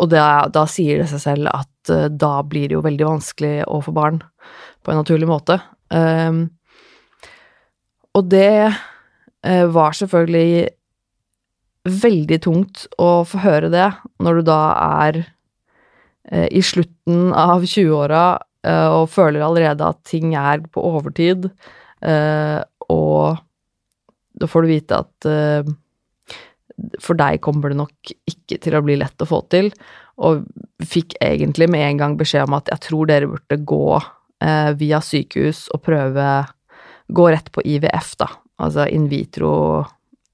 og 0.00 0.08
det, 0.08 0.20
da 0.52 0.62
sier 0.68 1.02
det 1.02 1.10
seg 1.10 1.22
selv 1.22 1.50
at 1.52 1.92
uh, 1.92 2.08
da 2.08 2.40
blir 2.48 2.68
det 2.68 2.78
jo 2.78 2.84
veldig 2.84 3.08
vanskelig 3.08 3.56
å 3.68 3.82
få 3.84 3.92
barn 3.96 4.22
på 4.82 4.92
en 4.92 5.00
naturlig 5.02 5.28
måte. 5.30 5.58
Um, 5.90 6.48
og 8.16 8.26
det 8.32 8.72
uh, 8.72 9.66
var 9.74 9.96
selvfølgelig 9.98 10.66
veldig 11.86 12.38
tungt 12.42 12.86
å 12.98 13.22
få 13.28 13.38
høre 13.44 13.70
det 13.70 13.86
når 14.18 14.40
du 14.40 14.46
da 14.48 14.60
er 15.04 15.20
uh, 15.22 16.48
i 16.50 16.62
slutten 16.64 17.30
av 17.36 17.66
20-åra 17.66 18.26
og 18.66 19.04
føler 19.12 19.44
allerede 19.46 19.86
at 19.86 20.00
ting 20.10 20.32
er 20.34 20.58
på 20.74 20.82
overtid, 20.82 21.44
og 22.02 23.36
da 24.34 24.48
får 24.50 24.64
du 24.64 24.70
vite 24.72 24.98
at 25.04 25.28
uh, 25.30 25.68
for 27.02 27.18
deg 27.18 27.40
kommer 27.44 27.72
det 27.72 27.78
nok 27.80 28.12
ikke 28.28 28.58
til 28.62 28.76
å 28.76 28.82
bli 28.84 28.98
lett 29.00 29.22
å 29.22 29.28
få 29.28 29.40
til, 29.52 29.70
og 30.16 30.44
fikk 30.84 31.16
egentlig 31.24 31.68
med 31.72 31.84
en 31.86 32.02
gang 32.02 32.16
beskjed 32.20 32.48
om 32.48 32.56
at 32.58 32.70
jeg 32.72 32.84
tror 32.88 33.08
dere 33.08 33.30
burde 33.30 33.60
gå 33.68 33.98
uh, 34.44 34.72
via 34.78 35.00
sykehus 35.04 35.66
og 35.74 35.84
prøve 35.86 36.28
Gå 37.06 37.28
rett 37.30 37.52
på 37.54 37.62
IVF, 37.62 38.16
da, 38.18 38.26
altså 38.58 38.88
in 38.90 39.04
vitro 39.06 39.84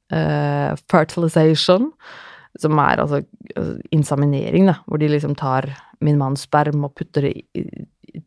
eh, 0.08 0.70
fertilization, 0.88 1.90
som 2.56 2.80
er 2.80 3.02
altså, 3.02 3.20
altså 3.52 3.74
inseminering, 3.92 4.70
da, 4.70 4.78
hvor 4.86 5.02
de 5.02 5.10
liksom 5.12 5.34
tar 5.36 5.68
min 6.00 6.16
manns 6.16 6.46
sperm 6.46 6.86
og 6.88 6.94
putter 6.96 7.28
det 7.28 7.34
i 7.52 7.66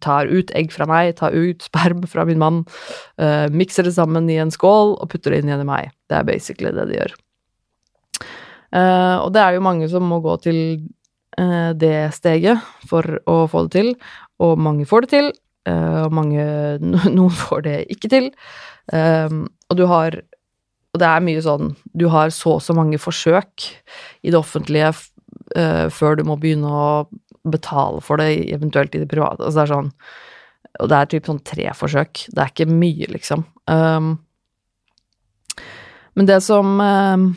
tar 0.01 0.29
ut 0.29 0.49
egg 0.57 0.71
fra 0.73 0.87
meg, 0.89 1.13
tar 1.19 1.35
ut 1.35 1.61
sperm 1.65 2.05
fra 2.09 2.25
min 2.25 2.41
mann, 2.41 2.63
uh, 3.21 3.45
mikser 3.53 3.85
det 3.85 3.93
sammen 3.93 4.29
i 4.33 4.39
en 4.41 4.53
skål 4.53 4.95
og 4.97 5.09
putter 5.11 5.33
det 5.33 5.43
inn 5.43 5.51
igjen 5.51 5.61
i 5.61 5.69
meg. 5.69 5.93
Det 6.09 6.17
er 6.17 6.27
basically 6.27 6.71
det 6.73 6.87
de 6.89 6.97
gjør. 6.97 7.15
Uh, 8.75 9.21
og 9.21 9.29
det 9.35 9.43
er 9.43 9.55
jo 9.55 9.65
mange 9.65 9.89
som 9.91 10.07
må 10.09 10.19
gå 10.25 10.35
til 10.43 10.59
uh, 11.39 11.71
det 11.77 12.09
steget 12.17 12.65
for 12.89 13.19
å 13.29 13.43
få 13.51 13.67
det 13.67 13.75
til, 13.77 13.93
og 14.41 14.57
mange 14.59 14.87
får 14.89 15.05
det 15.05 15.13
til, 15.13 15.31
og 15.65 16.13
mange 16.13 16.45
Noen 17.17 17.33
får 17.33 17.65
det 17.65 17.75
ikke 17.95 18.11
til. 18.11 18.31
og 18.93 19.77
du 19.77 19.85
har 19.89 20.19
Og 20.93 20.99
det 21.01 21.07
er 21.09 21.23
mye 21.25 21.41
sånn 21.41 21.71
Du 21.97 22.05
har 22.13 22.29
så 22.29 22.59
og 22.59 22.61
så 22.61 22.75
mange 22.77 22.99
forsøk 23.01 23.65
i 24.21 24.29
det 24.29 24.37
offentlige 24.37 24.93
før 25.93 26.15
du 26.17 26.23
må 26.27 26.35
begynne 26.41 26.69
å 26.69 26.89
betale 27.45 28.01
for 28.01 28.21
det, 28.21 28.29
eventuelt 28.53 28.95
i 28.95 29.01
det 29.01 29.09
private. 29.09 29.43
Altså 29.43 29.59
det 29.59 29.65
er 29.65 29.73
sånn 29.73 29.91
Og 30.81 30.91
det 30.91 30.97
er 30.99 31.11
typ 31.11 31.29
sånn 31.29 31.41
tre 31.47 31.67
forsøk. 31.77 32.25
Det 32.35 32.41
er 32.41 32.51
ikke 32.51 32.67
mye, 32.67 33.07
liksom. 33.13 33.45
Um, 33.71 34.15
men 36.15 36.27
det 36.27 36.41
som 36.43 36.73
um, 36.81 37.29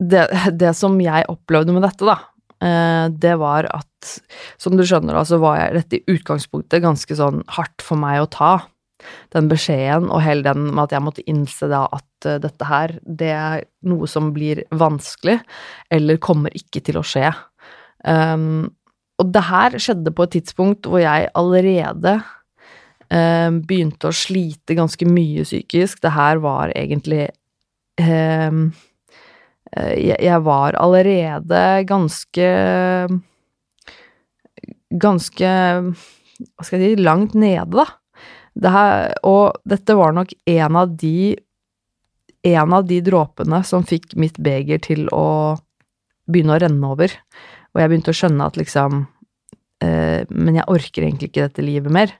det, 0.00 0.24
det, 0.62 0.72
som 0.78 0.98
jeg 1.02 1.28
opplevde 1.30 1.74
med 1.76 1.84
dette, 1.86 2.06
da, 2.08 2.16
det 2.60 3.32
var 3.40 3.64
at 3.72 4.08
Som 4.60 4.74
du 4.76 4.82
skjønner, 4.84 5.16
da, 5.16 5.22
så 5.24 5.38
var 5.40 5.56
jeg 5.56 5.72
dette 5.78 5.96
i 5.96 6.14
utgangspunktet 6.14 6.82
ganske 6.84 7.14
sånn 7.16 7.38
hardt 7.56 7.80
for 7.84 8.00
meg 8.00 8.20
å 8.20 8.28
ta. 8.28 8.50
Den 9.32 9.48
beskjeden, 9.50 10.08
og 10.12 10.22
hele 10.24 10.44
den 10.44 10.66
med 10.70 10.86
at 10.86 10.94
jeg 10.96 11.04
måtte 11.04 11.24
innse 11.30 11.68
da 11.70 11.86
at 11.92 12.28
uh, 12.28 12.38
dette 12.42 12.68
her, 12.68 12.96
det 13.04 13.30
er 13.36 13.64
noe 13.88 14.08
som 14.10 14.32
blir 14.36 14.62
vanskelig, 14.72 15.38
eller 15.92 16.20
kommer 16.22 16.54
ikke 16.56 16.82
til 16.84 17.00
å 17.00 17.04
skje. 17.06 17.30
Um, 18.04 18.70
og 19.20 19.32
det 19.34 19.44
her 19.50 19.76
skjedde 19.76 20.12
på 20.16 20.24
et 20.24 20.36
tidspunkt 20.38 20.88
hvor 20.88 21.02
jeg 21.02 21.28
allerede 21.36 22.16
um, 23.12 23.60
begynte 23.68 24.08
å 24.08 24.16
slite 24.16 24.76
ganske 24.78 25.08
mye 25.08 25.44
psykisk. 25.44 26.00
Det 26.04 26.14
her 26.16 26.40
var 26.44 26.72
egentlig 26.76 27.28
um, 28.00 28.70
jeg 29.70 30.40
var 30.42 30.74
allerede 30.82 31.60
ganske 31.86 32.46
Ganske 34.90 35.50
Hva 35.86 36.64
skal 36.66 36.82
jeg 36.82 36.96
si 36.96 37.04
langt 37.04 37.36
nede, 37.38 37.68
da. 37.78 37.84
Det 38.58 38.72
her, 38.74 39.12
og 39.22 39.60
dette 39.68 39.94
var 39.94 40.16
nok 40.16 40.32
en 40.50 40.78
av 40.80 40.96
de 40.98 41.36
en 42.42 42.72
av 42.72 42.86
de 42.88 42.98
dråpene 43.04 43.60
som 43.68 43.84
fikk 43.84 44.16
mitt 44.16 44.38
beger 44.40 44.80
til 44.82 45.06
å 45.12 45.58
begynne 46.30 46.56
å 46.56 46.62
renne 46.62 46.92
over. 46.94 47.12
Og 47.70 47.82
jeg 47.82 47.92
begynte 47.92 48.14
å 48.14 48.16
skjønne 48.16 48.46
at 48.48 48.56
liksom 48.58 49.02
eh, 49.84 50.24
Men 50.28 50.56
jeg 50.56 50.68
orker 50.72 51.04
egentlig 51.04 51.30
ikke 51.30 51.46
dette 51.48 51.64
livet 51.64 51.92
mer. 51.92 52.14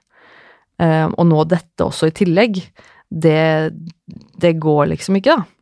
Eh, 0.81 1.07
og 1.09 1.25
nå 1.27 1.43
dette 1.49 1.87
også 1.87 2.11
i 2.11 2.15
tillegg, 2.21 2.61
det, 3.11 3.73
det 4.39 4.53
går 4.61 4.93
liksom 4.93 5.19
ikke, 5.19 5.35
da. 5.35 5.60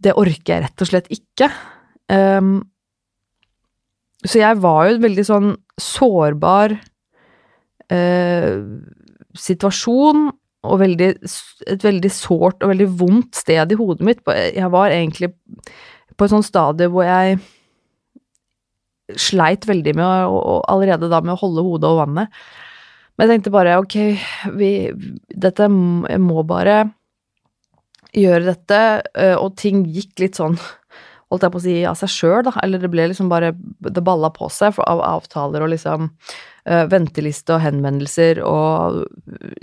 Det 0.00 0.16
orker 0.16 0.54
jeg 0.54 0.64
rett 0.64 0.84
og 0.84 0.88
slett 0.88 1.10
ikke. 1.12 1.50
Um, 2.10 2.60
så 4.24 4.42
jeg 4.42 4.60
var 4.60 4.86
jo 4.86 4.96
en 4.96 5.04
veldig 5.04 5.24
sånn 5.28 5.50
sårbar 5.80 6.74
uh, 7.92 8.54
situasjon, 9.36 10.28
og 10.60 10.76
veldig, 10.82 11.08
et 11.72 11.84
veldig 11.86 12.10
sårt 12.12 12.60
og 12.60 12.74
veldig 12.74 12.88
vondt 13.00 13.38
sted 13.40 13.72
i 13.72 13.78
hodet 13.78 14.04
mitt. 14.04 14.20
Jeg 14.28 14.68
var 14.72 14.92
egentlig 14.92 15.30
på 16.20 16.26
et 16.26 16.32
sånt 16.34 16.44
stadie 16.44 16.90
hvor 16.92 17.06
jeg 17.06 17.38
sleit 19.18 19.64
veldig 19.66 19.94
med 19.96 20.28
å, 20.28 20.60
allerede 20.70 21.08
da 21.10 21.22
med 21.24 21.34
å 21.34 21.40
holde 21.40 21.64
hodet 21.64 21.88
over 21.88 22.04
vannet. 22.04 22.42
Men 23.16 23.26
jeg 23.26 23.32
tenkte 23.38 23.52
bare 23.54 23.78
ok, 23.80 23.96
vi 24.60 24.70
Dette 25.28 25.68
må 25.70 26.44
bare 26.48 26.82
gjøre 28.16 28.44
dette, 28.50 28.82
eh, 29.14 29.36
og 29.38 29.56
ting 29.60 29.84
gikk 29.86 30.22
litt 30.24 30.40
sånn 30.40 30.58
holdt 31.30 31.46
jeg 31.46 31.54
på 31.54 31.60
å 31.60 31.62
si, 31.62 31.74
av 31.86 31.98
seg 31.98 32.10
sjøl, 32.10 32.44
da. 32.48 32.54
Eller 32.64 32.82
det 32.82 32.90
ble 32.90 33.06
liksom 33.10 33.30
bare 33.30 33.52
Det 33.54 34.02
balla 34.04 34.32
på 34.34 34.48
seg 34.52 34.78
av 34.82 35.02
avtaler 35.06 35.62
og 35.62 35.70
liksom 35.72 36.08
uh, 36.10 36.84
venteliste 36.90 37.54
og 37.54 37.62
henvendelser 37.64 38.42
og 38.46 39.04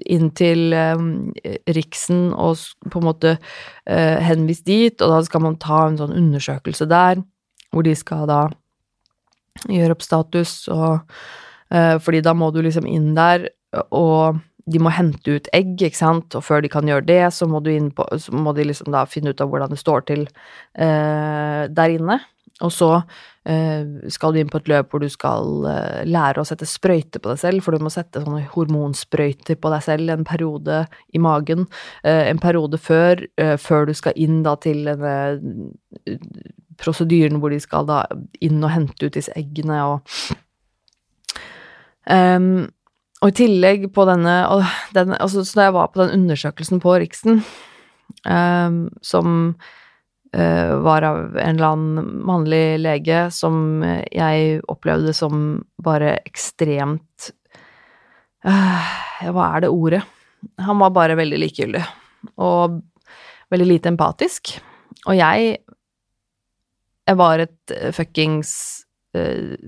inn 0.08 0.32
til 0.38 0.72
um, 0.74 1.10
Riksen 1.76 2.30
og 2.34 2.64
på 2.88 3.02
en 3.02 3.08
måte 3.10 3.36
uh, 3.38 4.18
henvist 4.24 4.68
dit, 4.68 4.96
og 5.02 5.12
da 5.12 5.20
skal 5.28 5.44
man 5.44 5.60
ta 5.62 5.84
en 5.88 6.00
sånn 6.00 6.16
undersøkelse 6.16 6.88
der, 6.90 7.22
hvor 7.76 7.84
de 7.84 7.96
skal 8.00 8.26
da 8.32 8.42
gjøre 9.68 9.98
opp 9.98 10.06
status, 10.06 10.60
og 10.72 11.04
uh, 11.74 11.98
Fordi 12.00 12.24
da 12.24 12.32
må 12.38 12.52
du 12.56 12.62
liksom 12.64 12.88
inn 12.88 13.12
der, 13.18 13.50
og 13.92 14.40
de 14.68 14.82
må 14.84 14.92
hente 14.92 15.38
ut 15.38 15.50
egg, 15.56 15.76
ikke 15.80 16.00
sant, 16.00 16.36
og 16.36 16.44
før 16.44 16.64
de 16.64 16.72
kan 16.72 16.88
gjøre 16.88 17.08
det, 17.08 17.22
så 17.36 17.48
må, 17.50 17.62
på, 17.64 18.08
så 18.20 18.36
må 18.36 18.54
de 18.58 18.68
liksom 18.68 18.92
da 18.94 19.06
finne 19.10 19.32
ut 19.32 19.44
av 19.44 19.52
hvordan 19.52 19.72
det 19.72 19.80
står 19.80 20.08
til 20.10 20.28
uh, 20.28 21.64
der 21.72 21.96
inne. 21.96 22.20
Og 22.66 22.72
så 22.74 22.90
uh, 23.00 23.84
skal 24.12 24.34
du 24.34 24.40
inn 24.42 24.52
på 24.52 24.60
et 24.60 24.70
løp 24.72 24.92
hvor 24.92 25.04
du 25.04 25.08
skal 25.14 25.68
uh, 25.68 26.04
lære 26.08 26.42
å 26.42 26.48
sette 26.48 26.68
sprøyter 26.68 27.24
på 27.24 27.32
deg 27.32 27.42
selv, 27.44 27.64
for 27.64 27.76
du 27.78 27.86
må 27.86 27.94
sette 27.94 28.24
sånne 28.24 28.44
hormonsprøyter 28.56 29.60
på 29.62 29.72
deg 29.72 29.86
selv 29.88 30.12
en 30.12 30.28
periode 30.28 30.84
i 31.16 31.22
magen. 31.22 31.68
en 32.04 32.40
periode 32.44 32.78
før, 32.82 33.24
før 33.62 33.88
du 33.88 33.94
skal 33.96 34.18
inn 34.20 34.42
da 34.44 34.56
til 34.60 34.84
denne 34.88 35.16
prosedyren 36.78 37.40
hvor 37.42 37.54
de 37.54 37.60
skal 37.62 37.88
da 37.88 38.04
inn 38.44 38.62
og 38.62 38.74
hente 38.74 39.08
ut 39.08 39.16
disse 39.16 39.34
eggene 39.38 39.80
og 39.88 40.18
um, 42.06 42.68
Og 43.24 43.32
i 43.32 43.38
tillegg 43.40 43.88
på 43.96 44.06
denne, 44.06 44.36
den, 44.94 45.16
altså, 45.18 45.44
Så 45.46 45.58
da 45.58 45.68
jeg 45.68 45.78
var 45.78 45.90
på 45.94 46.04
den 46.04 46.14
undersøkelsen 46.20 46.82
på 46.84 46.98
Riksen, 47.02 47.42
um, 48.30 48.78
som 49.02 49.32
uh, 50.36 50.74
var 50.86 51.08
av 51.08 51.38
en 51.40 51.56
eller 51.56 51.72
annen 51.72 52.12
mannlig 52.28 52.78
lege 52.84 53.26
som 53.34 53.82
jeg 54.14 54.62
opplevde 54.70 55.16
som 55.18 55.64
bare 55.82 56.20
ekstremt 56.28 57.32
uh, 58.46 58.94
Hva 59.34 59.50
er 59.50 59.66
det 59.66 59.74
ordet? 59.74 60.04
Han 60.62 60.78
var 60.84 60.94
bare 60.94 61.18
veldig 61.18 61.42
likegyldig 61.42 61.82
og 62.46 62.78
veldig 63.50 63.66
lite 63.66 63.90
empatisk. 63.90 64.54
Og 65.08 65.18
jeg 65.18 65.58
jeg 67.08 67.20
var 67.20 67.42
et 67.44 67.74
eh, 67.76 67.94
fuckings 67.96 68.52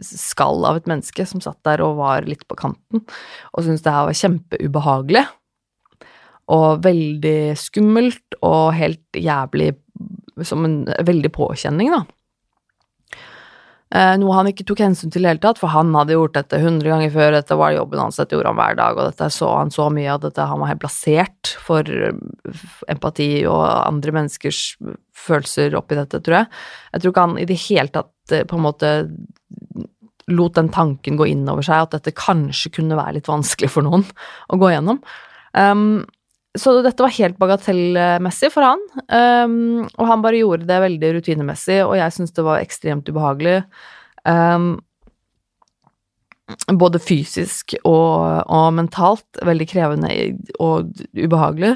skall 0.06 0.66
av 0.68 0.80
et 0.80 0.90
menneske 0.90 1.26
som 1.28 1.44
satt 1.44 1.60
der 1.68 1.84
og 1.86 2.00
var 2.00 2.28
litt 2.28 2.46
på 2.50 2.58
kanten, 2.60 3.04
og 3.54 3.66
syntes 3.66 3.84
det 3.86 3.96
her 3.96 4.08
var 4.10 4.20
kjempeubehagelig. 4.22 5.26
Og 6.50 6.82
veldig 6.82 7.54
skummelt 7.62 8.40
og 8.42 8.72
helt 8.74 9.14
jævlig 9.14 9.76
Som 10.48 10.64
en 10.64 10.78
veldig 11.04 11.30
påkjenning, 11.36 11.90
da. 11.92 12.06
Eh, 13.90 14.16
noe 14.22 14.36
han 14.38 14.48
ikke 14.52 14.68
tok 14.70 14.84
hensyn 14.84 15.10
til 15.10 15.24
i 15.24 15.26
det 15.26 15.32
hele 15.32 15.42
tatt, 15.42 15.58
for 15.58 15.74
han 15.74 15.90
hadde 15.98 16.14
gjort 16.14 16.36
dette 16.38 16.60
hundre 16.62 16.92
ganger 16.92 17.14
før, 17.14 17.32
dette 17.34 17.58
var 17.58 17.74
jobben 17.74 18.02
hans, 18.04 18.20
dette 18.22 18.38
gjorde 18.38 18.52
han 18.52 18.60
hver 18.60 18.78
dag, 18.78 19.00
og 19.00 19.10
dette 19.10 19.30
så 19.34 19.50
han 19.56 19.74
så 19.74 19.88
mye 19.94 20.12
av 20.14 20.22
dette, 20.28 20.46
han 20.52 20.62
var 20.62 20.70
helt 20.70 20.84
plassert 20.84 21.54
for 21.66 21.90
eh, 21.90 22.60
empati 22.94 23.32
og 23.50 23.64
andre 23.66 24.14
menneskers 24.20 24.62
følelser 25.18 25.78
oppi 25.80 25.98
dette, 25.98 26.22
tror 26.22 26.44
jeg. 26.44 26.52
Jeg 26.94 27.02
tror 27.02 27.16
ikke 27.16 27.26
han 27.26 27.42
i 27.42 27.48
det 27.50 27.60
hele 27.66 27.96
tatt 27.98 28.36
eh, 28.38 28.46
på 28.46 28.60
en 28.60 28.66
måte 28.68 28.94
lot 30.30 30.54
den 30.60 30.70
tanken 30.70 31.18
gå 31.18 31.26
inn 31.32 31.50
over 31.50 31.66
seg, 31.66 31.88
at 31.88 31.98
dette 31.98 32.14
kanskje 32.14 32.70
kunne 32.78 32.98
være 33.00 33.18
litt 33.18 33.32
vanskelig 33.32 33.72
for 33.74 33.90
noen 33.90 34.06
å 34.54 34.62
gå 34.62 34.70
gjennom. 34.70 35.02
Um, 35.58 36.04
så 36.60 36.76
dette 36.86 37.04
var 37.04 37.16
helt 37.16 37.40
bagatellmessig 37.42 38.52
for 38.54 38.66
han, 38.66 38.84
um, 39.08 39.88
og 39.88 40.06
han 40.10 40.22
bare 40.26 40.42
gjorde 40.42 40.68
det 40.70 40.84
veldig 40.84 41.14
rutinemessig, 41.18 41.80
og 41.86 41.96
jeg 42.00 42.16
syntes 42.16 42.36
det 42.36 42.46
var 42.48 42.62
ekstremt 42.64 43.10
ubehagelig. 43.10 43.58
Um, 44.28 44.78
både 46.80 47.02
fysisk 47.02 47.76
og, 47.84 48.44
og, 48.50 48.74
mentalt 48.74 49.42
veldig 49.46 49.68
krevende 49.70 50.14
og 50.60 50.90
ubehagelig. 51.14 51.76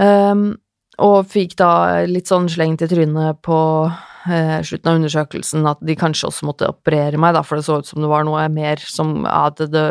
Um, 0.00 0.54
og 1.00 1.28
fikk 1.32 1.56
da 1.60 1.72
litt 2.08 2.28
sånn 2.28 2.48
sleng 2.52 2.76
til 2.80 2.90
trynet 2.90 3.40
på 3.44 3.58
eh, 4.28 4.58
slutten 4.66 4.90
av 4.90 4.98
undersøkelsen 4.98 5.68
at 5.70 5.80
de 5.86 5.96
kanskje 5.98 6.28
også 6.28 6.48
måtte 6.48 6.68
operere 6.68 7.20
meg, 7.20 7.32
da, 7.36 7.42
for 7.46 7.56
det 7.58 7.66
så 7.66 7.78
ut 7.80 7.88
som 7.88 8.02
det 8.02 8.10
var 8.10 8.26
noe 8.28 8.44
mer 8.52 8.82
som 8.84 9.24
at 9.28 9.62
det, 9.72 9.86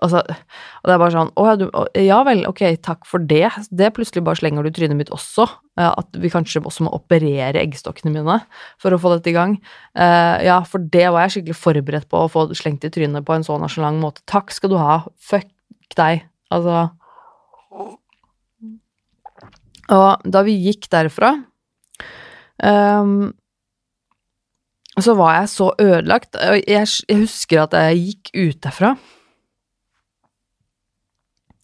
Altså, 0.00 0.20
og 0.24 0.88
det 0.88 0.92
er 0.92 1.00
bare 1.00 1.12
sånn 1.12 1.30
Å 1.36 1.42
ja, 1.44 1.54
du 1.60 1.64
Ja 2.00 2.18
vel, 2.24 2.42
ok, 2.48 2.62
takk 2.84 3.04
for 3.08 3.22
det. 3.24 3.48
Det 3.68 3.90
plutselig 3.96 4.22
bare 4.24 4.40
slenger 4.40 4.64
du 4.64 4.72
trynet 4.76 4.96
mitt 4.96 5.12
også. 5.12 5.46
At 5.80 6.16
vi 6.20 6.30
kanskje 6.32 6.62
også 6.64 6.84
må 6.84 6.92
operere 6.96 7.60
eggstokkene 7.62 8.12
mine 8.12 8.38
for 8.80 8.92
å 8.92 9.00
få 9.00 9.14
dette 9.14 9.32
i 9.32 9.36
gang. 9.36 9.56
Eh, 9.96 10.36
ja, 10.48 10.58
for 10.68 10.84
det 10.92 11.06
var 11.08 11.24
jeg 11.24 11.36
skikkelig 11.36 11.58
forberedt 11.60 12.08
på, 12.12 12.24
å 12.24 12.32
få 12.32 12.46
slengt 12.56 12.84
i 12.84 12.92
trynet 12.92 13.24
på 13.24 13.36
en 13.36 13.46
så 13.46 13.56
lang 13.80 14.00
måte. 14.02 14.24
Takk 14.28 14.52
skal 14.56 14.72
du 14.72 14.78
ha. 14.80 15.00
Fuck 15.20 15.48
deg. 15.96 16.26
Altså 16.52 16.88
Og 19.90 20.26
da 20.26 20.42
vi 20.46 20.54
gikk 20.68 20.88
derfra 20.92 21.34
um, 22.64 23.30
så 25.00 25.14
var 25.16 25.38
jeg 25.38 25.48
så 25.48 25.70
ødelagt. 25.80 26.36
Jeg, 26.36 26.64
jeg 26.68 27.22
husker 27.22 27.64
at 27.64 27.76
jeg 27.78 28.04
gikk 28.04 28.30
ut 28.34 28.62
derfra 28.66 28.94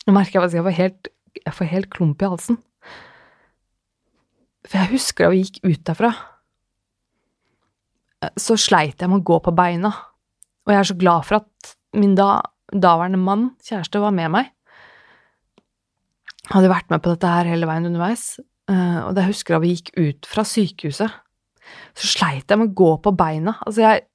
nå 0.06 0.14
merker 0.14 0.38
jeg 0.38 0.46
at 0.46 0.54
jeg 0.54 0.64
får 0.66 0.76
helt, 0.78 1.08
jeg 1.42 1.54
får 1.58 1.70
helt 1.72 1.90
klump 1.90 2.22
i 2.22 2.30
halsen. 2.30 2.58
For 4.66 4.78
jeg 4.78 4.92
husker 4.94 5.26
da 5.26 5.32
vi 5.32 5.42
gikk 5.42 5.58
ut 5.66 5.86
derfra, 5.88 6.12
så 8.38 8.56
sleit 8.58 9.02
jeg 9.02 9.10
med 9.10 9.22
å 9.22 9.26
gå 9.26 9.40
på 9.42 9.54
beina. 9.54 9.90
Og 10.66 10.72
jeg 10.72 10.80
er 10.80 10.88
så 10.90 10.98
glad 10.98 11.26
for 11.26 11.40
at 11.42 11.72
min 11.98 12.14
da, 12.18 12.40
daværende 12.70 13.20
mann, 13.22 13.48
kjæreste, 13.66 14.02
var 14.02 14.14
med 14.14 14.32
meg. 14.34 14.52
Hadde 16.52 16.70
vært 16.70 16.90
med 16.92 17.02
på 17.02 17.12
dette 17.12 17.30
her 17.30 17.50
hele 17.50 17.66
veien 17.66 17.90
underveis. 17.90 18.36
Eh, 18.70 19.00
og 19.04 19.14
da 19.14 19.22
jeg 19.22 19.34
husker 19.34 19.56
da 19.56 19.62
vi 19.62 19.72
gikk 19.76 19.92
ut 19.94 20.28
fra 20.28 20.44
sykehuset, 20.46 21.16
så 21.96 22.08
sleit 22.10 22.50
jeg 22.50 22.60
med 22.60 22.72
å 22.72 22.78
gå 22.78 22.92
på 23.04 23.14
beina. 23.16 23.58
Altså, 23.66 23.82
jeg 23.86 24.06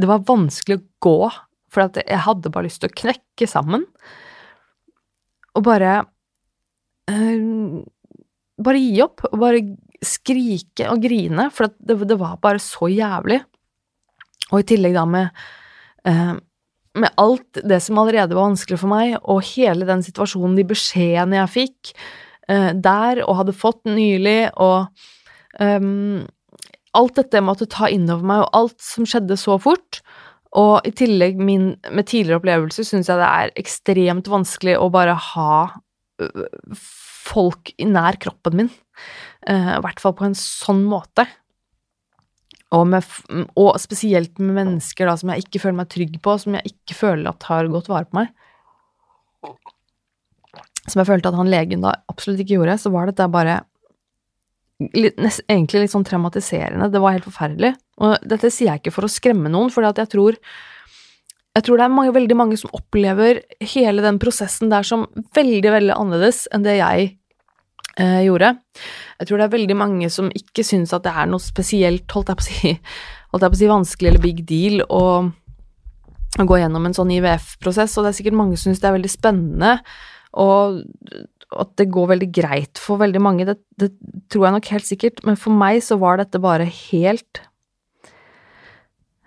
Det 0.00 0.06
var 0.06 0.22
vanskelig 0.24 0.78
å 0.78 0.86
gå, 1.02 1.30
for 1.68 1.90
jeg 1.98 2.24
hadde 2.24 2.50
bare 2.50 2.64
lyst 2.64 2.80
til 2.80 2.88
å 2.88 2.98
knekke 3.02 3.46
sammen 3.46 3.84
og 5.54 5.64
bare 5.66 6.04
uh, 7.10 7.82
Bare 8.60 8.78
gi 8.78 9.00
opp, 9.02 9.24
og 9.24 9.38
bare 9.40 9.60
skrike 10.04 10.86
og 10.92 11.00
grine, 11.02 11.48
for 11.50 11.72
det, 11.80 11.96
det, 12.06 12.16
var 12.20 12.36
bare 12.40 12.60
så 12.60 12.90
jævlig. 12.92 13.38
Og 14.52 14.60
i 14.60 14.66
tillegg 14.68 14.94
da 14.94 15.04
med 15.08 15.30
uh, 16.04 16.36
med 16.98 17.14
alt 17.22 17.60
det 17.64 17.78
som 17.80 17.98
allerede 18.02 18.34
var 18.34 18.50
vanskelig 18.50 18.80
for 18.82 18.90
meg, 18.90 19.14
og 19.22 19.44
hele 19.52 19.86
den 19.88 20.02
situasjonen, 20.04 20.58
de 20.58 20.66
beskjedene 20.66 21.38
jeg 21.38 21.54
fikk 21.54 21.92
uh, 22.50 22.72
der 22.74 23.22
og 23.26 23.38
hadde 23.40 23.56
fått 23.56 23.84
nylig, 23.88 24.50
og 24.60 24.90
um, 25.60 26.26
alt 26.98 27.20
dette 27.20 27.42
måtte 27.44 27.70
ta 27.70 27.90
inn 27.92 28.08
over 28.10 28.26
meg, 28.26 28.44
og 28.44 28.60
alt 28.62 28.78
som 28.84 29.08
skjedde 29.08 29.38
så 29.40 29.56
fort, 29.62 30.02
og 30.58 30.86
i 30.86 30.90
tillegg 30.98 31.38
min, 31.38 31.76
med 31.94 32.08
tidligere 32.10 32.40
opplevelser 32.40 32.86
syns 32.86 33.10
jeg 33.10 33.20
det 33.20 33.28
er 33.28 33.52
ekstremt 33.60 34.30
vanskelig 34.30 34.74
å 34.80 34.88
bare 34.90 35.14
ha 35.14 35.52
folk 37.30 37.70
nær 37.86 38.18
kroppen 38.20 38.56
min. 38.58 38.72
I 39.46 39.78
hvert 39.84 40.02
fall 40.02 40.16
på 40.18 40.26
en 40.26 40.34
sånn 40.36 40.82
måte. 40.90 41.28
Og, 42.70 42.84
med, 42.86 43.06
og, 43.58 43.72
spesielt 43.82 44.38
med 44.38 44.54
mennesker 44.60 45.08
da, 45.08 45.16
som 45.18 45.32
jeg 45.32 45.46
ikke 45.46 45.62
føler 45.64 45.78
meg 45.80 45.90
trygg 45.90 46.18
på, 46.22 46.36
som 46.38 46.54
jeg 46.58 46.70
ikke 46.70 46.98
føler 46.98 47.30
at 47.32 47.46
har 47.50 47.70
gått 47.70 47.90
vare 47.90 48.06
på 48.06 48.20
meg. 48.20 48.30
Som 50.86 51.02
jeg 51.02 51.10
følte 51.10 51.30
at 51.30 51.38
han 51.38 51.50
legen 51.52 51.84
da 51.84 51.94
absolutt 52.10 52.40
ikke 52.44 52.56
gjorde, 52.58 52.78
så 52.80 52.92
var 52.94 53.10
dette 53.10 53.28
bare 53.32 53.60
litt, 54.96 55.18
egentlig 55.50 55.84
litt 55.84 55.92
sånn 55.92 56.06
traumatiserende. 56.08 56.88
Det 56.92 57.02
var 57.02 57.16
helt 57.16 57.28
forferdelig. 57.28 57.74
Og 58.00 58.16
dette 58.24 58.50
sier 58.52 58.72
jeg 58.72 58.82
ikke 58.82 58.94
for 58.96 59.06
å 59.06 59.12
skremme 59.12 59.52
noen, 59.52 59.72
for 59.72 59.84
jeg 59.86 60.08
tror 60.12 60.38
jeg 61.50 61.66
tror 61.66 61.80
det 61.80 61.86
er 61.88 61.92
mange, 61.92 62.14
veldig 62.14 62.36
mange 62.38 62.56
som 62.60 62.70
opplever 62.76 63.40
hele 63.72 64.04
den 64.04 64.20
prosessen 64.22 64.70
der 64.70 64.86
som 64.86 65.08
veldig, 65.34 65.72
veldig 65.74 65.96
annerledes 65.96 66.44
enn 66.54 66.62
det 66.62 66.76
jeg 66.78 67.08
eh, 67.98 68.20
gjorde. 68.28 68.52
Jeg 69.18 69.28
tror 69.28 69.40
det 69.40 69.48
er 69.48 69.56
veldig 69.56 69.76
mange 69.78 70.10
som 70.14 70.30
ikke 70.30 70.64
syns 70.66 70.94
at 70.94 71.04
det 71.08 71.10
er 71.10 71.26
noe 71.30 71.42
spesielt, 71.42 72.06
holdt 72.14 72.30
jeg 72.30 72.38
på 72.38 72.46
å 72.46 72.48
si, 72.48 72.72
holdt 73.34 73.46
jeg 73.46 73.54
på 73.54 73.58
å 73.58 73.62
si 73.64 73.72
vanskelig 73.72 74.12
eller 74.12 74.22
big 74.22 74.44
deal 74.46 74.84
å, 74.86 75.02
å 76.38 76.48
gå 76.52 76.60
gjennom 76.62 76.86
en 76.86 76.96
sånn 76.96 77.10
IVF-prosess, 77.18 77.98
og 77.98 78.06
det 78.06 78.14
er 78.14 78.18
sikkert 78.20 78.38
mange 78.44 78.56
som 78.56 78.70
syns 78.70 78.84
det 78.84 78.90
er 78.92 78.98
veldig 79.00 79.12
spennende. 79.12 79.74
Og 80.38 80.82
at 81.50 81.72
det 81.80 81.90
går 81.90 82.12
veldig 82.12 82.28
greit 82.30 82.78
for 82.78 83.00
veldig 83.00 83.22
mange, 83.22 83.46
det, 83.48 83.56
det, 83.80 83.90
tror 84.30 84.46
jeg 84.46 84.54
nok 84.54 84.70
helt 84.70 84.86
sikkert, 84.86 85.24
men 85.26 85.38
for 85.38 85.54
meg 85.54 85.80
så 85.82 85.98
var 85.98 86.20
dette 86.20 86.38
bare 86.42 86.68
helt 86.68 87.42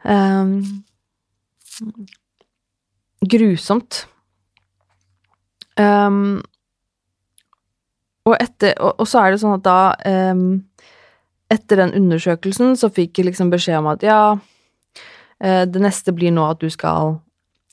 um, 0.08 0.56
grusomt. 3.28 4.06
Um, 5.76 6.39
og, 8.24 8.38
etter, 8.39 8.76
og, 8.78 8.94
og, 9.02 9.08
så 9.10 9.24
er 9.24 9.34
det 9.34 9.42
sånn 9.42 9.58
at 9.58 9.66
da 9.66 9.80
um, 10.32 10.62
Etter 11.52 11.80
den 11.82 11.96
undersøkelsen 11.98 12.76
så 12.78 12.88
fikk 12.94 13.20
jeg 13.20 13.28
liksom 13.28 13.50
beskjed 13.52 13.80
om 13.82 13.89
at 13.92 14.06
ja, 14.06 14.20
uh, 14.38 15.63
det 15.70 15.82
neste 15.82 16.13
blir 16.16 16.34
nå 16.34 16.46
at 16.50 16.62
du 16.62 16.70
skal 16.74 17.18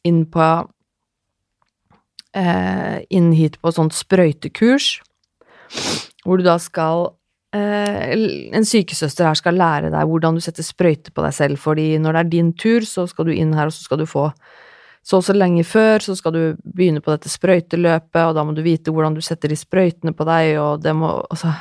inn 0.04 0.24
på 0.28 0.48
eh, 2.36 3.00
inn 3.10 3.32
hit 3.36 3.58
på 3.60 3.72
sånt 3.74 3.96
sprøytekurs, 3.96 4.98
hvor 6.24 6.40
du 6.40 6.44
da 6.44 6.56
skal 6.60 7.12
eh, 7.54 8.10
En 8.56 8.66
sykesøster 8.66 9.28
her 9.28 9.38
skal 9.38 9.58
lære 9.58 9.92
deg 9.92 10.08
hvordan 10.10 10.36
du 10.36 10.42
setter 10.44 10.66
sprøyte 10.66 11.14
på 11.14 11.24
deg 11.24 11.36
selv, 11.36 11.62
fordi 11.62 11.92
når 11.98 12.16
det 12.16 12.22
er 12.22 12.32
din 12.34 12.50
tur, 12.58 12.86
så 12.86 13.06
skal 13.10 13.30
du 13.30 13.34
inn 13.34 13.54
her, 13.56 13.70
og 13.70 13.76
så 13.76 13.86
skal 13.86 14.02
du 14.02 14.08
få 14.10 14.30
så 15.00 15.16
og 15.16 15.24
så 15.24 15.32
lenge 15.32 15.64
før, 15.64 16.02
så 16.04 16.14
skal 16.16 16.34
du 16.34 16.40
begynne 16.60 17.00
på 17.00 17.12
dette 17.14 17.30
sprøyteløpet, 17.32 18.20
og 18.20 18.34
da 18.36 18.44
må 18.44 18.52
du 18.52 18.60
vite 18.64 18.92
hvordan 18.92 19.16
du 19.16 19.22
setter 19.24 19.48
de 19.48 19.56
sprøytene 19.56 20.12
på 20.12 20.26
deg, 20.28 20.58
og 20.60 20.82
det 20.84 20.92
må 20.96 21.14
Altså 21.30 21.54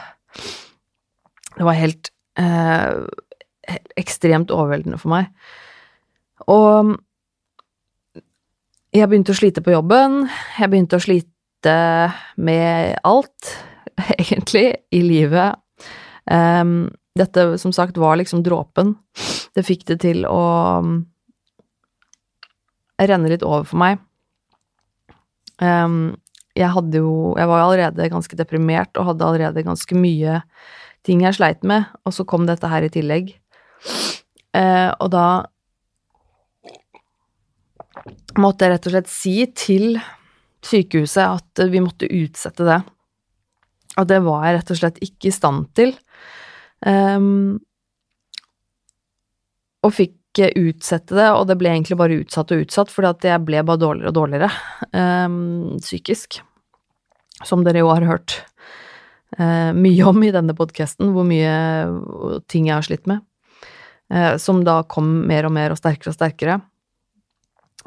Det 1.55 1.65
var 1.65 1.79
helt 1.79 2.11
eh, 2.39 3.05
ekstremt 3.99 4.51
overveldende 4.51 4.99
for 4.99 5.11
meg. 5.11 5.31
Og 6.47 6.95
jeg 8.95 9.09
begynte 9.09 9.33
å 9.35 9.37
slite 9.37 9.61
på 9.65 9.73
jobben, 9.73 10.23
jeg 10.57 10.71
begynte 10.71 10.97
å 10.97 11.03
slite 11.03 11.75
med 12.41 12.97
alt, 13.05 13.51
egentlig, 14.21 14.71
i 14.95 15.01
livet. 15.05 15.59
Um, 16.29 16.89
dette, 17.17 17.57
som 17.61 17.73
sagt, 17.75 17.97
var 17.97 18.17
liksom 18.19 18.41
dråpen. 18.45 18.95
Det 19.55 19.65
fikk 19.67 19.85
det 19.91 19.99
til 20.05 20.25
å 20.29 20.41
um, 20.81 21.01
renne 22.99 23.31
litt 23.31 23.45
over 23.45 23.67
for 23.67 23.81
meg. 23.81 24.01
Um, 25.59 26.15
jeg 26.55 26.71
hadde 26.71 27.01
jo 27.01 27.33
Jeg 27.35 27.49
var 27.49 27.61
allerede 27.65 28.05
ganske 28.11 28.37
deprimert 28.39 28.95
og 28.95 29.09
hadde 29.09 29.25
allerede 29.27 29.65
ganske 29.65 29.95
mye 29.95 30.37
ting 31.03 31.23
jeg 31.23 31.35
sleit 31.35 31.65
med, 31.67 31.87
og 32.07 32.15
så 32.15 32.25
kom 32.27 32.47
dette 32.47 32.67
her 32.67 32.83
i 32.83 32.91
tillegg. 32.91 33.33
Uh, 34.55 34.91
og 34.97 35.11
da 35.13 35.25
måtte 38.39 38.65
jeg 38.65 38.75
rett 38.75 38.87
og 38.89 38.95
slett 38.95 39.11
si 39.11 39.35
til 39.57 39.99
sykehuset 40.65 41.23
at 41.23 41.63
vi 41.71 41.81
måtte 41.83 42.09
utsette 42.11 42.67
det. 42.67 42.79
Og 43.99 44.07
det 44.09 44.19
var 44.25 44.45
jeg 44.45 44.57
rett 44.57 44.71
og 44.73 44.79
slett 44.79 45.01
ikke 45.03 45.29
i 45.29 45.35
stand 45.35 45.69
til. 45.77 45.93
Um, 46.85 47.59
og 49.83 49.95
fikk 49.95 50.15
utsette 50.39 51.17
det, 51.17 51.27
og 51.35 51.47
det 51.49 51.57
ble 51.59 51.71
egentlig 51.73 51.97
bare 51.99 52.19
utsatt 52.21 52.51
og 52.53 52.61
utsatt, 52.63 52.91
fordi 52.93 53.09
at 53.09 53.25
jeg 53.31 53.43
ble 53.47 53.63
bare 53.65 53.81
dårligere 53.81 54.11
og 54.11 54.15
dårligere 54.15 54.49
um, 54.93 55.79
psykisk. 55.81 56.39
Som 57.47 57.63
dere 57.65 57.81
jo 57.81 57.89
har 57.91 58.05
hørt 58.07 58.37
uh, 59.39 59.71
mye 59.75 60.05
om 60.07 60.21
i 60.23 60.31
denne 60.35 60.55
podkasten, 60.55 61.11
hvor 61.15 61.27
mye 61.27 62.43
ting 62.51 62.69
jeg 62.69 62.77
har 62.77 62.87
slitt 62.87 63.09
med. 63.09 63.25
Uh, 64.13 64.35
som 64.41 64.61
da 64.67 64.81
kom 64.89 65.09
mer 65.27 65.49
og 65.49 65.55
mer 65.55 65.73
og 65.73 65.81
sterkere 65.81 66.13
og 66.13 66.19
sterkere. 66.19 66.59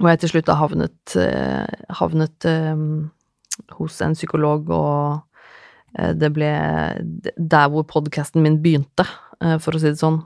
Og 0.01 0.09
jeg 0.09 0.23
til 0.23 0.33
slutt 0.33 0.49
da 0.49 0.57
havnet, 0.57 1.17
uh, 1.21 1.69
havnet 2.01 2.49
um, 2.49 3.11
hos 3.77 4.01
en 4.05 4.17
psykolog, 4.17 4.71
og 4.73 5.29
det 6.17 6.31
ble 6.33 6.49
der 7.37 7.67
hvor 7.69 7.85
podkasten 7.85 8.41
min 8.41 8.55
begynte, 8.65 9.05
for 9.61 9.77
å 9.77 9.81
si 9.83 9.91
det 9.91 10.01
sånn 10.01 10.23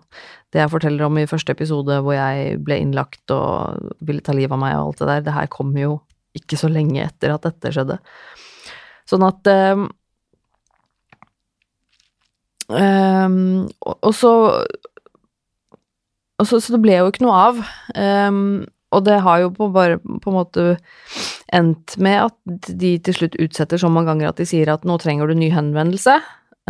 det 0.55 0.61
jeg 0.63 0.71
forteller 0.71 1.07
om 1.09 1.19
i 1.19 1.27
første 1.29 1.53
episode 1.57 1.97
hvor 2.05 2.15
jeg 2.15 2.61
ble 2.65 2.79
innlagt 2.81 3.33
og 3.35 3.91
ville 4.07 4.23
ta 4.23 4.35
livet 4.37 4.55
av 4.55 4.61
meg 4.63 4.77
og 4.77 4.93
alt 4.93 5.03
det 5.03 5.09
der, 5.11 5.25
det 5.27 5.35
her 5.37 5.49
kom 5.51 5.73
jo 5.77 5.97
ikke 6.37 6.59
så 6.61 6.71
lenge 6.73 7.03
etter 7.05 7.35
at 7.35 7.47
dette 7.49 7.73
skjedde. 7.75 7.99
Sånn 9.09 9.25
at 9.27 9.51
um, 9.53 9.87
um, 12.69 13.37
og, 13.85 14.13
så, 14.17 14.33
og 16.37 16.49
så 16.49 16.61
Så 16.61 16.75
det 16.75 16.83
ble 16.85 16.99
jo 16.99 17.11
ikke 17.13 17.25
noe 17.27 17.37
av. 17.49 17.63
Um, 17.95 18.67
og 18.95 19.05
det 19.07 19.19
har 19.25 19.43
jo 19.43 19.53
på, 19.55 19.69
bare 19.75 19.99
på 19.99 20.31
en 20.31 20.37
måte 20.37 20.67
endt 21.55 21.97
med 22.03 22.29
at 22.29 22.71
de 22.81 22.93
til 23.03 23.17
slutt 23.17 23.39
utsetter 23.43 23.81
så 23.81 23.91
mange 23.93 24.13
ganger 24.13 24.31
at 24.31 24.41
de 24.41 24.47
sier 24.49 24.71
at 24.73 24.87
nå 24.87 24.99
trenger 25.03 25.31
du 25.31 25.39
ny 25.39 25.51
henvendelse. 25.55 26.15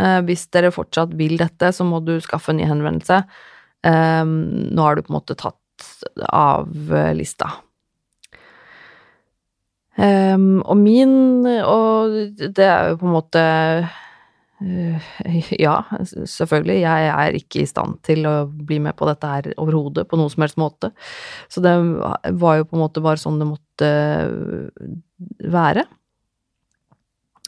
Eh, 0.01 0.17
hvis 0.25 0.47
dere 0.53 0.73
fortsatt 0.73 1.13
vil 1.17 1.37
dette, 1.39 1.71
så 1.73 1.85
må 1.87 2.01
du 2.05 2.17
skaffe 2.23 2.53
en 2.53 2.59
ny 2.61 2.65
henvendelse. 2.69 3.21
Eh, 3.85 4.25
nå 4.25 4.89
har 4.89 4.97
du 4.97 5.05
på 5.05 5.13
en 5.13 5.19
måte 5.19 5.37
tatt 5.37 5.57
av 6.33 6.73
lista. 7.15 7.51
Um, 9.97 10.59
og 10.61 10.77
min 10.77 11.41
Og 11.65 12.13
det 12.37 12.65
er 12.67 12.91
jo 12.91 12.99
på 13.01 13.07
en 13.07 13.15
måte 13.15 13.41
Ja, 15.67 15.75
selvfølgelig, 16.01 16.79
jeg 16.81 17.09
er 17.13 17.35
ikke 17.37 17.61
i 17.61 17.69
stand 17.69 17.99
til 18.05 18.25
å 18.29 18.47
bli 18.47 18.79
med 18.81 18.97
på 18.97 19.05
dette 19.09 19.29
her 19.29 19.51
overhodet, 19.61 20.07
på 20.09 20.17
noen 20.17 20.31
som 20.33 20.45
helst 20.45 20.57
måte. 20.61 20.91
Så 21.51 21.61
det 21.61 21.75
var 22.41 22.57
jo 22.57 22.65
på 22.65 22.77
en 22.77 22.83
måte 22.83 23.03
bare 23.05 23.21
sånn 23.21 23.37
det 23.41 23.49
måtte 23.51 23.91
være. 25.45 25.85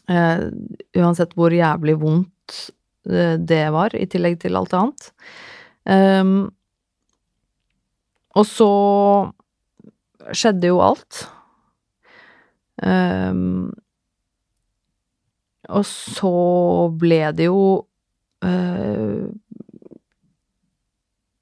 Uh, 0.09 0.49
uansett 0.97 1.35
hvor 1.37 1.53
jævlig 1.53 1.97
vondt 2.01 2.61
det 3.09 3.63
var, 3.73 3.93
i 3.95 4.05
tillegg 4.09 4.39
til 4.41 4.57
alt 4.59 4.73
annet. 4.77 5.09
Um, 5.89 6.49
og 8.37 8.45
så 8.45 8.71
skjedde 10.35 10.69
jo 10.69 10.81
alt. 10.85 11.23
Og 15.75 15.85
så 15.85 16.33
ble 16.99 17.21
det 17.37 17.49
jo 17.49 17.63
øh, 18.45 19.29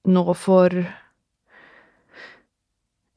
Nå 0.08 0.34
for 0.40 0.72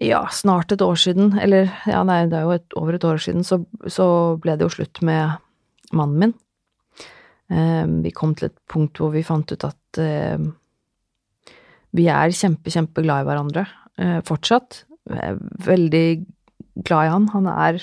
ja, 0.00 0.20
snart 0.32 0.72
et 0.72 0.82
år 0.82 0.96
siden, 0.98 1.34
eller 1.38 1.68
ja, 1.86 2.00
nei, 2.08 2.24
det 2.30 2.38
er 2.38 2.46
jo 2.48 2.54
et, 2.56 2.76
over 2.80 2.96
et 2.96 3.04
år 3.04 3.20
siden, 3.20 3.44
så, 3.44 3.60
så, 3.84 4.06
ble 4.40 4.56
det 4.56 4.64
jo 4.64 4.72
slutt 4.72 5.02
med 5.06 5.36
mannen 5.96 6.22
min. 6.24 6.32
Eh, 7.52 7.84
vi 8.06 8.12
kom 8.16 8.32
til 8.34 8.48
et 8.48 8.56
punkt 8.70 8.98
hvor 8.98 9.12
vi 9.12 9.26
fant 9.26 9.52
ut 9.52 9.66
at 9.68 10.00
eh, 10.00 10.40
vi 11.98 12.08
er 12.08 12.34
kjempe, 12.34 12.72
kjempeglad 12.72 13.24
i 13.24 13.28
hverandre 13.28 13.66
eh, 14.00 14.18
fortsatt. 14.26 14.84
Veldig 15.66 16.06
glad 16.86 17.06
i 17.06 17.12
han. 17.12 17.28
Han 17.34 17.48
er 17.50 17.80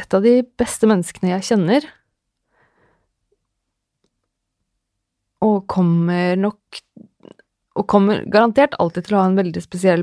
et 0.00 0.16
av 0.16 0.24
de 0.24 0.40
beste 0.60 0.88
menneskene 0.88 1.34
jeg 1.34 1.46
kjenner. 1.52 1.86
Og 5.44 5.64
kommer 5.70 6.36
nok 6.36 6.80
Og 7.78 7.86
kommer 7.88 8.24
garantert 8.28 8.74
alltid 8.82 9.06
til 9.06 9.16
å 9.16 9.20
ha 9.22 9.28
en 9.30 9.38
veldig 9.38 9.60
spesiell 9.62 10.02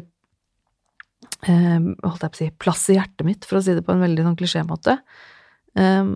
eh, 1.46 1.84
holdt 1.84 2.24
jeg 2.24 2.32
på 2.32 2.38
å 2.38 2.40
si, 2.40 2.48
plass 2.64 2.86
i 2.90 2.96
hjertet 2.96 3.28
mitt, 3.28 3.46
for 3.46 3.60
å 3.60 3.62
si 3.62 3.76
det 3.76 3.84
på 3.86 3.94
en 3.94 4.02
veldig 4.02 4.24
sånn 4.24 4.38
klisjémåte. 4.40 4.96
Um, 5.78 6.16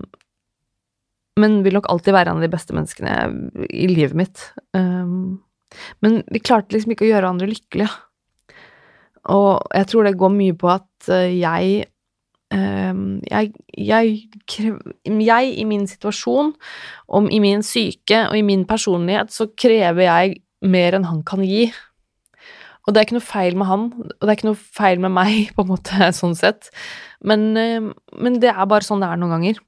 men 1.37 1.59
vil 1.65 1.75
nok 1.77 1.89
alltid 1.91 2.15
være 2.15 2.31
en 2.31 2.39
av 2.39 2.45
de 2.45 2.51
beste 2.51 2.73
menneskene 2.73 3.67
i 3.67 3.89
livet 3.91 4.17
mitt. 4.17 4.45
Um, 4.73 5.43
men 6.03 6.21
vi 6.31 6.41
klarte 6.43 6.73
liksom 6.73 6.95
ikke 6.95 7.05
å 7.05 7.11
gjøre 7.11 7.33
andre 7.35 7.51
lykkelige. 7.51 7.91
Og 9.31 9.75
jeg 9.77 9.89
tror 9.91 10.07
det 10.07 10.17
går 10.17 10.33
mye 10.33 10.57
på 10.57 10.71
at 10.71 11.11
eh, 11.13 11.37
jeg 11.37 11.90
jeg, 12.51 13.53
jeg, 13.77 14.15
jeg, 15.07 15.51
i 15.55 15.63
min 15.67 15.85
situasjon, 15.87 16.51
om 17.07 17.29
i 17.31 17.39
min 17.43 17.63
syke 17.63 18.25
og 18.27 18.35
i 18.35 18.43
min 18.43 18.65
personlighet, 18.67 19.31
så 19.31 19.47
krever 19.55 20.03
jeg 20.03 20.41
mer 20.61 20.97
enn 20.97 21.07
han 21.07 21.23
kan 21.27 21.43
gi. 21.47 21.69
Og 22.81 22.93
det 22.93 22.99
er 22.99 23.07
ikke 23.07 23.19
noe 23.19 23.29
feil 23.29 23.57
med 23.57 23.69
han, 23.69 23.89
og 23.93 24.21
det 24.21 24.29
er 24.29 24.37
ikke 24.39 24.49
noe 24.49 24.61
feil 24.81 25.01
med 25.03 25.13
meg, 25.15 25.35
på 25.55 25.65
en 25.65 25.71
måte, 25.71 26.11
sånn 26.17 26.37
sett. 26.37 26.71
Men, 27.23 27.51
men 27.55 28.39
det 28.41 28.51
er 28.51 28.67
bare 28.69 28.87
sånn 28.87 29.03
det 29.03 29.11
er 29.11 29.21
noen 29.21 29.37
ganger. 29.37 29.61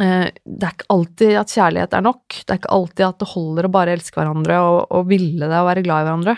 Eh, 0.00 0.28
det 0.30 0.66
er 0.66 0.74
ikke 0.74 0.92
alltid 0.94 1.38
at 1.40 1.54
kjærlighet 1.54 1.96
er 1.96 2.04
nok. 2.06 2.36
Det 2.42 2.54
er 2.54 2.60
ikke 2.60 2.76
alltid 2.76 3.06
at 3.06 3.22
det 3.22 3.32
holder 3.32 3.66
å 3.66 3.72
bare 3.74 3.96
elske 3.96 4.20
hverandre 4.20 4.60
og, 4.64 4.78
og 4.96 5.08
ville 5.10 5.48
det 5.50 5.58
og 5.58 5.70
være 5.70 5.84
glad 5.86 6.02
i 6.04 6.08
hverandre. 6.08 6.36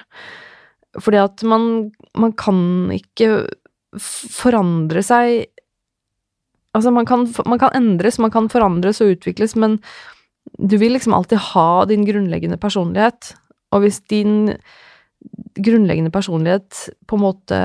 Fordi 1.00 1.20
at 1.22 1.44
man, 1.48 1.66
man 2.20 2.34
kan 2.36 2.58
ikke 2.92 3.28
forandre 4.00 5.05
seg 5.05 5.48
Altså, 6.72 6.88
man 6.88 7.05
kan, 7.05 7.26
man 7.44 7.59
kan, 7.61 7.68
endres, 7.76 8.16
man 8.16 8.31
kan 8.33 8.46
forandres 8.48 9.02
og 9.05 9.11
utvikles, 9.12 9.52
men 9.61 9.74
du 10.57 10.78
vil 10.81 10.94
liksom 10.94 11.12
alltid 11.12 11.42
ha 11.52 11.85
din 11.85 12.07
grunnleggende 12.09 12.57
personlighet. 12.57 13.35
Og 13.76 13.85
hvis 13.85 13.98
din 14.09 14.55
grunnleggende 15.61 16.09
personlighet 16.09 16.87
på 17.05 17.18
en 17.18 17.24
måte 17.26 17.61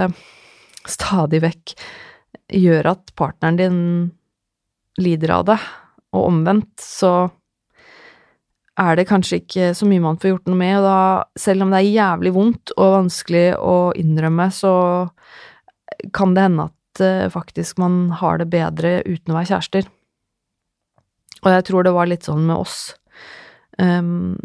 stadig 0.92 1.40
vekk 1.46 1.78
gjør 2.52 2.92
at 2.92 3.16
partneren 3.16 3.62
din 3.62 3.80
lider 5.00 5.38
av 5.38 5.48
det, 5.54 5.60
og 6.16 6.30
omvendt, 6.30 6.76
så 6.84 7.30
er 8.78 8.98
det 8.98 9.08
kanskje 9.10 9.42
ikke 9.42 9.72
så 9.76 9.88
mye 9.90 10.04
man 10.04 10.20
får 10.22 10.36
gjort 10.36 10.50
noe 10.52 10.60
med, 10.60 10.78
og 10.80 10.86
da, 10.86 11.00
selv 11.40 11.66
om 11.66 11.74
det 11.74 11.82
er 11.82 11.96
jævlig 11.96 12.34
vondt 12.36 12.74
og 12.78 12.96
vanskelig 13.00 13.48
å 13.58 13.78
innrømme, 13.98 14.50
så 14.54 14.74
kan 16.15 16.36
det 16.36 16.47
hende 16.47 16.67
at 16.69 17.02
uh, 17.04 17.28
faktisk 17.34 17.80
man 17.82 18.08
har 18.21 18.41
det 18.41 18.50
bedre 18.54 19.00
uten 19.08 19.34
å 19.34 19.38
være 19.39 19.52
kjærester. 19.54 19.89
Og 21.43 21.52
jeg 21.54 21.67
tror 21.67 21.86
det 21.86 21.93
var 21.95 22.10
litt 22.10 22.28
sånn 22.28 22.47
med 22.47 22.58
oss. 22.58 22.80
Um, 23.78 24.38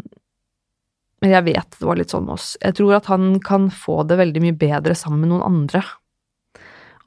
men 1.23 1.31
jeg 1.31 1.47
vet 1.47 1.79
det 1.79 1.87
var 1.87 1.97
litt 1.97 2.13
sånn 2.13 2.27
med 2.27 2.35
oss. 2.35 2.53
Jeg 2.61 2.77
tror 2.77 2.97
at 2.99 3.09
han 3.11 3.37
kan 3.43 3.69
få 3.73 4.01
det 4.07 4.19
veldig 4.19 4.43
mye 4.43 4.57
bedre 4.59 4.95
sammen 4.97 5.23
med 5.23 5.33
noen 5.33 5.47
andre. 5.47 5.83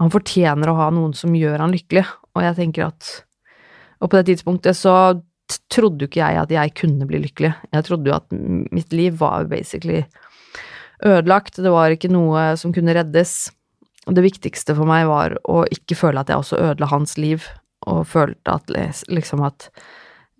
Han 0.00 0.12
fortjener 0.12 0.68
å 0.68 0.76
ha 0.80 0.90
noen 0.92 1.14
som 1.16 1.36
gjør 1.36 1.62
han 1.62 1.72
lykkelig, 1.72 2.04
og 2.36 2.44
jeg 2.44 2.58
tenker 2.58 2.90
at 2.90 3.12
og 4.02 4.10
på 4.10 4.18
det 4.18 4.26
tidspunktet 4.28 4.76
så 4.76 4.92
trodde 5.72 6.04
jo 6.04 6.10
ikke 6.10 6.20
jeg 6.20 6.40
at 6.42 6.52
jeg 6.52 6.74
kunne 6.76 7.06
bli 7.08 7.20
lykkelig. 7.22 7.52
Jeg 7.72 7.86
trodde 7.86 8.10
jo 8.10 8.16
at 8.16 8.32
mitt 8.34 8.92
liv 8.92 9.16
var 9.20 9.46
basically 9.50 10.02
ødelagt. 11.04 11.60
Det 11.62 11.72
var 11.72 11.94
ikke 11.94 12.10
noe 12.12 12.50
som 12.60 12.74
kunne 12.76 12.96
reddes. 12.96 13.48
Og 14.06 14.14
det 14.14 14.22
viktigste 14.22 14.76
for 14.78 14.88
meg 14.88 15.08
var 15.10 15.34
å 15.50 15.64
ikke 15.72 15.98
føle 15.98 16.22
at 16.22 16.30
jeg 16.30 16.38
også 16.38 16.60
ødela 16.62 16.90
hans 16.92 17.16
liv, 17.18 17.46
og 17.86 18.06
følte 18.08 18.54
at 18.54 18.70
liksom 19.10 19.42
at 19.46 19.68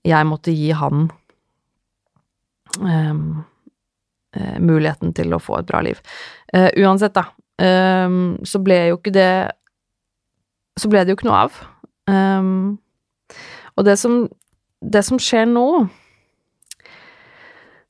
jeg 0.07 0.27
måtte 0.29 0.55
gi 0.55 0.71
han 0.75 1.09
um, 2.79 3.45
muligheten 4.63 5.15
til 5.17 5.35
å 5.35 5.43
få 5.43 5.61
et 5.61 5.69
bra 5.69 5.83
liv. 5.85 6.01
Uh, 6.55 6.71
uansett, 6.79 7.17
da, 7.17 7.27
um, 8.07 8.37
så 8.47 8.63
ble 8.63 8.81
jo 8.91 9.01
ikke 9.01 9.15
det 9.17 9.31
Så 10.77 10.91
ble 10.93 11.01
det 11.03 11.15
jo 11.15 11.17
ikke 11.17 11.31
noe 11.31 11.45
av. 11.47 11.55
Um, 12.07 12.77
og 13.77 13.87
det 13.89 13.97
som, 13.99 14.27
det 14.85 15.03
som 15.07 15.19
skjer 15.19 15.47
nå 15.49 15.65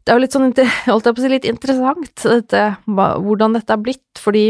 Det 0.01 0.13
er 0.13 0.17
jo 0.17 0.23
litt 0.23 0.37
sånn, 0.37 0.55
holdt 0.87 1.09
jeg 1.09 1.17
på 1.17 1.21
å 1.21 1.25
si, 1.25 1.33
litt 1.33 1.49
interessant, 1.51 2.23
dette, 2.23 2.63
hvordan 2.87 3.59
dette 3.59 3.75
er 3.75 3.83
blitt, 3.83 4.23
fordi 4.23 4.47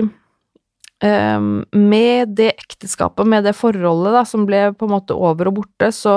med 1.05 2.31
det 2.39 2.55
ekteskapet, 2.55 3.29
med 3.29 3.45
det 3.45 3.53
forholdet 3.53 4.15
da, 4.15 4.23
som 4.25 4.47
ble 4.49 4.71
på 4.73 4.87
en 4.87 4.95
måte 4.95 5.13
over 5.13 5.51
og 5.51 5.59
borte, 5.59 5.91
så 5.93 6.15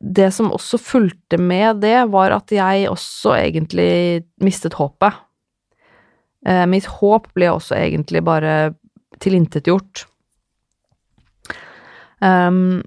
det 0.00 0.30
som 0.34 0.50
også 0.50 0.80
fulgte 0.82 1.38
med 1.38 1.82
det, 1.84 2.08
var 2.10 2.34
at 2.34 2.50
jeg 2.50 2.88
også 2.90 3.36
egentlig 3.36 4.24
mistet 4.42 4.74
håpet. 4.80 5.14
Uh, 6.42 6.64
mitt 6.66 6.88
håp 6.88 7.28
ble 7.36 7.52
også 7.52 7.76
egentlig 7.76 8.24
bare 8.24 8.72
tilintetgjort. 9.20 10.06
Um, 12.20 12.80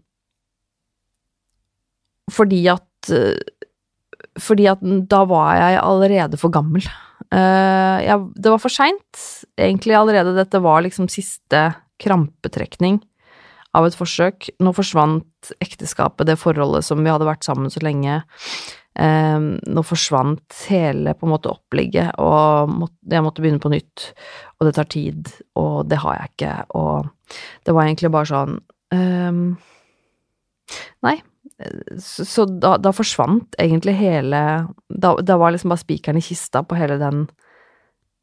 fordi 2.31 2.65
at 2.69 3.13
Fordi 4.39 4.65
at 4.69 4.81
da 5.09 5.23
var 5.29 5.55
jeg 5.57 5.79
allerede 5.81 6.37
for 6.41 6.49
gammel. 6.49 6.85
Uh, 7.33 7.97
ja, 8.05 8.19
det 8.35 8.51
var 8.51 8.61
for 8.61 8.73
seint. 8.73 9.23
Egentlig 9.57 9.95
allerede 9.97 10.35
dette 10.37 10.61
var 10.61 10.83
liksom 10.85 11.09
siste 11.09 11.71
krampetrekning 12.03 12.99
av 13.73 13.87
et 13.87 13.97
forsøk. 13.97 14.51
Nå 14.61 14.73
forsvant 14.77 15.53
ekteskapet, 15.63 16.27
det 16.29 16.37
forholdet 16.41 16.85
som 16.85 17.01
vi 17.01 17.09
hadde 17.09 17.27
vært 17.27 17.47
sammen 17.47 17.73
så 17.73 17.81
lenge. 17.85 18.21
Uh, 18.93 19.57
nå 19.57 19.85
forsvant 19.87 20.61
hele 20.69 21.15
på 21.17 21.25
en 21.25 21.33
måte 21.33 21.49
opplegget, 21.49 22.13
og 22.21 22.69
måtte, 22.69 22.99
jeg 23.09 23.25
måtte 23.25 23.45
begynne 23.45 23.63
på 23.63 23.73
nytt. 23.73 24.11
Og 24.59 24.69
det 24.69 24.77
tar 24.77 24.91
tid, 24.93 25.33
og 25.57 25.89
det 25.89 26.03
har 26.05 26.19
jeg 26.19 26.33
ikke, 26.35 26.55
og 26.77 27.39
det 27.65 27.73
var 27.73 27.87
egentlig 27.89 28.13
bare 28.13 28.29
sånn 28.29 28.59
uh, 28.93 29.69
Nei. 31.03 31.17
Så, 32.01 32.45
da, 32.49 32.75
da, 32.81 32.91
forsvant 32.95 33.55
egentlig 33.61 33.93
hele 33.99 34.39
Da, 34.89 35.13
da 35.21 35.35
var 35.37 35.53
liksom 35.53 35.69
bare 35.71 35.83
spikeren 35.83 36.17
i 36.17 36.23
kista 36.25 36.63
på 36.65 36.75
hele 36.79 36.97
den 37.01 37.27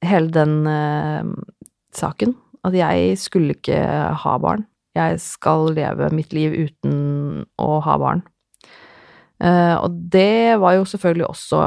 Hele 0.02 0.32
den 0.32 0.64
uh, 0.64 1.28
saken. 1.92 2.32
At 2.64 2.72
jeg 2.72 3.18
skulle 3.20 3.52
ikke 3.52 3.76
ha 4.16 4.32
barn. 4.40 4.62
Jeg 4.96 5.18
skal 5.20 5.74
leve 5.76 6.08
mitt 6.16 6.32
liv 6.32 6.54
uten 6.56 7.44
å 7.60 7.68
ha 7.84 7.96
barn. 8.00 8.22
Uh, 9.36 9.76
og 9.84 9.98
det 10.12 10.56
var 10.60 10.78
jo 10.78 10.88
selvfølgelig 10.88 11.26
også 11.28 11.60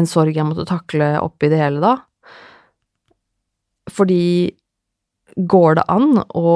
en 0.00 0.08
sorg 0.08 0.36
jeg 0.36 0.48
måtte 0.48 0.64
takle 0.68 1.10
oppi 1.20 1.52
det 1.52 1.60
hele 1.60 1.84
da. 1.84 1.94
Fordi 3.92 4.48
går 5.36 5.78
det 5.78 5.86
an 5.92 6.22
å 6.36 6.48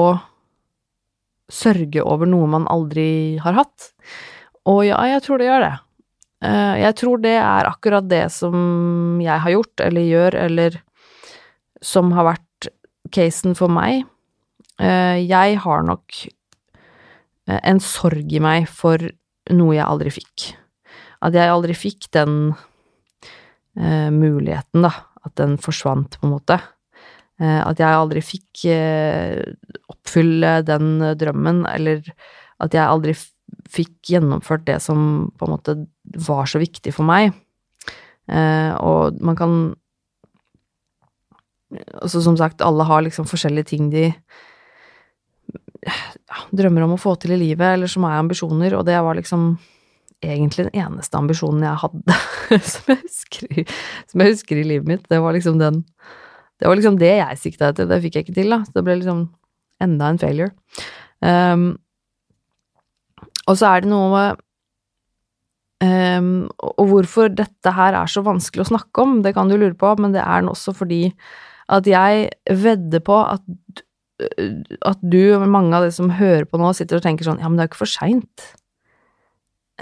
sørge 1.51 2.03
over 2.03 2.29
noe 2.29 2.47
man 2.49 2.67
aldri 2.71 3.39
har 3.43 3.57
hatt? 3.57 3.89
Og 4.69 4.83
ja, 4.87 4.99
jeg 5.11 5.25
tror 5.25 5.41
det 5.41 5.49
gjør 5.49 5.65
det. 5.65 5.73
Uh, 6.43 6.75
jeg 6.79 6.95
tror 6.99 7.23
det 7.23 7.35
er 7.39 7.69
akkurat 7.69 8.07
det 8.07 8.25
som 8.35 9.19
jeg 9.23 9.43
har 9.45 9.55
gjort, 9.55 9.83
eller 9.83 10.07
gjør, 10.07 10.39
eller 10.47 10.79
som 11.83 12.11
har 12.15 12.33
vært 12.33 12.71
casen 13.13 13.55
for 13.59 13.71
meg. 13.71 14.05
Uh, 14.79 15.19
jeg 15.19 15.59
har 15.63 15.83
nok 15.87 16.23
Eh, 17.47 17.59
en 17.63 17.79
sorg 17.83 18.31
i 18.31 18.41
meg 18.43 18.67
for 18.71 19.01
noe 19.53 19.75
jeg 19.75 19.87
aldri 19.87 20.13
fikk. 20.15 20.51
At 21.23 21.35
jeg 21.35 21.51
aldri 21.51 21.75
fikk 21.75 22.09
den 22.15 22.53
eh, 23.79 24.09
muligheten, 24.13 24.85
da. 24.85 24.93
At 25.23 25.35
den 25.39 25.57
forsvant, 25.61 26.19
på 26.19 26.27
en 26.27 26.35
måte. 26.35 26.59
Eh, 27.41 27.61
at 27.65 27.81
jeg 27.81 27.97
aldri 27.97 28.21
fikk 28.21 28.65
eh, 28.69 29.41
oppfylle 29.89 30.59
den 30.67 30.97
drømmen, 31.19 31.63
eller 31.69 32.03
at 32.63 32.75
jeg 32.75 32.85
aldri 32.85 33.15
fikk 33.73 34.13
gjennomført 34.13 34.65
det 34.67 34.79
som 34.83 35.31
på 35.37 35.47
en 35.47 35.53
måte 35.55 35.77
var 36.27 36.49
så 36.49 36.61
viktig 36.61 36.93
for 36.95 37.07
meg. 37.07 37.33
Eh, 38.29 38.73
og 38.79 39.21
man 39.21 39.39
kan 39.39 39.55
Altså, 41.73 42.19
som 42.21 42.35
sagt, 42.37 42.61
alle 42.61 42.85
har 42.85 43.01
liksom 43.01 43.25
forskjellige 43.25 43.65
ting 43.71 43.87
de 43.89 44.11
drømmer 46.53 46.83
om 46.85 46.91
å 46.93 46.99
få 47.01 47.15
til 47.17 47.33
i 47.33 47.39
livet, 47.39 47.65
eller 47.65 47.89
som 47.89 48.05
er 48.05 48.19
ambisjoner, 48.19 48.75
og 48.77 48.85
det 48.85 48.99
var 49.01 49.17
liksom 49.17 49.55
egentlig 50.21 50.67
den 50.67 50.83
eneste 50.83 51.17
ambisjonen 51.17 51.65
jeg 51.65 51.81
hadde 51.81 52.17
som, 52.73 52.91
jeg 52.93 52.99
husker, 53.01 53.73
som 54.11 54.23
jeg 54.23 54.35
husker 54.35 54.61
i 54.61 54.67
livet 54.67 54.91
mitt. 54.91 55.09
Det 55.09 55.17
var 55.23 55.33
liksom 55.33 55.57
den 55.57 55.81
Det 56.63 56.69
var 56.71 56.79
liksom 56.79 56.95
det 56.95 57.11
jeg 57.17 57.39
sikta 57.41 57.73
etter, 57.73 57.89
det 57.89 57.99
fikk 58.05 58.15
jeg 58.15 58.23
ikke 58.23 58.37
til, 58.37 58.53
da. 58.53 58.61
Så 58.63 58.77
det 58.77 58.83
ble 58.87 58.93
liksom 59.01 59.25
enda 59.83 60.11
en 60.13 60.19
failure. 60.21 60.53
Um, 61.19 61.65
og 63.43 63.57
så 63.59 63.67
er 63.67 63.83
det 63.83 63.89
noe 63.91 64.07
med 64.11 64.41
um, 65.83 66.29
Og 66.79 66.85
hvorfor 66.87 67.31
dette 67.35 67.73
her 67.75 67.95
er 67.99 68.11
så 68.11 68.23
vanskelig 68.23 68.63
å 68.63 68.69
snakke 68.71 69.03
om, 69.03 69.17
det 69.25 69.33
kan 69.35 69.51
du 69.51 69.57
lure 69.57 69.75
på, 69.75 69.91
men 69.99 70.15
det 70.15 70.23
er 70.23 70.39
den 70.39 70.51
også 70.53 70.71
fordi 70.75 71.01
at 71.73 71.87
jeg 71.87 72.29
vedder 72.47 73.03
på 73.03 73.19
at 73.23 73.43
at 74.87 74.99
du 75.01 75.33
og 75.33 75.43
mange 75.51 75.75
av 75.75 75.83
de 75.83 75.91
som 75.91 76.11
hører 76.15 76.45
på 76.47 76.59
nå, 76.61 76.69
sitter 76.77 76.99
og 76.99 77.03
tenker 77.03 77.27
sånn 77.27 77.41
Ja, 77.41 77.49
men 77.49 77.57
det 77.57 77.65
er 77.65 77.67
jo 77.67 77.73
ikke 77.73 77.81
for 77.81 77.91
seint. 77.91 78.43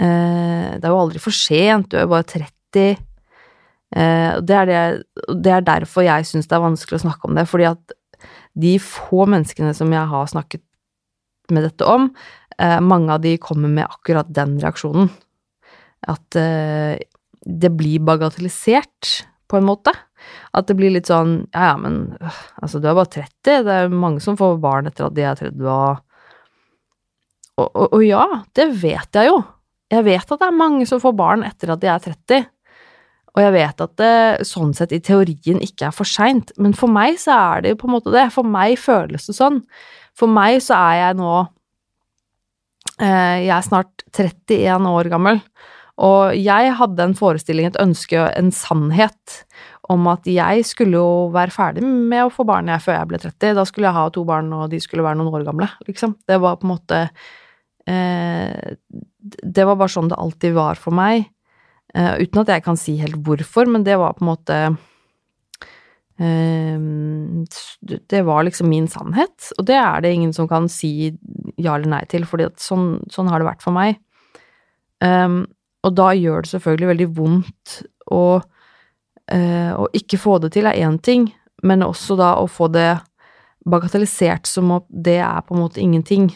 Eh, 0.00 0.70
det 0.80 0.88
er 0.88 0.90
jo 0.90 1.02
aldri 1.04 1.20
for 1.22 1.36
sent, 1.36 1.90
du 1.92 1.98
er 1.98 2.06
jo 2.06 2.14
bare 2.14 2.26
30. 2.32 2.96
Eh, 3.92 4.38
det, 4.40 4.56
er 4.56 4.68
det, 4.68 4.82
det 5.44 5.56
er 5.56 5.66
derfor 5.66 6.06
jeg 6.06 6.28
syns 6.28 6.48
det 6.48 6.56
er 6.56 6.64
vanskelig 6.64 7.00
å 7.00 7.04
snakke 7.06 7.28
om 7.28 7.38
det, 7.38 7.46
fordi 7.50 7.68
at 7.70 7.96
de 8.52 8.76
få 8.82 9.26
menneskene 9.30 9.72
som 9.76 9.92
jeg 9.92 10.10
har 10.12 10.30
snakket 10.30 10.62
med 11.52 11.66
dette 11.66 11.88
om, 11.88 12.10
eh, 12.58 12.78
mange 12.80 13.12
av 13.12 13.24
de 13.24 13.36
kommer 13.42 13.72
med 13.72 13.88
akkurat 13.88 14.28
den 14.32 14.58
reaksjonen. 14.62 15.10
At 16.08 16.38
eh, 16.38 17.02
det 17.42 17.72
blir 17.76 18.02
bagatellisert, 18.04 19.26
på 19.52 19.58
en 19.60 19.68
måte. 19.68 19.92
At 20.56 20.68
det 20.70 20.78
blir 20.78 20.94
litt 20.94 21.10
sånn 21.10 21.42
Ja, 21.52 21.72
ja, 21.72 21.76
men 21.76 22.14
øh, 22.16 22.38
altså, 22.62 22.80
du 22.80 22.86
er 22.88 22.96
bare 22.96 23.10
30. 23.18 23.66
Det 23.66 23.74
er 23.74 23.92
mange 23.92 24.22
som 24.24 24.38
får 24.38 24.56
barn 24.62 24.88
etter 24.88 25.10
at 25.10 25.16
de 25.18 25.26
er 25.28 25.36
30, 25.36 25.66
og 25.68 26.08
og, 27.60 27.68
og, 27.68 27.92
og 27.98 28.02
ja, 28.06 28.22
det 28.56 28.64
vet 28.80 29.18
jeg 29.18 29.28
jo. 29.28 29.42
Jeg 29.92 30.06
vet 30.06 30.24
at 30.24 30.40
det 30.40 30.46
er 30.46 30.56
mange 30.56 30.86
som 30.88 31.02
får 31.02 31.12
barn 31.18 31.42
etter 31.44 31.74
at 31.74 31.82
de 31.82 31.90
er 31.92 32.00
30. 32.00 32.46
Og 33.32 33.40
jeg 33.40 33.54
vet 33.54 33.80
at 33.80 33.92
det 33.96 34.46
sånn 34.48 34.74
sett 34.76 34.92
i 34.92 35.00
teorien 35.00 35.60
ikke 35.64 35.88
er 35.88 35.96
for 35.96 36.08
seint, 36.08 36.52
men 36.60 36.74
for 36.76 36.92
meg 36.92 37.16
så 37.20 37.32
er 37.54 37.64
det 37.64 37.72
jo 37.72 37.80
på 37.80 37.88
en 37.88 37.94
måte 37.96 38.12
det. 38.12 38.26
For 38.34 38.44
meg 38.44 38.76
føles 38.80 39.28
det 39.28 39.36
sånn. 39.38 39.62
For 40.18 40.28
meg 40.28 40.60
så 40.64 40.76
er 40.76 40.98
jeg 40.98 41.18
nå 41.22 41.30
eh, 43.00 43.38
Jeg 43.46 43.54
er 43.56 43.64
snart 43.64 44.04
31 44.12 44.90
år 44.90 45.08
gammel, 45.12 45.40
og 46.02 46.36
jeg 46.36 46.74
hadde 46.76 47.04
en 47.04 47.16
forestilling, 47.16 47.68
et 47.68 47.80
ønske, 47.80 48.20
en 48.20 48.52
sannhet 48.52 49.42
om 49.92 50.06
at 50.12 50.28
jeg 50.30 50.64
skulle 50.66 51.00
jo 51.00 51.28
være 51.34 51.54
ferdig 51.54 51.82
med 51.84 52.26
å 52.26 52.32
få 52.32 52.44
barn 52.48 52.70
jeg 52.70 52.84
før 52.84 52.98
jeg 52.98 53.10
ble 53.10 53.20
30. 53.24 53.56
Da 53.58 53.64
skulle 53.68 53.88
jeg 53.88 53.96
ha 53.96 54.06
to 54.12 54.24
barn, 54.28 54.52
og 54.56 54.68
de 54.72 54.80
skulle 54.82 55.04
være 55.04 55.20
noen 55.20 55.32
år 55.40 55.46
gamle, 55.48 55.68
liksom. 55.88 56.16
Det 56.28 56.38
var 56.42 56.60
på 56.60 56.68
en 56.68 56.72
måte 56.74 57.00
eh, 57.88 58.76
Det 59.18 59.68
var 59.68 59.78
bare 59.80 59.92
sånn 59.92 60.12
det 60.12 60.20
alltid 60.20 60.56
var 60.56 60.80
for 60.80 60.96
meg. 60.96 61.28
Eh, 61.92 62.14
uten 62.24 62.40
at 62.40 62.48
jeg 62.54 62.64
kan 62.64 62.78
si 62.80 62.96
helt 63.00 63.20
hvorfor, 63.26 63.68
men 63.68 63.84
det 63.84 63.98
var 64.00 64.14
på 64.16 64.24
en 64.24 64.30
måte 64.30 64.58
uh, 66.22 66.78
Det 68.08 68.22
var 68.24 68.46
liksom 68.46 68.70
min 68.70 68.88
sannhet, 68.88 69.50
og 69.58 69.66
det 69.68 69.76
er 69.76 70.00
det 70.00 70.12
ingen 70.16 70.32
som 70.32 70.48
kan 70.48 70.68
si 70.72 71.12
ja 71.60 71.74
eller 71.74 71.90
nei 71.92 72.04
til, 72.08 72.24
fordi 72.28 72.48
sånn, 72.60 73.02
sånn, 73.12 73.28
har 73.28 73.42
det 73.42 73.50
vært 73.50 73.64
for 73.64 73.76
meg. 73.76 74.00
Um, 75.04 75.44
og 75.82 75.96
da 75.98 76.12
gjør 76.14 76.44
det 76.44 76.52
selvfølgelig 76.52 76.90
veldig 76.92 77.08
vondt 77.16 77.78
å 78.14 78.24
uh, 78.40 79.72
å 79.76 79.88
ikke 79.96 80.20
få 80.20 80.38
det 80.42 80.52
til 80.56 80.68
er 80.70 80.80
én 80.80 80.96
ting, 81.02 81.28
men 81.66 81.84
også 81.84 82.16
da 82.20 82.36
å 82.40 82.48
få 82.50 82.70
det 82.72 83.02
bagatellisert 83.68 84.48
som 84.48 84.72
at 84.78 84.86
det 84.88 85.20
er 85.22 85.44
på 85.46 85.54
en 85.54 85.62
måte 85.62 85.82
ingenting. 85.82 86.32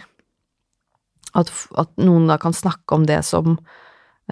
At, 1.37 1.51
at 1.77 1.91
noen 2.01 2.29
da 2.31 2.39
kan 2.41 2.55
snakke 2.57 2.97
om 2.97 3.07
det 3.09 3.23
som 3.27 3.59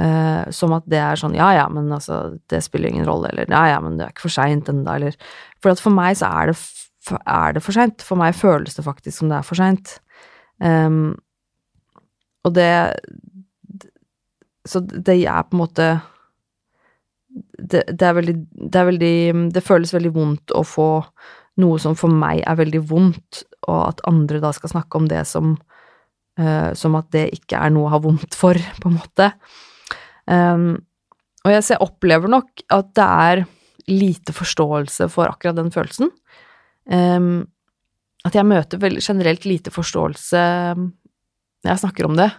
uh, 0.01 0.45
som 0.55 0.75
at 0.77 0.87
det 0.91 1.01
er 1.01 1.21
sånn 1.21 1.37
ja 1.39 1.51
ja, 1.57 1.67
men 1.73 1.93
altså, 1.95 2.39
det 2.51 2.63
spiller 2.65 2.93
ingen 2.93 3.09
rolle, 3.09 3.33
eller 3.33 3.51
ja 3.51 3.65
ja, 3.75 3.83
men 3.85 3.99
det 3.99 4.07
er 4.07 4.15
ikke 4.15 4.27
for 4.29 4.37
seint 4.37 4.71
ennå, 4.71 4.89
eller 4.97 5.19
For 5.63 5.75
at 5.75 5.83
for 5.83 5.95
meg 5.97 6.17
så 6.21 6.31
er 6.43 6.53
det, 6.53 6.59
er 7.25 7.55
det 7.57 7.63
for 7.65 7.77
seint. 7.77 8.03
For 8.05 8.21
meg 8.21 8.37
føles 8.37 8.77
det 8.77 8.85
faktisk 8.85 9.19
som 9.19 9.31
det 9.31 9.39
er 9.39 9.47
for 9.47 9.61
seint. 9.61 9.99
Um, 10.63 11.15
og 12.45 12.55
det 12.55 12.71
Så 14.69 14.81
det 14.81 15.17
er 15.25 15.43
på 15.43 15.57
en 15.57 15.61
måte 15.61 15.87
det, 17.59 17.83
det, 17.89 18.03
er 18.03 18.15
veldig, 18.15 18.35
det, 18.71 18.77
er 18.79 18.87
veldig, 18.87 19.17
det 19.55 19.63
føles 19.65 19.93
veldig 19.95 20.13
vondt 20.15 20.53
å 20.55 20.63
få 20.67 20.89
noe 21.63 21.79
som 21.83 21.97
for 21.99 22.13
meg 22.13 22.43
er 22.47 22.59
veldig 22.59 22.81
vondt, 22.91 23.45
og 23.67 23.81
at 23.89 24.03
andre 24.11 24.41
da 24.43 24.53
skal 24.55 24.73
snakke 24.75 24.99
om 24.99 25.09
det 25.11 25.23
som 25.31 25.55
uh, 25.55 26.71
Som 26.75 26.97
at 26.99 27.11
det 27.15 27.29
ikke 27.37 27.59
er 27.59 27.71
noe 27.75 27.89
å 27.89 27.95
ha 27.95 28.01
vondt 28.03 28.35
for, 28.39 28.59
på 28.83 28.91
en 28.91 28.99
måte. 28.99 29.31
Um, 30.31 30.79
og 31.45 31.53
jeg, 31.53 31.65
jeg, 31.75 31.83
opplever 31.85 32.31
nok 32.33 32.65
at 32.73 32.93
det 32.97 33.09
er 33.29 33.43
lite 33.91 34.33
forståelse 34.33 35.11
for 35.13 35.29
akkurat 35.29 35.59
den 35.59 35.73
følelsen. 35.75 36.13
Um, 36.89 37.47
at 38.25 38.37
jeg 38.39 38.49
møter 38.49 38.81
generelt 39.05 39.45
lite 39.45 39.73
forståelse 39.73 40.41
når 40.81 41.69
jeg 41.69 41.81
snakker 41.83 42.07
om 42.09 42.17
det, 42.17 42.31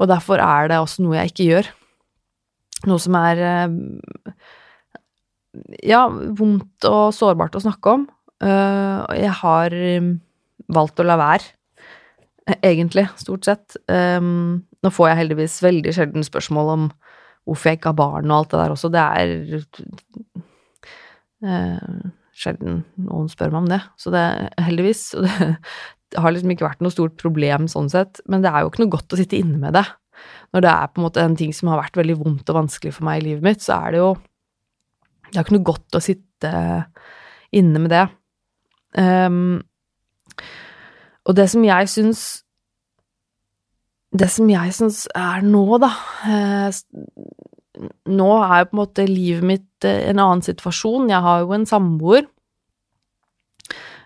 og 0.00 0.08
derfor 0.08 0.40
er 0.40 0.70
det 0.70 0.78
også 0.80 1.04
noe 1.04 1.18
jeg 1.18 1.32
ikke 1.32 1.48
gjør 1.50 1.68
noe 2.88 3.00
som 3.02 3.16
er 3.18 3.42
eh, 3.44 3.74
ja, 5.90 6.04
vondt 6.08 6.88
og 6.88 7.14
sårbart 7.16 7.58
å 7.58 7.64
snakke 7.64 7.96
om. 7.98 8.06
Og 8.40 9.16
jeg 9.18 9.32
har 9.42 9.74
eh, 9.76 10.12
valgt 10.72 11.02
å 11.02 11.06
la 11.06 11.18
være, 11.20 11.50
egentlig, 12.64 13.04
stort 13.20 13.46
sett. 13.46 13.76
Nå 13.90 14.90
får 14.94 15.10
jeg 15.10 15.18
heldigvis 15.18 15.58
veldig 15.62 15.92
sjelden 15.94 16.24
spørsmål 16.26 16.70
om 16.72 16.86
hvorfor 17.50 17.70
jeg 17.70 17.80
ikke 17.80 17.92
har 17.92 18.00
barn 18.00 18.30
og 18.30 18.36
alt 18.38 18.52
det 18.52 18.60
der 18.62 18.74
også. 18.76 18.90
Det 18.94 19.04
er 19.04 19.26
sjelden 22.40 22.82
noen 23.00 23.28
spør 23.32 23.50
meg 23.52 23.62
om 23.64 23.70
det, 23.72 23.80
så 24.00 24.12
det 24.14 24.24
heldigvis. 24.62 25.02
Og 25.18 25.26
det, 25.26 25.50
det 26.14 26.20
har 26.24 26.34
liksom 26.34 26.54
ikke 26.54 26.68
vært 26.68 26.84
noe 26.84 26.94
stort 26.94 27.16
problem 27.20 27.66
sånn 27.70 27.90
sett, 27.92 28.22
men 28.30 28.44
det 28.44 28.52
er 28.52 28.64
jo 28.64 28.70
ikke 28.72 28.84
noe 28.84 28.94
godt 28.96 29.16
å 29.16 29.20
sitte 29.20 29.40
inne 29.40 29.58
med 29.62 29.76
det 29.78 29.86
når 30.54 30.64
det 30.64 30.72
er 30.72 30.90
på 30.90 31.00
en 31.00 31.06
måte 31.06 31.22
en 31.22 31.36
ting 31.38 31.52
som 31.54 31.70
har 31.70 31.80
vært 31.80 31.98
veldig 32.00 32.18
vondt 32.20 32.50
og 32.50 32.58
vanskelig 32.62 32.94
for 32.96 33.06
meg 33.06 33.20
i 33.20 33.26
livet 33.28 33.46
mitt, 33.46 33.64
så 33.64 33.78
er 33.78 33.94
det 33.94 34.02
jo 34.02 34.10
Det 35.30 35.38
er 35.38 35.44
ikke 35.44 35.54
noe 35.54 35.68
godt 35.68 35.94
å 35.94 36.02
sitte 36.02 36.50
inne 37.54 37.78
med 37.78 37.92
det. 37.94 38.06
Um, 38.98 39.60
og 41.22 41.36
det 41.38 41.46
som 41.52 41.62
jeg 41.62 41.90
syns 41.92 42.22
Det 44.10 44.26
som 44.30 44.48
jeg 44.50 44.74
syns 44.74 45.04
er 45.14 45.44
nå, 45.46 45.64
da 45.82 45.90
eh, 46.26 46.80
Nå 48.10 48.28
er 48.42 48.62
jo 48.62 48.68
på 48.70 48.74
en 48.74 48.80
måte 48.82 49.06
livet 49.06 49.46
mitt 49.46 49.86
eh, 49.86 50.08
en 50.10 50.18
annen 50.18 50.42
situasjon. 50.44 51.08
Jeg 51.12 51.22
har 51.24 51.44
jo 51.44 51.54
en 51.54 51.66
samboer. 51.68 52.26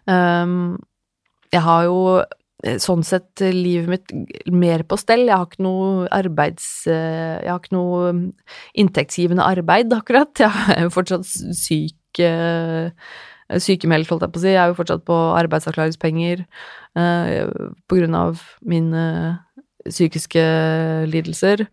Um, 0.05 0.77
jeg 1.49 1.63
har 1.65 1.87
jo 1.87 1.97
eh, 2.21 2.77
sånn 2.83 3.03
sett 3.09 3.41
livet 3.41 3.89
mitt 3.89 4.53
mer 4.53 4.85
på 4.85 4.99
stell. 5.01 5.25
Jeg 5.31 5.39
har 5.41 5.49
ikke 5.49 5.65
noe 5.65 6.05
arbeids... 6.13 6.69
Jeg 6.87 7.49
har 7.49 7.63
ikke 7.63 7.75
noe 7.75 8.13
mm, 8.13 8.27
inntektsgivende 8.85 9.49
arbeid, 9.57 9.95
akkurat. 10.01 10.45
Jeg 10.45 10.77
er 10.77 10.85
jo 10.85 10.93
fortsatt 10.95 11.25
syk 11.31 11.97
sykemeldt, 13.61 14.09
holdt 14.13 14.23
jeg 14.25 14.33
på 14.37 14.39
å 14.39 14.45
si. 14.45 14.53
Jeg 14.53 14.61
er 14.61 14.71
jo 14.71 14.77
fortsatt 14.79 15.03
på 15.09 15.17
arbeidsavklaringspenger 15.41 16.45
på 16.95 17.99
grunn 17.99 18.15
av 18.17 18.45
mine 18.65 19.03
psykiske 19.89 20.43
lidelser, 21.11 21.67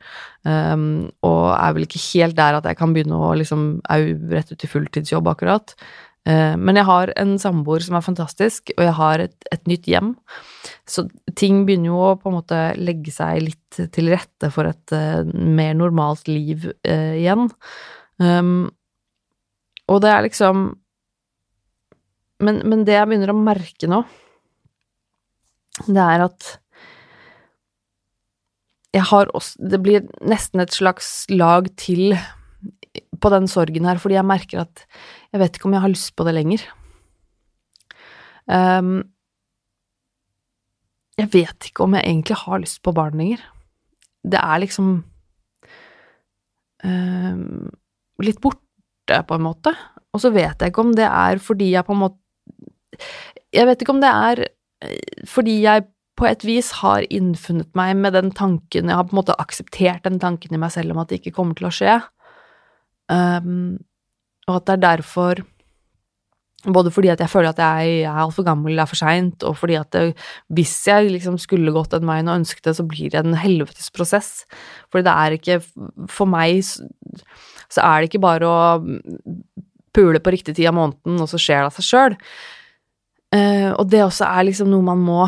um, 0.43 1.09
og 1.25 1.43
er 1.55 1.75
vel 1.75 1.87
ikke 1.87 2.01
helt 2.11 2.37
der 2.37 2.59
at 2.59 2.67
jeg 2.67 2.79
kan 2.79 2.95
begynne 2.95 3.17
å 3.17 3.33
liksom 3.39 3.65
au 3.91 4.07
rett 4.33 4.51
ut 4.51 4.65
i 4.65 4.69
fulltidsjobb, 4.71 5.29
akkurat. 5.31 5.75
Uh, 6.27 6.53
men 6.59 6.77
jeg 6.77 6.85
har 6.85 7.13
en 7.17 7.37
samboer 7.41 7.81
som 7.85 7.97
er 7.97 8.05
fantastisk, 8.05 8.73
og 8.77 8.83
jeg 8.85 8.97
har 8.99 9.23
et, 9.23 9.37
et, 9.53 9.63
nytt 9.69 9.87
hjem. 9.89 10.11
Så 10.89 11.07
ting 11.39 11.63
begynner 11.65 11.93
jo 11.93 12.03
å 12.11 12.17
på 12.21 12.29
en 12.29 12.37
måte 12.37 12.59
legge 12.77 13.13
seg 13.15 13.41
litt 13.47 13.81
til 13.95 14.11
rette 14.13 14.51
for 14.53 14.69
et 14.69 14.93
uh, 14.93 15.23
mer 15.31 15.73
normalt 15.79 16.29
liv 16.29 16.69
uh, 16.69 17.15
igjen. 17.17 17.49
Um, 18.21 18.69
og 19.89 20.03
det 20.03 20.11
er 20.13 20.27
liksom 20.27 20.69
men, 22.41 22.61
men, 22.65 22.83
det 22.87 22.95
jeg 22.95 23.05
begynner 23.09 23.33
å 23.33 23.37
merke 23.37 23.89
nå, 23.89 24.01
det 25.85 26.01
er 26.01 26.23
at 26.25 26.47
jeg 28.91 29.07
har 29.07 29.29
også 29.31 29.69
Det 29.71 29.79
blir 29.83 30.07
nesten 30.21 30.59
et 30.63 30.73
slags 30.75 31.25
lag 31.31 31.69
til 31.79 32.15
på 33.21 33.29
den 33.31 33.47
sorgen 33.47 33.85
her, 33.85 33.99
fordi 34.01 34.17
jeg 34.17 34.27
merker 34.27 34.63
at 34.65 34.85
jeg 35.31 35.39
vet 35.39 35.55
ikke 35.55 35.69
om 35.69 35.75
jeg 35.77 35.83
har 35.83 35.91
lyst 35.93 36.15
på 36.17 36.25
det 36.27 36.33
lenger. 36.35 36.63
Um, 38.49 39.03
jeg 41.21 41.29
vet 41.31 41.69
ikke 41.69 41.85
om 41.85 41.95
jeg 41.95 42.03
egentlig 42.03 42.39
har 42.41 42.63
lyst 42.63 42.81
på 42.83 42.93
barn 42.97 43.15
lenger. 43.21 43.43
Det 44.25 44.41
er 44.41 44.63
liksom 44.63 44.89
um, 46.83 47.69
litt 48.25 48.41
borte, 48.41 49.21
på 49.27 49.37
en 49.37 49.45
måte. 49.45 49.75
Og 50.11 50.23
så 50.23 50.33
vet 50.33 50.59
jeg 50.59 50.73
ikke 50.73 50.83
om 50.83 50.95
det 50.97 51.07
er 51.07 51.39
fordi 51.43 51.71
jeg 51.75 51.87
på 51.87 51.95
en 51.95 52.03
måte 52.03 52.19
jeg 53.51 53.67
vet 53.67 53.81
ikke 53.83 53.93
om 53.95 54.01
det 54.03 54.11
er 54.11 54.43
eh, 54.85 55.25
fordi 55.27 55.61
jeg 55.63 55.85
på 56.19 56.27
et 56.27 56.43
vis 56.45 56.71
har 56.81 57.05
innfunnet 57.09 57.69
meg 57.77 57.95
med 57.97 58.13
den 58.17 58.33
tanken 58.35 58.89
Jeg 58.89 58.97
har 58.97 59.07
på 59.07 59.15
en 59.15 59.21
måte 59.21 59.37
akseptert 59.41 60.03
den 60.05 60.19
tanken 60.21 60.53
i 60.53 60.59
meg 60.61 60.73
selv 60.73 60.93
om 60.93 61.01
at 61.01 61.09
det 61.09 61.21
ikke 61.21 61.35
kommer 61.37 61.57
til 61.57 61.69
å 61.69 61.73
skje. 61.73 61.95
Um, 63.11 63.79
og 64.47 64.59
at 64.59 64.67
det 64.67 64.75
er 64.75 64.85
derfor 64.85 65.43
Både 66.61 66.91
fordi 66.93 67.09
at 67.09 67.17
jeg 67.23 67.31
føler 67.31 67.49
at 67.49 67.57
jeg 67.57 68.03
er 68.05 68.17
altfor 68.21 68.45
gammel, 68.45 68.75
det 68.77 68.83
er 68.83 68.89
for 68.91 68.99
seint, 68.99 69.41
og 69.49 69.55
fordi 69.57 69.79
at 69.79 69.95
det, 69.95 70.11
hvis 70.53 70.75
jeg 70.85 71.07
liksom 71.09 71.39
skulle 71.41 71.73
gått 71.73 71.95
den 71.95 72.05
veien 72.05 72.27
og 72.29 72.37
ønsket 72.37 72.67
det, 72.67 72.75
så 72.77 72.85
blir 72.85 73.09
det 73.09 73.17
en 73.17 73.33
helvetes 73.33 73.89
prosess. 73.89 74.43
Fordi 74.93 75.07
det 75.07 75.15
er 75.15 75.37
ikke 75.39 75.57
For 76.05 76.29
meg 76.29 76.61
så 76.61 77.81
er 77.81 77.95
det 77.97 78.11
ikke 78.11 78.21
bare 78.21 78.45
å 78.45 78.59
pule 79.89 80.21
på 80.21 80.35
riktig 80.35 80.53
tid 80.53 80.69
av 80.69 80.77
måneden, 80.77 81.17
og 81.17 81.31
så 81.31 81.41
skjer 81.41 81.63
det 81.63 81.71
av 81.71 81.79
seg 81.79 81.87
sjøl. 81.87 82.19
Uh, 83.33 83.71
og 83.79 83.89
det 83.89 84.05
også 84.05 84.29
er 84.29 84.45
liksom 84.51 84.69
noe 84.69 84.85
man 84.85 85.01
må 85.01 85.25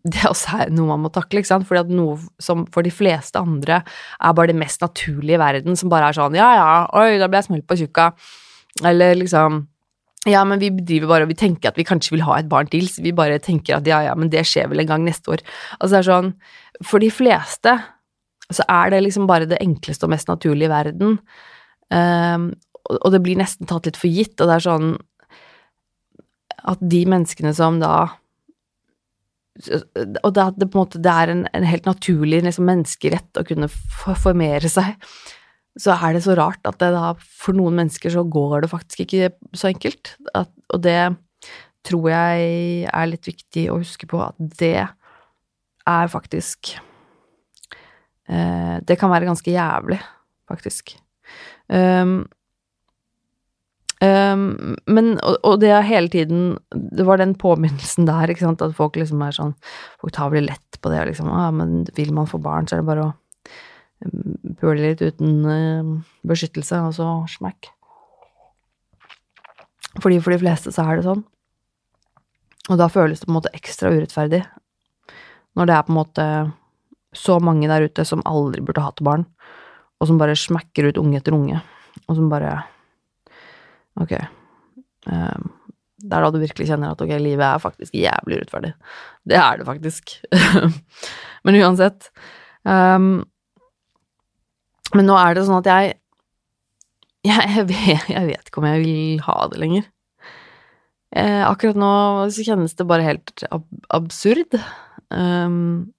Det 0.00 0.22
også 0.30 0.62
er 0.62 0.70
noe 0.72 0.88
man 0.94 1.02
må 1.04 1.10
takle, 1.12 1.42
ikke 1.42 1.50
sant, 1.50 1.66
fordi 1.68 1.82
at 1.82 1.90
noe 1.92 2.16
som 2.40 2.62
for 2.72 2.86
de 2.86 2.92
fleste 2.94 3.40
andre 3.40 3.82
er 3.82 4.36
bare 4.36 4.52
det 4.52 4.60
mest 4.60 4.80
naturlige 4.80 5.36
i 5.36 5.42
verden, 5.42 5.76
som 5.76 5.92
bare 5.92 6.08
er 6.08 6.16
sånn 6.16 6.38
ja 6.38 6.48
ja, 6.56 6.70
oi, 6.96 7.18
da 7.20 7.28
ble 7.28 7.42
jeg 7.42 7.50
smelt 7.50 7.66
på 7.68 7.76
tjukka, 7.82 8.06
eller 8.88 9.18
liksom 9.20 9.66
ja, 10.28 10.42
men 10.44 10.60
vi 10.60 10.68
driver 10.72 11.08
bare 11.08 11.24
og 11.24 11.30
vi 11.32 11.38
tenker 11.40 11.70
at 11.70 11.78
vi 11.80 11.86
kanskje 11.88 12.12
vil 12.12 12.24
ha 12.26 12.38
et 12.40 12.48
barn 12.48 12.68
til, 12.68 12.84
så 12.92 13.04
vi 13.04 13.12
bare 13.16 13.38
tenker 13.40 13.78
at 13.78 13.86
ja, 13.88 14.02
ja, 14.04 14.16
men 14.16 14.28
det 14.32 14.44
skjer 14.48 14.68
vel 14.68 14.82
en 14.82 14.90
gang 14.90 15.06
neste 15.06 15.32
år. 15.32 15.44
Altså 15.78 15.94
det 15.94 16.00
er 16.02 16.08
sånn 16.10 16.34
For 16.84 17.00
de 17.00 17.08
fleste 17.12 17.76
så 18.50 18.66
er 18.68 18.90
det 18.92 19.04
liksom 19.04 19.28
bare 19.30 19.48
det 19.48 19.60
enkleste 19.62 20.04
og 20.04 20.12
mest 20.12 20.28
naturlige 20.28 20.68
i 20.68 20.72
verden. 20.72 21.18
Um, 21.88 22.50
og 22.90 23.12
det 23.14 23.20
blir 23.22 23.38
nesten 23.38 23.68
tatt 23.70 23.86
litt 23.86 23.98
for 24.00 24.10
gitt, 24.10 24.34
og 24.40 24.50
det 24.50 24.56
er 24.56 24.64
sånn 24.66 24.88
at 26.68 26.82
de 26.92 27.04
menneskene 27.08 27.52
som 27.56 27.78
da 27.80 27.94
Og 29.68 30.30
det, 30.36 30.46
det, 30.56 30.68
måte, 30.74 31.00
det 31.02 31.12
er 31.12 31.32
en, 31.32 31.42
en 31.56 31.66
helt 31.68 31.88
naturlig 31.88 32.42
liksom, 32.46 32.64
menneskerett 32.68 33.40
å 33.40 33.44
kunne 33.46 33.68
formere 33.68 34.70
seg, 34.72 34.94
så 35.80 35.94
er 35.94 36.16
det 36.16 36.22
så 36.24 36.34
rart 36.38 36.64
at 36.66 36.80
det 36.82 36.90
da 36.94 37.12
for 37.20 37.56
noen 37.56 37.76
mennesker 37.78 38.12
så 38.12 38.24
går 38.26 38.64
det 38.64 38.72
faktisk 38.72 39.04
ikke 39.04 39.30
så 39.56 39.70
enkelt. 39.70 40.14
At, 40.34 40.50
og 40.74 40.82
det 40.84 40.98
tror 41.86 42.10
jeg 42.12 42.88
er 42.90 43.10
litt 43.10 43.28
viktig 43.28 43.68
å 43.72 43.78
huske 43.80 44.08
på, 44.10 44.20
at 44.24 44.36
det 44.60 44.88
er 45.90 46.10
faktisk 46.12 46.74
eh, 48.28 48.76
Det 48.84 48.98
kan 49.00 49.10
være 49.10 49.30
ganske 49.30 49.50
jævlig, 49.50 50.00
faktisk. 50.50 50.92
Um, 51.70 52.26
Um, 54.00 54.76
men, 54.88 55.10
og, 55.20 55.34
og, 55.44 55.58
det 55.60 55.74
er 55.76 55.84
hele 55.84 56.08
tiden 56.08 56.54
Det 56.72 57.04
var 57.04 57.18
den 57.20 57.34
påminnelsen 57.36 58.06
der, 58.08 58.30
ikke 58.32 58.46
sant, 58.46 58.62
at 58.64 58.72
folk 58.72 58.94
liksom 58.96 59.20
er 59.20 59.34
sånn 59.36 59.50
Folk 60.00 60.14
tar 60.16 60.30
veldig 60.32 60.54
lett 60.54 60.78
på 60.80 60.88
det, 60.88 61.02
liksom 61.10 61.28
ah, 61.28 61.50
men 61.52 61.82
vil 61.98 62.14
man 62.16 62.30
få 62.30 62.40
barn, 62.40 62.64
så 62.64 62.78
er 62.78 62.80
det 62.80 62.88
bare 62.88 63.04
å 63.04 63.10
um, 63.10 64.54
pule 64.62 64.80
litt 64.80 65.04
uten 65.04 65.44
uh, 65.44 65.92
beskyttelse, 66.24 66.80
og 66.80 66.96
så 66.96 67.10
smekk. 67.28 67.68
Fordi 70.00 70.22
for 70.24 70.32
de 70.32 70.40
fleste 70.46 70.72
så 70.72 70.86
er 70.88 70.96
det 70.96 71.04
sånn. 71.10 71.20
Og 72.70 72.80
da 72.80 72.88
føles 72.88 73.20
det 73.20 73.28
på 73.28 73.34
en 73.34 73.38
måte 73.42 73.52
ekstra 73.56 73.92
urettferdig. 73.92 74.40
Når 75.60 75.68
det 75.68 75.76
er 75.76 75.84
på 75.84 75.92
en 75.92 76.00
måte 76.00 76.26
så 77.12 77.36
mange 77.42 77.68
der 77.68 77.84
ute 77.84 78.08
som 78.08 78.24
aldri 78.24 78.64
burde 78.64 78.84
hatt 78.86 79.04
barn, 79.04 79.28
og 80.00 80.08
som 80.08 80.20
bare 80.20 80.38
smekker 80.38 80.88
ut 80.88 81.00
unge 81.00 81.20
etter 81.20 81.36
unge, 81.36 81.60
og 82.06 82.16
som 82.16 82.32
bare 82.32 82.62
Ok. 84.00 84.14
Um, 85.06 85.50
det 86.00 86.16
er 86.16 86.24
da 86.24 86.30
du 86.32 86.40
virkelig 86.40 86.68
kjenner 86.70 86.94
at 86.94 87.02
ok, 87.04 87.12
livet 87.20 87.44
er 87.44 87.62
faktisk 87.62 87.96
jævlig 87.96 88.40
urettferdig. 88.40 88.72
Det 89.28 89.36
er 89.36 89.60
det 89.60 89.66
faktisk. 89.68 90.14
men 91.44 91.58
uansett 91.60 92.08
um, 92.64 93.22
Men 94.96 95.06
nå 95.06 95.16
er 95.20 95.36
det 95.36 95.44
sånn 95.48 95.60
at 95.60 95.70
jeg 95.70 95.96
jeg, 97.20 97.66
vet, 97.68 98.06
jeg 98.08 98.28
vet, 98.30 98.46
ikke 98.48 98.62
om 98.62 98.66
jeg 98.70 98.80
vil 98.80 99.24
ha 99.26 99.34
det 99.52 99.58
lenger. 99.60 99.88
Eh, 101.10 101.42
akkurat 101.44 101.76
nå 101.76 101.90
så 102.32 102.44
kjennes 102.46 102.72
det 102.78 102.86
bare 102.88 103.04
helt 103.04 103.42
ab 103.52 103.66
absurd. 103.92 104.56
Um, 105.12 105.90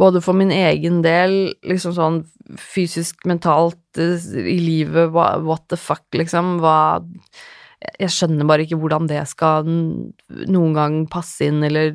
både 0.00 0.22
for 0.24 0.36
min 0.36 0.52
egen 0.54 1.00
del, 1.04 1.54
liksom 1.66 1.94
sånn 1.96 2.20
fysisk, 2.60 3.24
mentalt, 3.28 3.80
eh, 4.00 4.28
i 4.40 4.58
livet, 4.60 5.12
what 5.12 5.66
the 5.68 5.78
fuck, 5.80 6.06
liksom, 6.16 6.58
hva 6.64 7.00
Jeg 7.98 8.12
skjønner 8.12 8.44
bare 8.44 8.66
ikke 8.66 8.76
hvordan 8.76 9.06
det 9.08 9.22
skal 9.24 9.64
noen 9.64 10.74
gang 10.76 10.96
passe 11.08 11.46
inn, 11.48 11.62
eller 11.64 11.94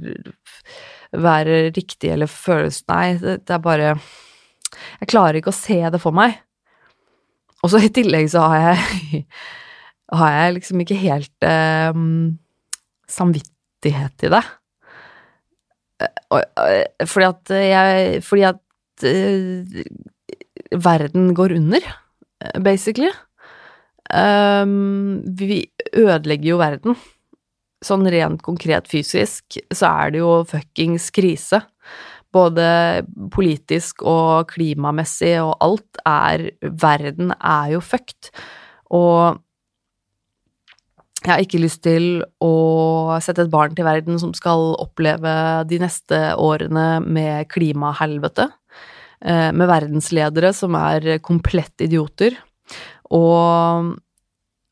være 1.13 1.69
riktig, 1.75 2.09
eller 2.09 2.25
føles 2.25 2.81
Nei, 2.89 3.17
det, 3.21 3.35
det 3.45 3.53
er 3.53 3.61
bare 3.61 3.91
Jeg 3.93 5.11
klarer 5.11 5.37
ikke 5.37 5.53
å 5.53 5.59
se 5.59 5.77
det 5.77 6.01
for 6.01 6.15
meg. 6.15 6.39
Og 7.61 7.69
så 7.69 7.83
i 7.85 7.91
tillegg 7.93 8.31
så 8.33 8.47
har 8.49 8.63
jeg 8.63 9.21
har 10.19 10.33
jeg 10.33 10.57
liksom 10.57 10.81
ikke 10.81 11.01
helt 11.01 11.45
eh, 11.45 12.01
samvittighet 13.09 14.25
i 14.25 14.33
det. 14.33 14.43
Eh, 16.03 17.05
fordi 17.07 17.27
at 17.29 17.53
jeg 17.55 18.23
Fordi 18.25 18.43
at 18.49 18.59
uh, 19.07 19.83
verden 20.71 21.33
går 21.35 21.55
under, 21.55 21.83
eh, 22.41 22.59
basically. 22.63 23.11
Um, 24.13 25.23
vi 25.37 25.65
ødelegger 25.93 26.49
jo 26.49 26.57
verden. 26.57 26.97
Sånn 27.83 28.05
rent 28.07 28.41
konkret 28.45 28.87
fysisk 28.87 29.57
så 29.73 29.91
er 30.05 30.13
det 30.13 30.21
jo 30.23 30.43
fuckings 30.47 31.09
krise. 31.13 31.61
Både 32.33 33.05
politisk 33.31 34.03
og 34.03 34.49
klimamessig 34.51 35.37
og 35.43 35.55
alt 35.63 36.01
er 36.07 36.49
Verden 36.61 37.31
er 37.39 37.75
jo 37.75 37.83
fucked. 37.83 38.31
Og 38.91 39.39
jeg 41.25 41.33
har 41.33 41.41
ikke 41.43 41.61
lyst 41.63 41.81
til 41.85 42.21
å 42.43 43.17
sette 43.23 43.45
et 43.45 43.53
barn 43.53 43.73
til 43.75 43.87
verden 43.87 44.19
som 44.21 44.33
skal 44.37 44.75
oppleve 44.81 45.33
de 45.69 45.79
neste 45.81 46.19
årene 46.37 46.99
med 47.01 47.49
klimahelvete, 47.49 48.45
eh, 49.25 49.49
med 49.49 49.69
verdensledere 49.71 50.53
som 50.53 50.77
er 50.77 51.17
komplett 51.25 51.81
idioter, 51.81 52.37
Og, 53.13 53.93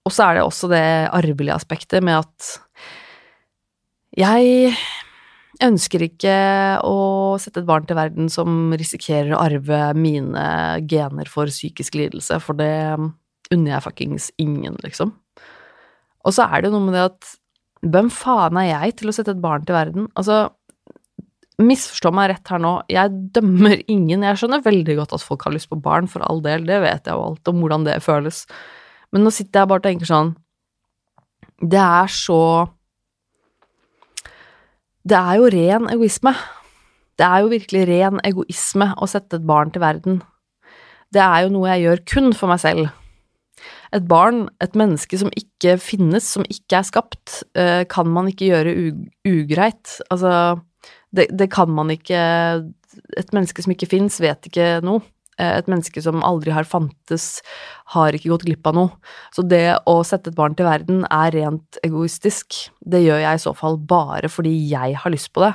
og 0.04 0.12
så 0.12 0.26
er 0.26 0.34
det 0.36 0.44
også 0.44 0.70
det 0.72 0.86
arvelige 1.14 1.54
aspektet 1.54 2.02
med 2.02 2.24
at 2.24 2.56
jeg 4.18 4.74
ønsker 5.64 6.06
ikke 6.08 6.36
å 6.86 7.38
sette 7.42 7.62
et 7.62 7.70
barn 7.70 7.86
til 7.86 7.98
verden 7.98 8.30
som 8.34 8.74
risikerer 8.74 9.36
å 9.36 9.42
arve 9.46 9.94
mine 9.98 10.46
gener 10.90 11.30
for 11.30 11.50
psykisk 11.54 11.98
lidelse, 12.02 12.40
for 12.42 12.58
det 12.58 12.74
unner 13.54 13.76
jeg 13.76 13.86
fuckings 13.86 14.32
ingen, 14.42 14.78
liksom. 14.82 15.14
Og 16.24 16.36
så 16.36 16.48
er 16.48 16.64
det 16.64 16.74
noe 16.74 16.84
med 16.84 16.96
det 16.96 17.08
at 17.12 17.32
hvem 17.94 18.10
faen 18.14 18.60
er 18.62 18.70
jeg 18.70 19.00
til 19.00 19.12
å 19.12 19.16
sette 19.16 19.34
et 19.36 19.42
barn 19.44 19.66
til 19.68 19.76
verden? 19.76 20.06
Altså, 20.20 20.46
misforstå 21.62 22.12
meg 22.16 22.32
rett 22.32 22.50
her 22.50 22.62
nå, 22.64 22.74
jeg 22.92 23.12
dømmer 23.36 23.76
ingen, 23.92 24.24
jeg 24.26 24.40
skjønner 24.40 24.64
veldig 24.66 24.96
godt 25.02 25.18
at 25.18 25.26
folk 25.26 25.44
har 25.46 25.54
lyst 25.56 25.70
på 25.72 25.82
barn, 25.84 26.08
for 26.10 26.24
all 26.26 26.42
del, 26.46 26.66
det 26.70 26.80
vet 26.84 27.10
jeg 27.10 27.18
jo 27.18 27.28
alt 27.28 27.52
om 27.52 27.60
hvordan 27.62 27.86
det 27.88 28.00
føles, 28.06 28.44
men 29.14 29.26
nå 29.26 29.34
sitter 29.36 29.62
jeg 29.62 29.70
bare 29.70 29.84
og 29.84 29.86
tenker 29.86 30.10
sånn, 30.10 30.34
det 31.64 31.80
er 31.80 32.10
så 32.12 32.40
Det 35.04 35.16
er 35.16 35.36
jo 35.36 35.50
ren 35.52 35.90
egoisme. 35.92 36.32
Det 37.20 37.26
er 37.28 37.44
jo 37.44 37.50
virkelig 37.52 37.82
ren 37.90 38.22
egoisme 38.24 38.88
å 38.96 39.08
sette 39.12 39.36
et 39.36 39.46
barn 39.46 39.72
til 39.72 39.84
verden. 39.84 40.22
Det 41.12 41.20
er 41.20 41.44
jo 41.44 41.52
noe 41.52 41.74
jeg 41.74 41.84
gjør 41.84 42.02
kun 42.08 42.32
for 42.32 42.48
meg 42.48 42.62
selv. 42.64 42.88
Et 43.94 44.06
barn, 44.10 44.48
et 44.64 44.76
menneske 44.80 45.18
som 45.22 45.30
ikke 45.38 45.78
finnes, 45.82 46.26
som 46.36 46.46
ikke 46.50 46.80
er 46.80 46.88
skapt, 46.88 47.42
eh, 47.56 47.84
kan 47.90 48.10
man 48.10 48.32
ikke 48.32 48.50
gjøre 48.50 48.74
ugreit. 49.30 50.00
Altså 50.10 50.62
det, 51.14 51.28
det, 51.32 51.52
kan 51.54 51.70
man 51.70 51.92
ikke 51.94 52.20
Et 53.18 53.30
menneske 53.34 53.64
som 53.64 53.74
ikke 53.74 53.90
fins, 53.90 54.20
vet 54.22 54.50
ikke 54.50 54.82
noe. 54.86 55.02
Eh, 55.42 55.58
et 55.58 55.70
menneske 55.70 56.02
som 56.04 56.22
aldri 56.26 56.54
har 56.54 56.68
fantes, 56.68 57.42
har 57.96 58.14
ikke 58.14 58.32
gått 58.34 58.46
glipp 58.48 58.68
av 58.70 58.78
noe. 58.78 59.14
Så 59.34 59.46
det 59.46 59.80
å 59.90 59.96
sette 60.06 60.32
et 60.32 60.38
barn 60.38 60.58
til 60.58 60.68
verden 60.68 61.08
er 61.10 61.34
rent 61.34 61.80
egoistisk. 61.86 62.68
Det 62.86 63.02
gjør 63.02 63.24
jeg 63.24 63.40
i 63.40 63.44
så 63.46 63.56
fall 63.58 63.80
bare 63.80 64.30
fordi 64.30 64.54
jeg 64.70 65.00
har 65.02 65.14
lyst 65.14 65.34
på 65.34 65.46
det, 65.46 65.54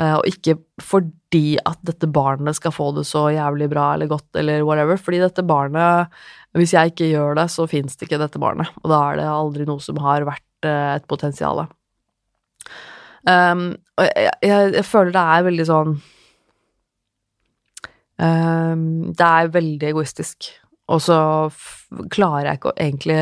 eh, 0.00 0.16
og 0.18 0.26
ikke 0.26 0.58
fordi 0.82 1.56
at 1.62 1.78
dette 1.86 2.10
barnet 2.10 2.58
skal 2.58 2.74
få 2.74 2.90
det 2.96 3.06
så 3.08 3.28
jævlig 3.32 3.70
bra 3.72 3.92
eller 3.94 4.10
godt 4.10 4.42
eller 4.42 4.66
whatever. 4.66 4.98
Fordi 4.98 5.22
dette 5.22 5.46
barnet 5.46 6.10
Hvis 6.56 6.74
jeg 6.76 6.92
ikke 6.92 7.08
gjør 7.08 7.38
det, 7.38 7.46
så 7.52 7.64
fins 7.70 7.96
det 7.96 8.06
ikke 8.06 8.20
dette 8.20 8.40
barnet, 8.40 8.72
og 8.82 8.90
da 8.92 8.98
er 9.08 9.20
det 9.22 9.28
aldri 9.30 9.64
noe 9.68 9.80
som 9.80 10.00
har 10.04 10.26
vært 10.28 10.68
eh, 10.68 10.96
et 10.98 11.06
potensial. 11.08 11.64
Um, 13.22 13.70
og 13.96 14.08
jeg, 14.08 14.34
jeg, 14.42 14.72
jeg, 14.74 14.84
føler 14.84 15.14
det 15.14 15.22
er 15.22 15.44
veldig 15.46 15.64
sånn 15.68 15.90
um, 18.18 18.80
Det 19.14 19.28
er 19.28 19.52
veldig 19.54 19.88
egoistisk, 19.92 20.48
og 20.90 20.98
så 21.04 21.18
klarer 22.10 22.48
jeg 22.48 22.58
ikke 22.58 22.72
å 22.72 22.74
egentlig 22.82 23.20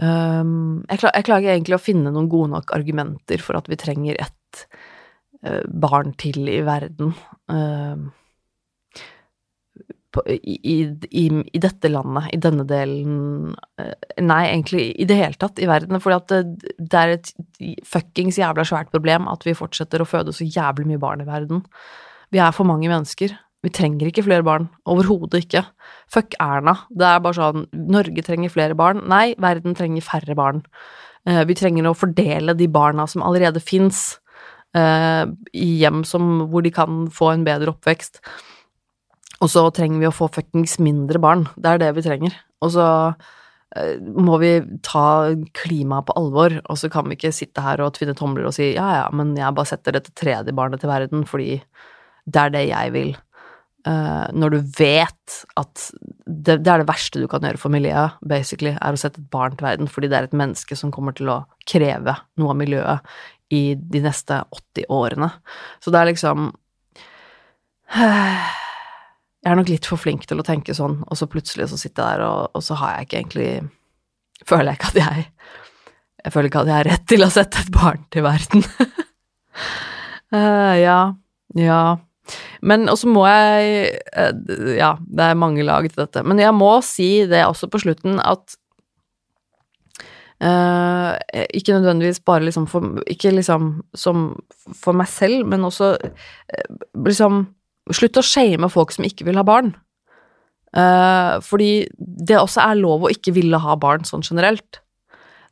um, 0.00 0.80
jeg, 0.88 1.02
klar, 1.02 1.12
jeg, 1.12 1.26
klarer 1.28 1.44
ikke 1.44 1.56
egentlig 1.58 1.76
å 1.76 1.84
finne 1.84 2.14
noen 2.14 2.30
gode 2.32 2.54
nok 2.56 2.72
argumenter 2.78 3.44
for 3.44 3.60
at 3.60 3.68
vi 3.68 3.78
trenger 3.84 4.16
et 4.24 4.64
uh, 5.44 5.60
barn 5.68 6.16
til 6.16 6.48
i 6.48 6.62
verden. 6.64 7.12
Uh, 7.52 8.08
på, 10.14 10.22
i, 10.30 10.56
i, 10.62 11.26
i, 11.26 11.60
dette 11.62 11.90
landet, 11.90 12.28
i 12.36 12.40
denne 12.42 12.66
delen 12.68 13.54
eh, 13.80 13.94
Nei, 14.22 14.42
egentlig 14.52 14.86
i 15.00 15.06
det 15.10 15.18
hele 15.18 15.38
tatt 15.40 15.58
i 15.58 15.68
verden. 15.68 15.98
For 16.02 16.14
det, 16.30 16.42
det 16.78 17.00
er 17.00 17.14
et 17.16 17.32
fuckings 17.88 18.38
jævla 18.38 18.66
svært 18.68 18.92
problem 18.94 19.26
at 19.32 19.46
vi 19.46 19.56
fortsetter 19.58 20.02
å 20.02 20.08
føde 20.08 20.34
så 20.34 20.46
jævlig 20.46 20.86
mye 20.92 21.02
barn 21.02 21.24
i 21.24 21.28
verden. 21.28 21.64
Vi 22.34 22.42
er 22.42 22.54
for 22.54 22.68
mange 22.68 22.90
mennesker. 22.90 23.34
Vi 23.64 23.72
trenger 23.72 24.10
ikke 24.10 24.26
flere 24.26 24.44
barn. 24.46 24.68
Overhodet 24.90 25.46
ikke. 25.46 25.64
Fuck 26.12 26.36
Erna. 26.42 26.76
Det 26.92 27.06
er 27.08 27.22
bare 27.24 27.38
sånn 27.38 27.66
Norge 27.72 28.24
trenger 28.26 28.52
flere 28.52 28.76
barn. 28.78 29.02
Nei, 29.10 29.32
verden 29.40 29.76
trenger 29.78 30.04
færre 30.04 30.36
barn. 30.38 30.62
Eh, 31.28 31.42
vi 31.48 31.56
trenger 31.56 31.88
å 31.88 31.96
fordele 31.96 32.56
de 32.58 32.68
barna 32.68 33.06
som 33.08 33.24
allerede 33.24 33.62
fins, 33.64 34.18
eh, 34.76 35.24
i 35.54 35.70
hjem 35.80 36.04
som, 36.04 36.50
hvor 36.50 36.62
de 36.62 36.70
kan 36.74 37.06
få 37.08 37.32
en 37.32 37.46
bedre 37.46 37.72
oppvekst. 37.72 38.20
Og 39.44 39.50
så 39.52 39.64
trenger 39.76 40.00
vi 40.00 40.08
å 40.08 40.14
få 40.14 40.30
fuckings 40.32 40.78
mindre 40.82 41.20
barn. 41.20 41.44
Det 41.60 41.74
er 41.74 41.82
det 41.82 41.90
vi 41.98 42.04
trenger. 42.06 42.36
Og 42.64 42.72
så 42.72 42.86
uh, 43.12 43.96
må 44.16 44.38
vi 44.40 44.54
ta 44.86 45.34
klimaet 45.58 46.08
på 46.08 46.16
alvor, 46.16 46.56
og 46.64 46.80
så 46.80 46.88
kan 46.92 47.10
vi 47.10 47.18
ikke 47.18 47.34
sitte 47.34 47.64
her 47.64 47.82
og 47.84 47.92
tvinne 47.98 48.16
tomler 48.16 48.48
og 48.48 48.56
si 48.56 48.72
ja, 48.72 48.88
ja, 49.02 49.04
men 49.12 49.34
jeg 49.36 49.56
bare 49.56 49.74
setter 49.74 49.98
dette 49.98 50.14
tredje 50.16 50.56
barnet 50.56 50.82
til 50.82 50.92
verden 50.92 51.28
fordi 51.28 51.58
det 52.24 52.40
er 52.40 52.54
det 52.54 52.64
jeg 52.70 52.96
vil. 52.96 53.14
Uh, 53.84 54.32
når 54.32 54.54
du 54.54 54.58
vet 54.78 55.34
at 55.60 55.82
det, 56.24 56.62
det, 56.64 56.70
er 56.72 56.80
det 56.80 56.88
verste 56.88 57.20
du 57.20 57.26
kan 57.28 57.44
gjøre 57.44 57.60
for 57.60 57.74
miljøet, 57.74 58.16
basically, 58.24 58.72
er 58.80 58.96
å 58.96 59.00
sette 59.00 59.20
et 59.20 59.28
barn 59.34 59.58
til 59.58 59.68
verden 59.68 59.90
fordi 59.92 60.08
det 60.08 60.16
er 60.16 60.28
et 60.30 60.36
menneske 60.40 60.78
som 60.78 60.92
kommer 60.94 61.12
til 61.16 61.28
å 61.28 61.42
kreve 61.68 62.16
noe 62.40 62.54
av 62.54 62.60
miljøet 62.62 63.14
i 63.52 63.74
de 63.76 64.00
neste 64.06 64.40
80 64.56 64.88
årene. 64.88 65.28
Så 65.84 65.92
det 65.92 66.00
er 66.00 66.14
liksom 66.14 66.48
uh, 67.92 68.52
jeg 69.44 69.52
er 69.52 69.58
nok 69.58 69.68
litt 69.68 69.86
for 69.88 70.00
flink 70.00 70.24
til 70.28 70.40
å 70.40 70.46
tenke 70.46 70.74
sånn, 70.76 71.02
og 71.04 71.18
så 71.20 71.28
plutselig 71.28 71.68
så 71.68 71.76
sitter 71.76 72.00
jeg 72.00 72.20
der, 72.20 72.24
og, 72.24 72.56
og 72.56 72.64
så 72.64 72.78
har 72.80 72.96
jeg 72.96 73.08
ikke 73.08 73.20
egentlig 73.22 73.50
Føler 74.44 74.72
jeg 74.72 74.78
ikke 74.80 74.88
at 74.90 74.96
jeg 74.98 75.26
Jeg 76.24 76.32
føler 76.32 76.48
ikke 76.48 76.62
at 76.64 76.70
jeg 76.70 76.78
har 76.78 76.88
rett 76.88 77.04
til 77.12 77.24
å 77.24 77.30
sette 77.32 77.60
et 77.60 77.70
barn 77.72 78.00
til 78.12 78.24
verden. 78.24 78.64
uh, 80.32 80.74
ja. 80.88 80.98
Ja. 81.60 81.82
Men 82.64 82.88
også 82.88 83.12
må 83.12 83.26
jeg 83.28 83.92
uh, 84.16 84.72
Ja, 84.78 84.94
det 85.04 85.28
er 85.28 85.38
mange 85.38 85.66
lag 85.68 85.86
til 85.90 86.00
dette. 86.00 86.24
Men 86.24 86.40
jeg 86.40 86.56
må 86.56 86.72
si 86.84 87.10
det 87.28 87.44
også 87.44 87.68
på 87.72 87.84
slutten 87.84 88.20
at 88.24 88.56
Uh, 90.44 91.14
ikke 91.54 91.72
nødvendigvis 91.72 92.18
bare 92.26 92.42
liksom 92.44 92.66
for 92.68 92.98
Ikke 93.08 93.30
liksom 93.30 93.84
som 93.96 94.24
for 94.76 94.92
meg 94.92 95.06
selv, 95.08 95.46
men 95.46 95.62
også 95.64 95.92
uh, 95.94 96.88
liksom 97.06 97.46
Slutt 97.92 98.16
å 98.16 98.24
shame 98.24 98.70
folk 98.72 98.94
som 98.94 99.04
ikke 99.04 99.26
vil 99.28 99.36
ha 99.36 99.44
barn. 99.44 99.74
Uh, 100.74 101.38
fordi 101.44 101.86
det 101.98 102.38
også 102.40 102.62
er 102.64 102.80
lov 102.80 103.04
å 103.04 103.12
ikke 103.12 103.34
ville 103.36 103.60
ha 103.60 103.76
barn 103.78 104.06
sånn 104.08 104.24
generelt. 104.26 104.80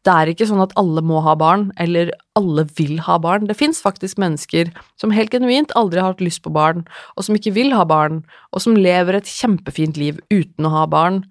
Det 0.03 0.11
er 0.11 0.33
ikke 0.33 0.49
sånn 0.51 0.63
at 0.65 0.73
alle 0.81 1.03
må 1.07 1.21
ha 1.23 1.37
barn, 1.39 1.69
eller 1.79 2.11
alle 2.39 2.65
vil 2.75 2.97
ha 3.07 3.21
barn. 3.23 3.47
Det 3.47 3.55
fins 3.59 3.79
faktisk 3.85 4.19
mennesker 4.19 4.73
som 4.99 5.15
helt 5.15 5.31
genuint 5.31 5.71
aldri 5.79 6.03
har 6.03 6.11
hatt 6.11 6.25
lyst 6.25 6.43
på 6.43 6.51
barn, 6.55 6.83
og 7.15 7.27
som 7.27 7.39
ikke 7.39 7.55
vil 7.55 7.71
ha 7.77 7.85
barn, 7.87 8.25
og 8.51 8.65
som 8.65 8.75
lever 8.75 9.21
et 9.21 9.31
kjempefint 9.31 10.01
liv 10.01 10.19
uten 10.33 10.67
å 10.67 10.75
ha 10.75 10.89
barn. 10.91 11.23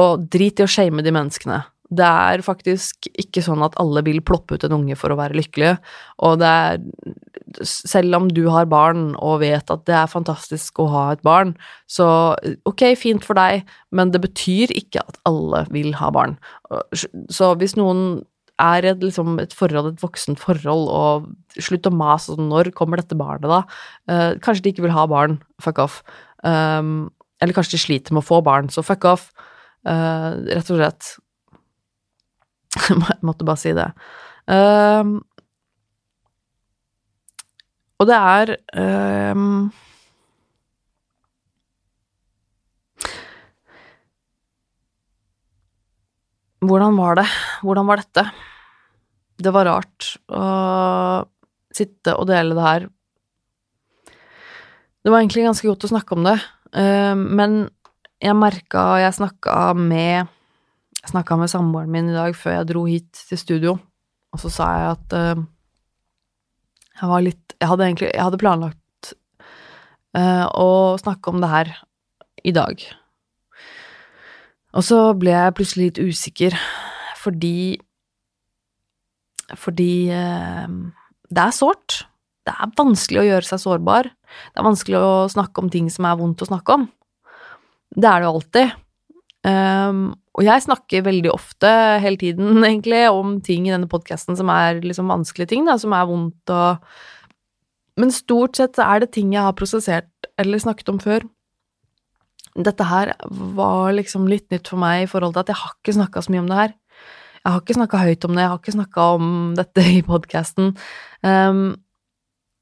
Og 0.00 0.24
drit 0.32 0.62
i 0.62 0.64
å 0.64 0.70
shame 0.70 1.04
de 1.04 1.12
menneskene. 1.12 1.60
Det 1.90 2.06
er 2.06 2.42
faktisk 2.46 3.08
ikke 3.18 3.42
sånn 3.42 3.64
at 3.66 3.74
alle 3.82 4.02
vil 4.06 4.20
ploppe 4.22 4.54
ut 4.54 4.64
en 4.66 4.76
unge 4.76 4.94
for 4.98 5.10
å 5.10 5.18
være 5.18 5.38
lykkelige, 5.40 5.78
og 6.26 6.38
det 6.42 6.54
er 6.60 6.80
Selv 7.66 8.14
om 8.14 8.28
du 8.30 8.44
har 8.46 8.68
barn 8.70 9.16
og 9.18 9.40
vet 9.42 9.72
at 9.74 9.80
det 9.88 9.94
er 9.98 10.06
fantastisk 10.06 10.78
å 10.78 10.84
ha 10.92 11.00
et 11.10 11.22
barn, 11.26 11.56
så 11.90 12.36
ok, 12.68 12.84
fint 12.94 13.24
for 13.26 13.34
deg, 13.34 13.64
men 13.90 14.12
det 14.14 14.20
betyr 14.22 14.70
ikke 14.70 15.02
at 15.02 15.18
alle 15.26 15.64
vil 15.74 15.96
ha 15.98 16.12
barn. 16.14 16.36
Så 17.26 17.50
hvis 17.58 17.74
noen 17.74 18.20
er 18.60 18.86
et, 18.92 19.02
liksom, 19.02 19.38
et 19.42 19.54
forhold, 19.56 19.90
et 19.90 20.02
voksent 20.02 20.40
forhold, 20.40 20.88
og 20.92 21.62
slutt 21.62 21.88
å 21.88 21.94
mase 21.94 22.34
sånn 22.34 22.50
Når 22.52 22.72
kommer 22.76 23.00
dette 23.00 23.18
barnet, 23.18 23.48
da? 23.50 23.62
Eh, 24.10 24.36
kanskje 24.44 24.66
de 24.66 24.74
ikke 24.74 24.86
vil 24.86 24.94
ha 24.94 25.06
barn. 25.10 25.40
Fuck 25.62 25.80
off. 25.82 26.00
Um, 26.44 27.10
eller 27.40 27.56
kanskje 27.56 27.76
de 27.76 27.82
sliter 27.82 28.14
med 28.14 28.22
å 28.22 28.28
få 28.28 28.40
barn, 28.44 28.70
så 28.72 28.84
fuck 28.84 29.06
off. 29.08 29.30
Uh, 29.88 30.36
rett 30.52 30.70
og 30.70 30.80
slett. 30.80 31.14
Jeg 32.88 33.20
måtte 33.26 33.46
bare 33.46 33.60
si 33.60 33.74
det. 33.76 33.88
Um, 34.50 35.20
og 38.00 38.08
det 38.08 38.16
er 38.16 38.54
um, 39.36 39.68
Hvordan 46.60 46.96
var 46.96 47.16
det? 47.16 47.26
Hvordan 47.64 47.86
var 47.88 48.00
dette? 48.02 48.24
Det 49.40 49.52
var 49.54 49.64
rart 49.68 50.08
å 50.28 50.44
sitte 51.72 52.12
og 52.20 52.26
dele 52.28 52.56
det 52.56 52.66
her. 52.66 52.88
Det 55.00 55.12
var 55.12 55.22
egentlig 55.22 55.46
ganske 55.46 55.68
godt 55.70 55.86
å 55.86 55.92
snakke 55.94 56.16
om 56.18 56.26
det, 56.28 56.36
um, 56.76 57.22
men 57.38 57.62
jeg 58.20 58.36
merka 58.36 58.82
Jeg 59.00 59.16
snakka 59.16 59.72
med 59.72 60.28
jeg 61.00 61.12
snakka 61.14 61.38
med 61.40 61.50
samboeren 61.52 61.92
min 61.92 62.10
i 62.10 62.16
dag 62.16 62.36
før 62.36 62.58
jeg 62.58 62.68
dro 62.68 62.84
hit 62.88 63.22
til 63.28 63.40
studio, 63.40 63.76
og 64.30 64.42
så 64.42 64.52
sa 64.52 64.68
jeg 64.76 64.90
at 64.94 65.16
uh, 65.16 65.42
jeg 67.00 67.08
var 67.08 67.24
litt 67.24 67.54
Jeg 67.60 67.68
hadde 67.68 67.86
egentlig 67.86 68.08
Jeg 68.12 68.24
hadde 68.24 68.40
planlagt 68.40 69.12
uh, 70.16 70.46
å 70.52 70.96
snakke 71.00 71.32
om 71.32 71.40
det 71.42 71.50
her 71.50 71.70
i 72.44 72.52
dag. 72.56 72.82
Og 74.76 74.84
så 74.86 75.00
ble 75.18 75.32
jeg 75.34 75.56
plutselig 75.56 75.88
litt 75.88 76.02
usikker, 76.12 76.56
fordi 77.20 77.80
Fordi 79.58 79.92
uh, 80.14 80.68
det 81.30 81.42
er 81.42 81.56
sårt. 81.56 82.04
Det 82.46 82.54
er 82.54 82.76
vanskelig 82.78 83.20
å 83.22 83.26
gjøre 83.26 83.46
seg 83.46 83.62
sårbar. 83.62 84.08
Det 84.52 84.60
er 84.60 84.66
vanskelig 84.66 85.00
å 85.00 85.28
snakke 85.32 85.62
om 85.62 85.68
ting 85.72 85.90
som 85.92 86.06
er 86.08 86.18
vondt 86.18 86.42
å 86.42 86.48
snakke 86.48 86.78
om. 86.78 86.86
Det 87.96 88.06
er 88.06 88.22
det 88.22 88.28
jo 88.28 88.32
alltid. 88.36 88.78
Um, 89.40 90.12
og 90.36 90.44
jeg 90.44 90.62
snakker 90.66 91.06
veldig 91.06 91.30
ofte, 91.32 91.70
hele 92.04 92.20
tiden 92.20 92.60
egentlig, 92.68 93.06
om 93.08 93.38
ting 93.44 93.68
i 93.68 93.72
denne 93.72 93.88
podkasten 93.90 94.36
som 94.38 94.52
er 94.52 94.82
liksom 94.84 95.08
vanskelige 95.10 95.54
ting, 95.54 95.64
da, 95.68 95.78
som 95.80 95.96
er 95.96 96.08
vondt 96.08 96.54
og 96.56 96.84
Men 98.00 98.12
stort 98.14 98.56
sett 98.56 98.78
er 98.80 99.02
det 99.02 99.10
ting 99.12 99.32
jeg 99.34 99.42
har 99.44 99.52
prosessert 99.52 100.28
eller 100.40 100.60
snakket 100.62 100.88
om 100.88 101.00
før. 101.02 101.26
Dette 102.56 102.86
her 102.86 103.10
var 103.28 103.92
liksom 103.92 104.28
litt 104.30 104.46
nytt 104.54 104.70
for 104.70 104.80
meg 104.80 105.02
i 105.02 105.08
forhold 105.10 105.34
til 105.34 105.42
at 105.42 105.50
jeg 105.52 105.58
har 105.60 105.74
ikke 105.74 105.96
snakka 105.98 106.22
så 106.24 106.32
mye 106.32 106.40
om 106.40 106.48
det 106.48 106.60
her. 106.60 106.72
Jeg 107.40 107.52
har 107.52 107.60
ikke 107.60 107.76
snakka 107.76 108.00
høyt 108.00 108.24
om 108.24 108.32
det, 108.32 108.42
jeg 108.42 108.52
har 108.52 108.60
ikke 108.62 108.76
snakka 108.76 109.06
om 109.18 109.28
dette 109.60 109.84
i 109.90 110.00
podkasten. 110.06 110.72
Um, 111.26 111.62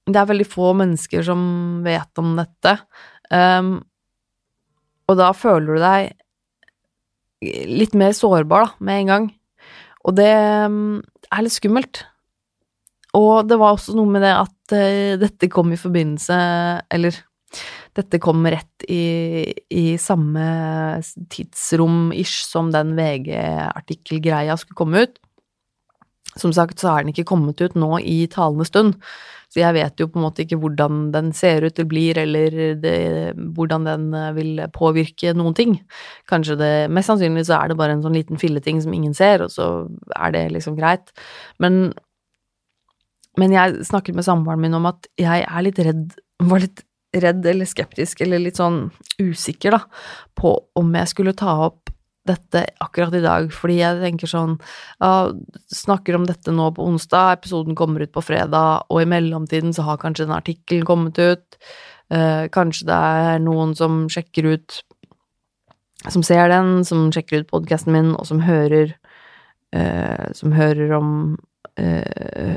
det 0.08 0.18
er 0.18 0.30
veldig 0.32 0.48
få 0.48 0.72
mennesker 0.80 1.22
som 1.28 1.42
vet 1.84 2.22
om 2.22 2.34
dette. 2.38 2.74
Um, 3.30 3.74
og 5.08 5.20
da 5.20 5.30
føler 5.36 5.76
du 5.76 5.84
deg 5.84 6.16
litt 7.42 7.94
mer 7.98 8.14
sårbar, 8.16 8.66
da, 8.66 8.84
med 8.84 9.02
en 9.02 9.12
gang. 9.12 9.26
Og 10.06 10.16
det 10.18 10.30
um, 10.66 10.98
er 11.30 11.44
litt 11.44 11.56
skummelt. 11.56 12.02
Og 13.16 13.48
det 13.48 13.58
var 13.60 13.74
også 13.74 13.96
noe 13.96 14.10
med 14.10 14.24
det 14.24 14.34
at 14.34 14.74
uh, 14.74 15.14
dette 15.20 15.48
kom 15.52 15.72
i 15.72 15.80
forbindelse 15.80 16.36
Eller 16.92 17.16
dette 17.96 18.20
kom 18.22 18.44
rett 18.46 18.84
i, 18.84 19.48
i 19.72 19.96
samme 19.98 20.42
tidsrom-ish 21.32 22.44
som 22.46 22.68
den 22.70 22.92
VG-artikkelgreia 22.98 24.54
skulle 24.60 24.78
komme 24.78 25.06
ut. 25.06 25.16
Som 26.38 26.52
sagt 26.54 26.78
så 26.78 26.92
er 26.92 27.02
den 27.02 27.14
ikke 27.14 27.26
kommet 27.32 27.58
ut 27.64 27.74
nå 27.74 27.96
i 27.98 28.20
talende 28.30 28.68
stund, 28.68 29.00
så 29.48 29.62
jeg 29.62 29.76
vet 29.78 30.00
jo 30.00 30.08
på 30.12 30.20
en 30.20 30.26
måte 30.26 30.44
ikke 30.44 30.58
hvordan 30.60 31.06
den 31.14 31.30
ser 31.36 31.64
ut 31.64 31.78
eller 31.78 31.88
blir, 31.88 32.18
eller 32.20 32.56
det, 32.82 32.96
hvordan 33.56 33.86
den 33.88 34.08
eh, 34.16 34.32
vil 34.36 34.64
påvirke 34.74 35.32
noen 35.36 35.56
ting. 35.56 35.78
Kanskje 36.28 36.58
det 36.60 36.72
Mest 36.92 37.08
sannsynlig 37.08 37.46
så 37.48 37.56
er 37.56 37.70
det 37.70 37.78
bare 37.80 37.96
en 37.96 38.04
sånn 38.04 38.16
liten 38.16 38.40
filleting 38.40 38.82
som 38.84 38.92
ingen 38.96 39.16
ser, 39.16 39.46
og 39.46 39.54
så 39.54 39.70
er 40.16 40.36
det 40.36 40.44
liksom 40.56 40.76
greit. 40.78 41.14
Men 41.62 41.88
men 43.38 43.54
jeg 43.54 43.84
snakket 43.86 44.16
med 44.18 44.26
samboeren 44.26 44.62
min 44.64 44.74
om 44.74 44.88
at 44.90 45.06
jeg 45.20 45.44
er 45.46 45.62
litt 45.62 45.78
redd 45.86 46.16
Var 46.42 46.64
litt 46.64 46.80
redd 47.16 47.46
eller 47.46 47.68
skeptisk 47.68 48.20
eller 48.20 48.42
litt 48.42 48.58
sånn 48.58 48.90
usikker, 49.16 49.72
da, 49.72 49.78
på 50.36 50.50
om 50.76 50.90
jeg 50.98 51.08
skulle 51.08 51.32
ta 51.38 51.54
opp 51.64 51.88
dette 52.28 52.64
akkurat 52.84 53.14
i 53.16 53.22
dag, 53.24 53.48
fordi 53.54 53.78
jeg 53.80 54.00
tenker 54.02 54.30
sånn 54.30 54.56
ja, 55.00 55.30
Snakker 55.74 56.18
om 56.18 56.26
dette 56.28 56.52
nå 56.54 56.70
på 56.76 56.86
onsdag, 56.86 57.38
episoden 57.38 57.76
kommer 57.78 58.04
ut 58.04 58.12
på 58.14 58.24
fredag, 58.24 58.88
og 58.88 59.02
i 59.02 59.08
mellomtiden 59.08 59.74
så 59.76 59.86
har 59.88 60.00
kanskje 60.02 60.28
den 60.28 60.36
artikkelen 60.36 60.86
kommet 60.88 61.18
ut. 61.18 61.58
Eh, 62.08 62.44
kanskje 62.54 62.88
det 62.88 62.98
er 63.18 63.42
noen 63.44 63.74
som 63.76 64.06
sjekker 64.08 64.46
ut 64.48 64.78
Som 66.08 66.22
ser 66.24 66.48
den, 66.48 66.84
som 66.88 67.10
sjekker 67.12 67.42
ut 67.42 67.50
podkasten 67.50 67.92
min, 67.92 68.14
og 68.16 68.24
som 68.24 68.40
hører 68.40 68.94
eh, 69.76 70.28
Som 70.32 70.54
hører 70.56 70.94
om 70.96 71.10
eh, 71.76 72.56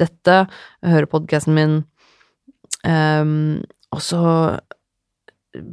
dette, 0.00 0.38
hører 0.82 1.10
podkasten 1.10 1.54
min. 1.54 1.76
Um, 2.86 3.62
og 3.94 4.02
så 4.04 4.22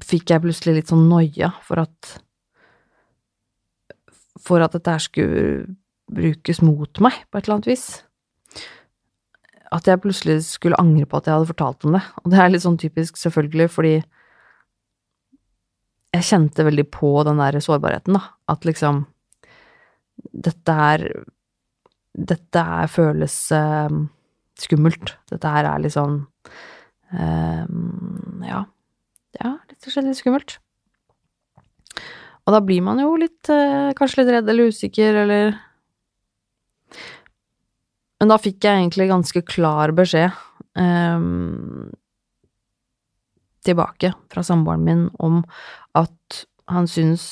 fikk 0.04 0.32
jeg 0.32 0.44
plutselig 0.44 0.76
litt 0.78 0.92
sånn 0.92 1.08
noia 1.10 1.52
for 1.66 1.84
at 1.84 2.16
for 4.44 4.64
at 4.64 4.76
dette 4.76 4.98
skulle 5.04 5.76
brukes 6.14 6.62
mot 6.64 7.00
meg 7.04 7.24
på 7.30 7.40
et 7.40 7.48
eller 7.48 7.60
annet 7.60 7.70
vis. 7.72 7.86
At 9.74 9.88
jeg 9.90 10.02
plutselig 10.04 10.42
skulle 10.46 10.80
angre 10.82 11.08
på 11.10 11.18
at 11.18 11.28
jeg 11.28 11.38
hadde 11.38 11.50
fortalt 11.50 11.88
om 11.88 11.96
det. 11.98 12.04
Og 12.22 12.34
det 12.34 12.42
er 12.42 12.52
litt 12.52 12.66
sånn 12.66 12.80
typisk, 12.82 13.18
selvfølgelig, 13.18 13.70
fordi 13.74 13.94
jeg 16.14 16.28
kjente 16.28 16.66
veldig 16.68 16.86
på 16.94 17.14
den 17.26 17.42
der 17.42 17.58
sårbarheten, 17.64 18.20
da. 18.20 18.36
At 18.52 18.68
liksom 18.70 19.06
Dette 20.30 20.74
er 20.94 21.08
Dette 22.14 22.62
er 22.62 22.92
føles 22.94 23.36
uh, 23.58 23.90
skummelt. 24.62 25.16
Dette 25.32 25.50
her 25.56 25.66
er 25.72 25.82
litt 25.82 25.96
sånn 25.96 26.20
uh, 27.18 27.66
Ja. 28.46 28.62
Ja, 29.42 29.56
litt, 29.72 29.88
litt 29.90 30.20
skummelt. 30.20 30.60
Og 32.44 32.56
da 32.56 32.60
blir 32.64 32.84
man 32.84 33.00
jo 33.00 33.14
litt 33.20 33.50
eh, 33.52 33.94
Kanskje 33.98 34.24
litt 34.24 34.34
redd 34.36 34.50
eller 34.52 34.72
usikker, 34.74 35.20
eller 35.24 35.54
Men 38.20 38.32
da 38.32 38.40
fikk 38.40 38.64
jeg 38.64 38.82
egentlig 38.82 39.10
ganske 39.12 39.44
klar 39.48 39.92
beskjed 39.96 40.32
um, 40.80 41.92
tilbake 43.64 44.14
fra 44.32 44.44
samboeren 44.44 44.86
min 44.88 45.04
om 45.24 45.42
at 46.00 46.46
han 46.72 46.88
syns 46.88 47.26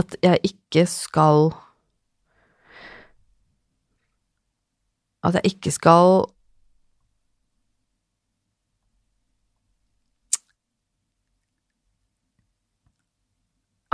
at 0.00 0.16
jeg 0.22 0.42
ikke 0.50 0.84
skal 0.90 1.52
At 5.26 5.38
jeg 5.38 5.56
ikke 5.56 5.72
skal 5.74 6.26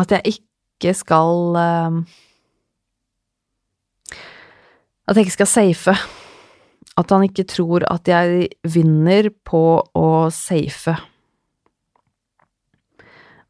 at 0.03 0.17
jeg 0.17 0.37
ikke 0.37 0.95
skal 0.99 1.57
uh, 1.57 2.03
At 5.09 5.17
jeg 5.19 5.27
ikke 5.27 5.39
skal 5.41 5.51
safe. 5.51 5.95
At 6.97 7.11
han 7.11 7.25
ikke 7.27 7.47
tror 7.49 7.87
at 7.91 8.09
jeg 8.09 8.49
vinner 8.63 9.31
på 9.45 9.83
å 9.99 10.11
safe. 10.31 10.95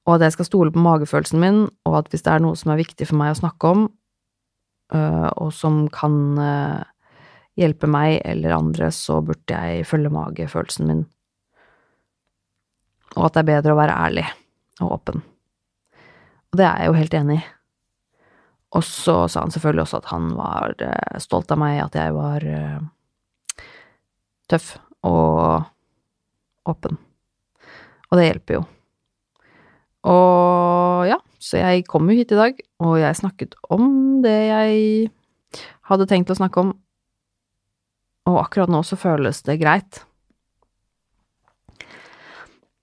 Og 0.07 0.15
at 0.17 0.25
jeg 0.27 0.35
skal 0.37 0.49
stole 0.49 0.73
på 0.75 0.83
magefølelsen 0.83 1.43
min, 1.43 1.59
og 1.87 1.99
at 2.01 2.09
hvis 2.11 2.25
det 2.27 2.33
er 2.33 2.43
noe 2.43 2.59
som 2.59 2.73
er 2.73 2.81
viktig 2.81 3.07
for 3.07 3.21
meg 3.21 3.35
å 3.35 3.39
snakke 3.39 3.71
om, 3.75 3.85
uh, 4.95 5.29
og 5.37 5.53
som 5.55 5.85
kan 5.95 6.17
uh, 6.41 6.83
hjelpe 7.59 7.91
meg 7.91 8.19
eller 8.25 8.57
andre, 8.57 8.91
så 8.95 9.21
burde 9.23 9.59
jeg 9.59 9.87
følge 9.87 10.11
magefølelsen 10.15 10.89
min. 10.89 11.05
Og 13.15 13.29
at 13.29 13.37
det 13.37 13.45
er 13.45 13.53
bedre 13.53 13.77
å 13.77 13.83
være 13.83 13.99
ærlig 14.09 14.27
og 14.81 14.97
åpen. 14.97 15.23
Og 16.53 16.61
det 16.61 16.67
er 16.69 16.83
jeg 16.83 16.91
jo 16.91 16.97
helt 16.99 17.15
enig 17.17 17.37
i. 17.41 17.45
Og 18.77 18.85
så 18.85 19.15
sa 19.29 19.43
han 19.45 19.53
selvfølgelig 19.53 19.85
også 19.87 20.01
at 20.01 20.11
han 20.13 20.29
var 20.37 20.75
eh, 20.85 21.21
stolt 21.21 21.51
av 21.53 21.61
meg, 21.61 21.79
at 21.81 21.97
jeg 21.97 22.13
var 22.17 22.45
eh, 22.49 23.65
tøff 24.53 24.75
og 25.09 25.65
åpen. 26.69 26.97
Og 28.09 28.21
det 28.21 28.27
hjelper 28.29 28.59
jo. 28.59 28.63
Og 30.13 31.09
ja, 31.09 31.19
så 31.41 31.61
jeg 31.61 31.87
kom 31.89 32.09
jo 32.11 32.17
hit 32.17 32.33
i 32.35 32.41
dag, 32.41 32.61
og 32.85 32.97
jeg 33.01 33.21
snakket 33.21 33.57
om 33.73 33.89
det 34.25 34.37
jeg 34.49 35.11
hadde 35.89 36.09
tenkt 36.11 36.33
å 36.33 36.37
snakke 36.37 36.65
om. 36.65 36.75
Og 38.29 38.41
akkurat 38.45 38.73
nå 38.73 38.83
så 38.87 39.01
føles 39.01 39.41
det 39.49 39.61
greit. 39.61 40.05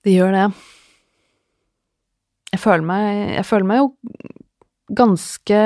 Det 0.02 0.14
gjør 0.14 0.34
det 0.34 0.44
jeg 2.60 2.66
føler 2.66 2.84
meg 2.84 3.06
Jeg 3.38 3.46
føler 3.48 3.68
meg 3.70 3.80
jo 3.80 3.86
ganske 5.00 5.60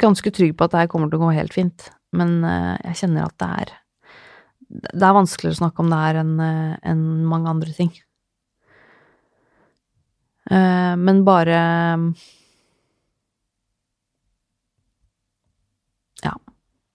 Ganske 0.00 0.32
trygg 0.34 0.56
på 0.56 0.66
at 0.66 0.74
det 0.74 0.82
her 0.82 0.90
kommer 0.90 1.10
til 1.12 1.20
å 1.20 1.26
gå 1.26 1.34
helt 1.36 1.54
fint, 1.54 1.90
men 2.16 2.40
eh, 2.42 2.76
jeg 2.88 3.02
kjenner 3.02 3.28
at 3.28 3.36
det 3.38 3.48
er 3.62 3.72
Det 4.96 5.04
er 5.04 5.16
vanskeligere 5.18 5.58
å 5.58 5.60
snakke 5.60 5.84
om 5.84 5.90
det 5.92 5.98
her 6.00 6.20
enn 6.22 6.34
eh, 6.40 6.76
en 6.88 7.02
mange 7.28 7.52
andre 7.52 7.74
ting. 7.76 7.90
Eh, 10.50 10.94
men 10.96 11.24
bare 11.28 11.58
Ja. 16.24 16.32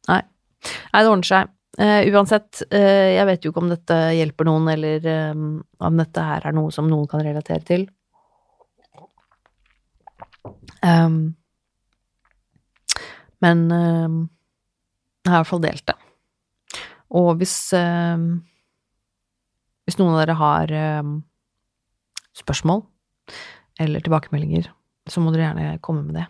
Nei. 0.09 0.21
Nei, 0.25 1.01
det 1.01 1.09
ordner 1.11 1.29
seg. 1.29 1.53
Uh, 1.75 2.07
uansett, 2.15 2.61
uh, 2.71 3.09
jeg 3.11 3.27
vet 3.27 3.43
jo 3.43 3.51
ikke 3.51 3.59
om 3.59 3.71
dette 3.71 3.95
hjelper 4.15 4.47
noen, 4.47 4.69
eller 4.71 5.07
um, 5.35 5.47
om 5.83 5.97
dette 5.99 6.23
her 6.23 6.45
er 6.47 6.55
noe 6.55 6.71
som 6.71 6.87
noen 6.87 7.09
kan 7.11 7.23
relatere 7.25 7.65
til. 7.67 7.83
Um, 10.79 11.35
men 13.43 13.65
um, 13.67 14.21
jeg 15.25 15.33
har 15.33 15.41
i 15.41 15.43
hvert 15.43 15.51
fall 15.51 15.65
delt 15.65 15.85
det. 15.89 15.97
Og 17.15 17.35
hvis 17.39 17.57
Hvis 19.85 19.97
noen 19.99 20.15
av 20.15 20.23
dere 20.23 20.35
har 20.39 20.71
spørsmål 22.33 22.81
eller 23.79 24.01
tilbakemeldinger, 24.01 24.71
så 25.07 25.21
må 25.21 25.31
dere 25.31 25.45
gjerne 25.45 25.83
komme 25.85 26.01
med 26.07 26.17
det 26.17 26.25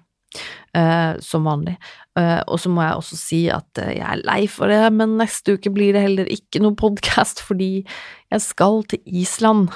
uh, 0.78 1.16
som 1.24 1.48
vanlig. 1.48 1.76
Uh, 2.18 2.42
og 2.48 2.60
så 2.62 2.72
må 2.72 2.84
jeg 2.84 3.00
også 3.00 3.20
si 3.20 3.42
at 3.52 3.82
uh, 3.82 3.92
jeg 3.92 4.06
er 4.06 4.24
lei 4.28 4.46
for 4.52 4.72
det, 4.72 4.82
men 4.96 5.18
neste 5.20 5.58
uke 5.58 5.74
blir 5.74 5.96
det 5.96 6.06
heller 6.06 6.30
ikke 6.32 6.62
noe 6.64 6.78
podkast 6.80 7.44
fordi 7.46 7.72
jeg 7.82 8.46
skal 8.46 8.84
til 8.92 9.02
Island. 9.06 9.74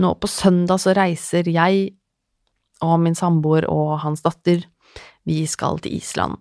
Nå 0.00 0.14
på 0.20 0.30
søndag 0.30 0.82
så 0.82 0.94
reiser 0.96 1.48
jeg 1.50 1.90
og 2.84 3.00
min 3.02 3.18
samboer 3.18 3.66
og 3.68 3.98
hans 4.04 4.22
datter. 4.24 4.62
Vi 5.28 5.42
skal 5.46 5.80
til 5.84 5.98
Island. 5.98 6.38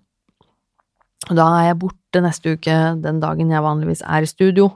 Og 1.30 1.36
da 1.38 1.48
er 1.58 1.66
jeg 1.70 1.80
borte 1.82 2.22
neste 2.24 2.56
uke, 2.56 2.76
den 3.04 3.20
dagen 3.22 3.52
jeg 3.52 3.66
vanligvis 3.66 4.06
er 4.08 4.24
i 4.24 4.30
studio. 4.30 4.70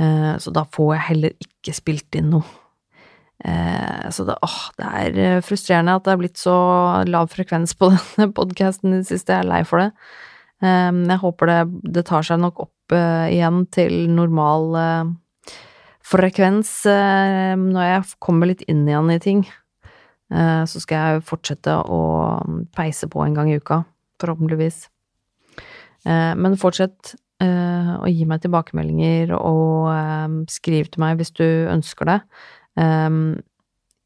Eh, 0.00 0.34
så 0.40 0.52
da 0.54 0.64
får 0.64 0.94
jeg 0.94 1.06
heller 1.10 1.36
ikke 1.44 1.74
spilt 1.76 2.18
inn 2.18 2.32
noe. 2.32 2.46
Eh, 3.44 4.10
så 4.10 4.24
det, 4.24 4.34
åh, 4.42 4.62
det 4.78 4.88
er 4.88 5.18
eh, 5.22 5.42
frustrerende 5.46 5.94
at 5.94 6.06
det 6.06 6.14
er 6.14 6.18
blitt 6.18 6.40
så 6.40 6.56
lav 7.06 7.30
frekvens 7.30 7.76
på 7.78 7.90
denne 7.94 8.32
podkasten 8.34 8.96
i 8.96 9.00
det 9.02 9.10
siste. 9.10 9.34
Jeg 9.36 9.46
er 9.46 9.50
lei 9.52 9.62
for 9.68 9.82
det. 9.82 9.92
Eh, 10.64 10.90
jeg 10.90 11.22
håper 11.22 11.52
det, 11.52 11.60
det, 11.94 12.06
tar 12.08 12.26
seg 12.26 12.42
nok 12.42 12.66
opp 12.66 12.74
igjen 12.88 13.66
til 13.68 14.06
normal 14.08 14.72
frekvens 16.08 16.70
når 16.88 17.82
jeg 17.84 18.06
kommer 18.24 18.48
litt 18.48 18.62
inn 18.64 18.86
igjen 18.88 19.10
i 19.12 19.18
ting. 19.20 19.42
så 20.32 20.80
skal 20.80 20.96
jeg 20.96 21.26
fortsette 21.28 21.74
å 21.84 21.98
peise 22.72 23.10
på 23.12 23.20
en 23.26 23.36
gang 23.36 23.50
i 23.52 23.58
uka, 23.60 23.82
forhåpentligvis. 24.16 24.78
men 26.08 26.56
fortsett 26.56 27.12
å 27.44 28.08
gi 28.08 28.24
meg 28.24 28.40
tilbakemeldinger 28.40 29.36
og 29.36 30.48
skriv 30.48 30.88
til 30.88 31.04
meg 31.04 31.20
hvis 31.20 31.36
du 31.36 31.44
ønsker 31.44 32.08
det. 32.08 32.18
Um, 32.78 33.38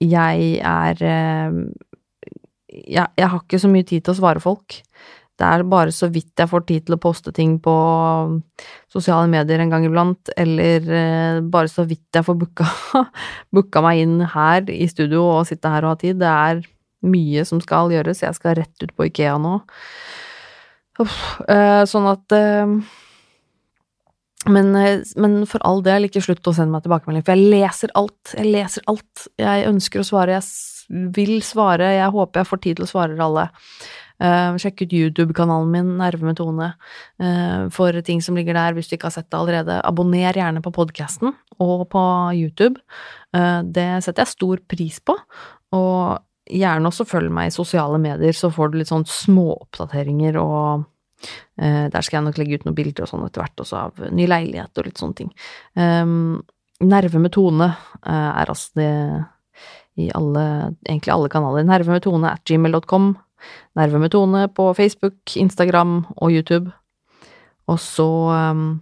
jeg 0.03 0.57
er 0.65 1.03
um, 1.49 1.67
jeg, 2.73 3.07
jeg, 3.19 3.29
har 3.29 3.43
ikke 3.43 3.61
så 3.61 3.69
mye 3.71 3.87
tid 3.87 4.05
til 4.05 4.15
å 4.15 4.19
svare 4.19 4.43
folk. 4.43 4.79
Det 5.39 5.49
er 5.49 5.65
bare 5.67 5.93
så 5.95 6.09
vidt 6.13 6.39
jeg 6.39 6.51
får 6.51 6.65
tid 6.69 6.87
til 6.87 6.97
å 6.97 7.01
poste 7.03 7.33
ting 7.35 7.57
på 7.63 7.75
sosiale 8.93 9.29
medier 9.33 9.61
en 9.63 9.73
gang 9.73 9.87
iblant, 9.87 10.33
eller 10.41 10.89
uh, 10.89 11.43
bare 11.45 11.71
så 11.73 11.85
vidt 11.89 12.17
jeg 12.17 12.27
får 12.27 12.39
booka, 12.41 12.69
booka 13.55 13.85
meg 13.85 14.05
inn 14.05 14.19
her 14.35 14.69
i 14.73 14.89
studio 14.91 15.25
og 15.39 15.49
sitte 15.51 15.73
her 15.73 15.87
og 15.87 15.95
ha 15.95 16.01
tid. 16.05 16.21
Det 16.23 16.33
er 16.33 16.65
mye 17.13 17.45
som 17.49 17.61
skal 17.63 17.93
gjøres. 17.93 18.25
Jeg 18.25 18.39
skal 18.39 18.59
rett 18.61 18.87
ut 18.87 18.97
på 18.97 19.11
Ikea 19.11 19.37
nå. 19.43 19.59
Uff, 21.03 21.17
uh, 21.49 21.83
sånn 21.89 22.09
at 22.11 22.37
men, 24.51 24.75
eh, 24.77 25.01
men, 25.17 25.43
for 25.47 25.63
all 25.67 25.83
del, 25.87 26.09
ikke 26.09 26.23
slutt 26.25 26.49
å 26.51 26.55
sende 26.57 26.75
meg 26.75 26.85
tilbakemelding, 26.85 27.25
for 27.27 27.39
jeg 27.39 27.51
leser 27.53 27.93
alt. 27.99 28.35
Jeg 28.35 28.49
leser 28.51 28.87
alt. 28.91 29.27
Jeg 29.39 29.67
ønsker 29.69 30.03
å 30.03 30.07
svare, 30.07 30.39
jeg 30.39 31.13
vil 31.15 31.37
svare, 31.47 31.93
jeg 31.99 32.15
håper 32.15 32.43
jeg 32.43 32.51
får 32.51 32.63
tid 32.65 32.79
til 32.79 32.87
å 32.87 32.91
svare 32.91 33.21
alle. 33.23 33.49
Uh, 34.23 34.55
sjekk 34.61 34.85
ut 34.85 34.93
YouTube-kanalen 34.95 35.71
min, 35.73 35.95
Nerve 35.99 36.27
med 36.27 36.37
Tone, 36.39 36.69
uh, 37.23 37.63
for 37.75 37.97
ting 38.07 38.21
som 38.23 38.37
ligger 38.39 38.55
der 38.55 38.77
hvis 38.77 38.91
du 38.91 38.95
ikke 38.95 39.09
har 39.09 39.17
sett 39.17 39.31
det 39.33 39.39
allerede. 39.39 39.81
Abonner 39.87 40.37
gjerne 40.39 40.63
på 40.63 40.75
podkasten 40.75 41.33
og 41.63 41.89
på 41.91 42.03
YouTube. 42.39 42.79
Uh, 43.35 43.63
det 43.67 43.89
setter 44.07 44.23
jeg 44.23 44.35
stor 44.35 44.63
pris 44.71 45.01
på. 45.03 45.17
Og 45.75 46.23
gjerne 46.51 46.91
også 46.91 47.07
følg 47.09 47.33
meg 47.35 47.51
i 47.51 47.55
sosiale 47.55 47.99
medier, 48.03 48.35
så 48.37 48.51
får 48.53 48.71
du 48.71 48.81
litt 48.81 48.91
sånn 48.91 49.07
småoppdateringer 49.09 50.39
og 50.43 50.87
der 51.57 52.03
skal 52.03 52.19
jeg 52.19 52.27
nok 52.27 52.39
legge 52.41 52.59
ut 52.59 52.65
noen 52.67 52.77
bilder 52.77 53.05
og 53.05 53.11
sånn 53.11 53.27
etter 53.27 53.45
hvert, 53.45 53.61
også 53.63 53.77
av 53.79 54.01
ny 54.11 54.25
leilighet 54.27 54.81
og 54.81 54.89
litt 54.89 54.99
sånne 54.99 55.19
ting. 55.21 55.29
Um, 55.79 56.41
Nerve 56.83 57.21
med 57.23 57.33
tone 57.35 57.69
uh, 57.69 58.31
er 58.35 58.51
altså 58.51 58.81
det 58.81 58.93
i 60.01 60.09
alle, 60.17 60.45
egentlig 60.89 61.13
alle 61.13 61.31
kanaler. 61.33 61.67
Nerve 61.69 61.95
med 61.95 62.03
tone 62.05 62.31
at 62.33 62.45
gmail.com. 62.49 63.13
Nerve 63.79 64.01
med 64.01 64.13
tone 64.15 64.47
på 64.55 64.71
Facebook, 64.75 65.37
Instagram 65.37 65.99
og 66.17 66.33
YouTube. 66.33 66.73
Og 67.71 67.79
så 67.81 68.09
um, 68.33 68.81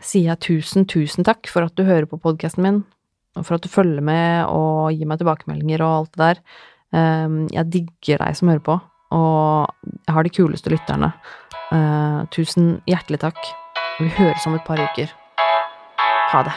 sier 0.00 0.32
jeg 0.32 0.42
tusen, 0.48 0.88
tusen 0.88 1.26
takk 1.26 1.50
for 1.52 1.68
at 1.68 1.76
du 1.76 1.84
hører 1.86 2.08
på 2.10 2.20
podkasten 2.22 2.64
min, 2.64 2.82
og 3.36 3.46
for 3.46 3.58
at 3.58 3.66
du 3.66 3.70
følger 3.70 4.02
med 4.04 4.48
og 4.48 4.96
gir 4.96 5.08
meg 5.08 5.20
tilbakemeldinger 5.20 5.84
og 5.84 5.96
alt 6.00 6.16
det 6.16 6.24
der. 6.24 6.44
Um, 6.96 7.40
jeg 7.52 7.72
digger 7.74 8.24
deg 8.24 8.38
som 8.38 8.50
hører 8.50 8.64
på 8.64 8.80
og 9.10 9.66
jeg 10.06 10.14
har 10.14 10.22
de 10.22 10.34
kuleste 10.34 10.70
lytterne. 10.70 11.12
Uh, 11.72 12.26
tusen 12.30 12.80
hjertelig 12.86 13.20
takk. 13.26 13.38
Vi 14.00 14.08
høres 14.18 14.46
om 14.46 14.54
et 14.54 14.66
par 14.66 14.82
uker. 14.82 15.12
Ha 16.32 16.42
det. 16.46 16.56